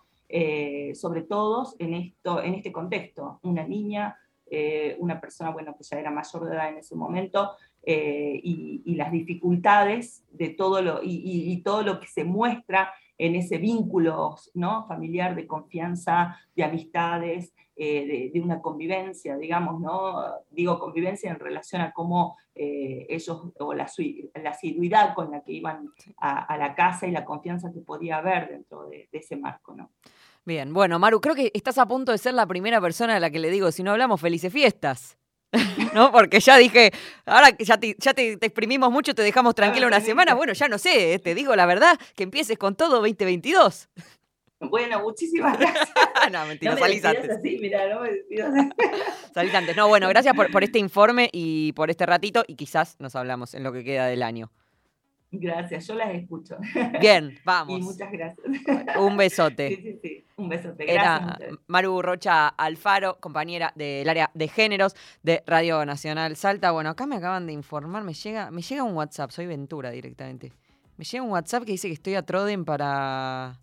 Sobre 0.95 1.21
todo 1.21 1.65
en, 1.79 1.93
esto, 1.93 2.43
en 2.43 2.55
este 2.55 2.71
contexto, 2.71 3.39
una 3.43 3.65
niña, 3.65 4.17
una 4.97 5.21
persona 5.21 5.51
bueno, 5.51 5.77
que 5.77 5.83
ya 5.83 5.99
era 5.99 6.11
mayor 6.11 6.45
de 6.45 6.55
edad 6.55 6.69
en 6.69 6.79
ese 6.79 6.95
momento, 6.95 7.51
y, 7.85 8.95
las 8.95 9.11
dificultades 9.11 10.25
de 10.31 10.49
todo 10.49 10.81
lo, 10.81 10.99
y 11.03 11.61
todo 11.63 11.83
lo 11.83 12.01
que 12.01 12.07
se 12.07 12.25
muestra 12.25 12.91
en 13.17 13.35
ese 13.35 13.57
vínculo 13.57 14.35
¿no? 14.53 14.85
familiar 14.87 15.35
de 15.35 15.47
confianza, 15.47 16.37
de 16.55 16.63
amistades, 16.63 17.53
eh, 17.75 18.05
de, 18.05 18.31
de 18.33 18.41
una 18.41 18.61
convivencia, 18.61 19.37
digamos, 19.37 19.81
¿no? 19.81 20.23
Digo 20.49 20.79
convivencia 20.79 21.29
en 21.29 21.39
relación 21.39 21.81
a 21.81 21.91
cómo 21.91 22.37
eh, 22.53 23.05
ellos, 23.09 23.51
o 23.59 23.73
la, 23.73 23.89
la 24.41 24.49
asiduidad 24.49 25.13
con 25.13 25.31
la 25.31 25.41
que 25.43 25.51
iban 25.51 25.89
a, 26.17 26.45
a 26.45 26.57
la 26.57 26.73
casa 26.73 27.05
y 27.05 27.11
la 27.11 27.25
confianza 27.25 27.73
que 27.73 27.81
podía 27.81 28.17
haber 28.17 28.49
dentro 28.49 28.87
de, 28.87 29.09
de 29.11 29.17
ese 29.17 29.35
marco, 29.35 29.75
¿no? 29.75 29.91
Bien, 30.45 30.73
bueno, 30.73 30.99
Maru, 30.99 31.19
creo 31.19 31.35
que 31.35 31.51
estás 31.53 31.77
a 31.79 31.87
punto 31.87 32.11
de 32.11 32.19
ser 32.19 32.35
la 32.35 32.45
primera 32.45 32.79
persona 32.79 33.15
a 33.15 33.19
la 33.19 33.31
que 33.31 33.39
le 33.39 33.49
digo, 33.49 33.71
si 33.71 33.81
no 33.81 33.91
hablamos, 33.91 34.21
felices 34.21 34.53
fiestas. 34.53 35.17
¿No? 35.93 36.11
Porque 36.11 36.39
ya 36.39 36.57
dije, 36.57 36.91
ahora 37.25 37.51
que 37.51 37.63
ya, 37.65 37.77
te, 37.77 37.95
ya 37.97 38.13
te, 38.13 38.37
te 38.37 38.45
exprimimos 38.45 38.91
mucho, 38.91 39.15
te 39.15 39.21
dejamos 39.21 39.55
tranquila 39.55 39.87
una 39.87 40.01
semana. 40.01 40.33
Bueno, 40.33 40.53
ya 40.53 40.67
no 40.67 40.77
sé, 40.77 41.13
eh, 41.13 41.19
te 41.19 41.35
digo 41.35 41.55
la 41.55 41.65
verdad, 41.65 41.97
que 42.15 42.23
empieces 42.23 42.57
con 42.57 42.75
todo 42.75 43.01
2022. 43.01 43.89
Bueno, 44.59 45.01
muchísimas 45.01 45.57
gracias. 45.59 45.91
no, 46.31 46.45
mentira, 46.45 46.71
no 46.71 46.75
me 46.75 46.81
salís 46.81 47.05
antes. 47.05 47.29
así, 47.29 47.59
no 47.59 48.01
me. 48.01 48.71
Salís 49.33 49.53
antes. 49.53 49.75
No, 49.75 49.87
bueno, 49.87 50.07
gracias 50.09 50.33
por, 50.33 50.49
por 50.51 50.63
este 50.63 50.79
informe 50.79 51.29
y 51.31 51.73
por 51.73 51.89
este 51.89 52.05
ratito 52.05 52.43
y 52.47 52.55
quizás 52.55 52.95
nos 52.99 53.15
hablamos 53.15 53.53
en 53.53 53.63
lo 53.63 53.73
que 53.73 53.83
queda 53.83 54.07
del 54.07 54.23
año. 54.23 54.51
Gracias, 55.39 55.87
yo 55.87 55.95
las 55.95 56.13
escucho. 56.13 56.57
Bien, 56.99 57.37
vamos. 57.45 57.79
Y 57.79 57.81
muchas 57.81 58.11
gracias. 58.11 58.47
Un 58.97 59.17
besote. 59.17 59.69
Sí, 59.69 59.75
sí, 59.81 59.99
sí. 60.01 60.25
Un 60.37 60.49
besote. 60.49 60.85
Gracias. 60.85 61.39
Era. 61.39 61.57
Maru 61.67 62.01
Rocha 62.01 62.47
Alfaro, 62.49 63.19
compañera 63.19 63.71
del 63.75 64.07
área 64.09 64.31
de 64.33 64.47
géneros 64.47 64.95
de 65.23 65.43
Radio 65.45 65.85
Nacional 65.85 66.35
Salta. 66.35 66.71
Bueno, 66.71 66.89
acá 66.89 67.05
me 67.05 67.15
acaban 67.15 67.47
de 67.47 67.53
informar, 67.53 68.03
me 68.03 68.13
llega, 68.13 68.51
me 68.51 68.61
llega 68.61 68.83
un 68.83 68.95
WhatsApp, 68.95 69.31
soy 69.31 69.45
Ventura 69.45 69.91
directamente. 69.91 70.51
Me 70.97 71.05
llega 71.05 71.23
un 71.23 71.31
WhatsApp 71.31 71.63
que 71.65 71.73
dice 71.73 71.87
que 71.87 71.93
estoy 71.93 72.15
a 72.15 72.23
Troden 72.23 72.65
para. 72.65 73.59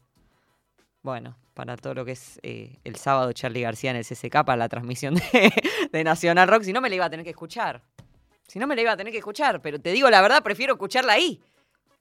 Bueno, 1.02 1.36
para 1.54 1.76
todo 1.76 1.94
lo 1.94 2.04
que 2.04 2.12
es 2.12 2.38
eh, 2.42 2.78
el 2.84 2.96
sábado 2.96 3.32
Charlie 3.32 3.62
García 3.62 3.90
en 3.90 3.96
el 3.96 4.04
CCK 4.04 4.44
para 4.44 4.56
la 4.56 4.68
transmisión 4.68 5.14
de, 5.14 5.52
de 5.90 6.04
Nacional 6.04 6.48
Rock. 6.48 6.62
Si 6.62 6.72
no, 6.72 6.80
me 6.80 6.88
la 6.88 6.94
iba 6.94 7.04
a 7.06 7.10
tener 7.10 7.24
que 7.24 7.30
escuchar. 7.30 7.82
Si 8.46 8.58
no, 8.58 8.66
me 8.66 8.76
la 8.76 8.82
iba 8.82 8.92
a 8.92 8.96
tener 8.96 9.12
que 9.12 9.18
escuchar. 9.18 9.62
Pero 9.62 9.80
te 9.80 9.92
digo 9.92 10.10
la 10.10 10.20
verdad, 10.20 10.42
prefiero 10.42 10.74
escucharla 10.74 11.14
ahí. 11.14 11.40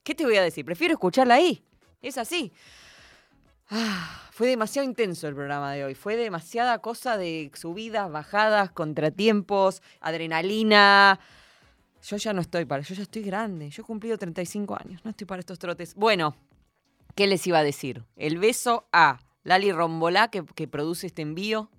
¿Qué 0.03 0.15
te 0.15 0.25
voy 0.25 0.35
a 0.35 0.41
decir? 0.41 0.65
Prefiero 0.65 0.93
escucharla 0.93 1.35
ahí. 1.35 1.63
Es 2.01 2.17
así. 2.17 2.51
Ah, 3.69 4.29
fue 4.31 4.47
demasiado 4.47 4.87
intenso 4.87 5.27
el 5.27 5.35
programa 5.35 5.71
de 5.71 5.85
hoy. 5.85 5.95
Fue 5.95 6.15
demasiada 6.15 6.79
cosa 6.79 7.17
de 7.17 7.51
subidas, 7.53 8.11
bajadas, 8.11 8.71
contratiempos, 8.71 9.81
adrenalina. 9.99 11.19
Yo 12.03 12.17
ya 12.17 12.33
no 12.33 12.41
estoy 12.41 12.65
para, 12.65 12.81
yo 12.81 12.95
ya 12.95 13.03
estoy 13.03 13.21
grande. 13.21 13.69
Yo 13.69 13.83
he 13.83 13.85
cumplido 13.85 14.17
35 14.17 14.75
años, 14.75 15.01
no 15.05 15.11
estoy 15.11 15.27
para 15.27 15.39
estos 15.39 15.59
trotes. 15.59 15.93
Bueno, 15.95 16.35
¿qué 17.15 17.27
les 17.27 17.45
iba 17.45 17.59
a 17.59 17.63
decir? 17.63 18.03
El 18.15 18.39
beso 18.39 18.87
a 18.91 19.19
Lali 19.43 19.71
Rombolá, 19.71 20.29
que, 20.29 20.43
que 20.43 20.67
produce 20.67 21.07
este 21.07 21.21
envío. 21.21 21.69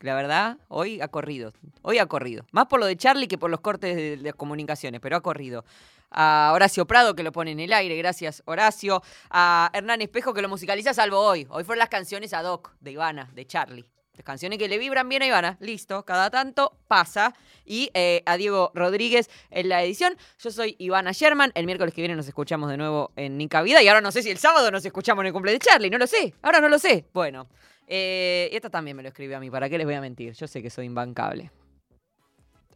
La 0.00 0.14
verdad, 0.14 0.58
hoy 0.68 1.00
ha 1.00 1.08
corrido. 1.08 1.54
Hoy 1.80 1.98
ha 1.98 2.06
corrido. 2.06 2.44
Más 2.52 2.66
por 2.66 2.80
lo 2.80 2.86
de 2.86 2.96
Charlie 2.96 3.28
que 3.28 3.38
por 3.38 3.50
los 3.50 3.60
cortes 3.60 4.22
de, 4.22 4.32
comunicaciones, 4.34 5.00
pero 5.00 5.16
ha 5.16 5.22
corrido. 5.22 5.64
A 6.10 6.52
Horacio 6.54 6.86
Prado, 6.86 7.14
que 7.14 7.22
lo 7.22 7.32
pone 7.32 7.52
en 7.52 7.60
el 7.60 7.72
aire, 7.72 7.96
gracias 7.96 8.42
Horacio. 8.44 9.02
A 9.30 9.70
Hernán 9.72 10.02
Espejo, 10.02 10.34
que 10.34 10.42
lo 10.42 10.48
musicaliza, 10.48 10.92
salvo 10.92 11.18
hoy. 11.18 11.46
Hoy 11.50 11.64
fueron 11.64 11.78
las 11.78 11.88
canciones 11.88 12.34
ad 12.34 12.44
hoc 12.44 12.74
de 12.80 12.92
Ivana, 12.92 13.30
de 13.34 13.46
Charlie. 13.46 13.86
Las 14.12 14.24
canciones 14.24 14.58
que 14.58 14.68
le 14.68 14.78
vibran 14.78 15.08
bien 15.08 15.22
a 15.22 15.26
Ivana. 15.26 15.56
Listo, 15.60 16.04
cada 16.04 16.30
tanto 16.30 16.78
pasa. 16.88 17.34
Y 17.64 17.90
eh, 17.94 18.22
a 18.26 18.36
Diego 18.36 18.72
Rodríguez 18.74 19.30
en 19.50 19.68
la 19.68 19.82
edición. 19.82 20.16
Yo 20.38 20.50
soy 20.50 20.76
Ivana 20.78 21.12
Sherman. 21.12 21.52
El 21.54 21.66
miércoles 21.66 21.94
que 21.94 22.02
viene 22.02 22.16
nos 22.16 22.28
escuchamos 22.28 22.70
de 22.70 22.76
nuevo 22.76 23.12
en 23.16 23.36
Nica 23.36 23.62
Vida. 23.62 23.82
Y 23.82 23.88
ahora 23.88 24.00
no 24.00 24.12
sé 24.12 24.22
si 24.22 24.30
el 24.30 24.38
sábado 24.38 24.70
nos 24.70 24.84
escuchamos 24.84 25.22
en 25.22 25.28
el 25.28 25.32
cumple 25.32 25.52
de 25.52 25.58
Charlie. 25.58 25.90
No 25.90 25.98
lo 25.98 26.06
sé. 26.06 26.34
Ahora 26.42 26.60
no 26.60 26.68
lo 26.68 26.78
sé. 26.78 27.06
Bueno. 27.12 27.48
Eh, 27.86 28.48
y 28.52 28.56
esta 28.56 28.70
también 28.70 28.96
me 28.96 29.02
lo 29.02 29.08
escribió 29.08 29.36
a 29.36 29.40
mí. 29.40 29.50
¿Para 29.50 29.68
qué 29.68 29.78
les 29.78 29.86
voy 29.86 29.94
a 29.94 30.00
mentir? 30.00 30.32
Yo 30.34 30.46
sé 30.46 30.62
que 30.62 30.70
soy 30.70 30.86
imbancable. 30.86 31.50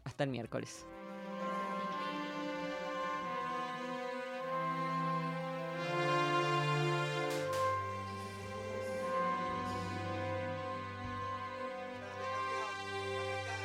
Hasta 0.05 0.25
el 0.25 0.31
miércoles. 0.31 0.87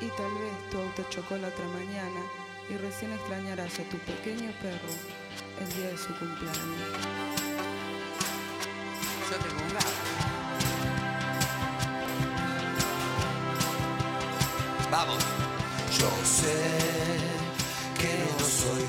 Y 0.01 0.07
tal 0.09 0.31
vez 0.33 0.69
tu 0.69 0.77
auto 0.77 1.03
chocó 1.09 1.37
la 1.37 1.47
otra 1.47 1.65
mañana 1.69 2.21
y 2.69 2.77
recién 2.77 3.11
extrañarás 3.13 3.79
a 3.79 3.83
tu 3.83 3.97
pequeño 3.99 4.51
perro 4.61 4.89
el 5.61 5.73
día 5.75 5.89
de 5.89 5.97
su 5.97 6.09
cumpleaños. 6.19 6.55
Yo 9.31 9.37
tengo 9.37 9.63
un 9.63 9.73
gato. 9.73 10.24
Vamos. 14.91 15.23
Yo 15.99 16.09
sé 16.23 16.53
que 17.99 18.25
no 18.31 18.45
soy 18.45 18.83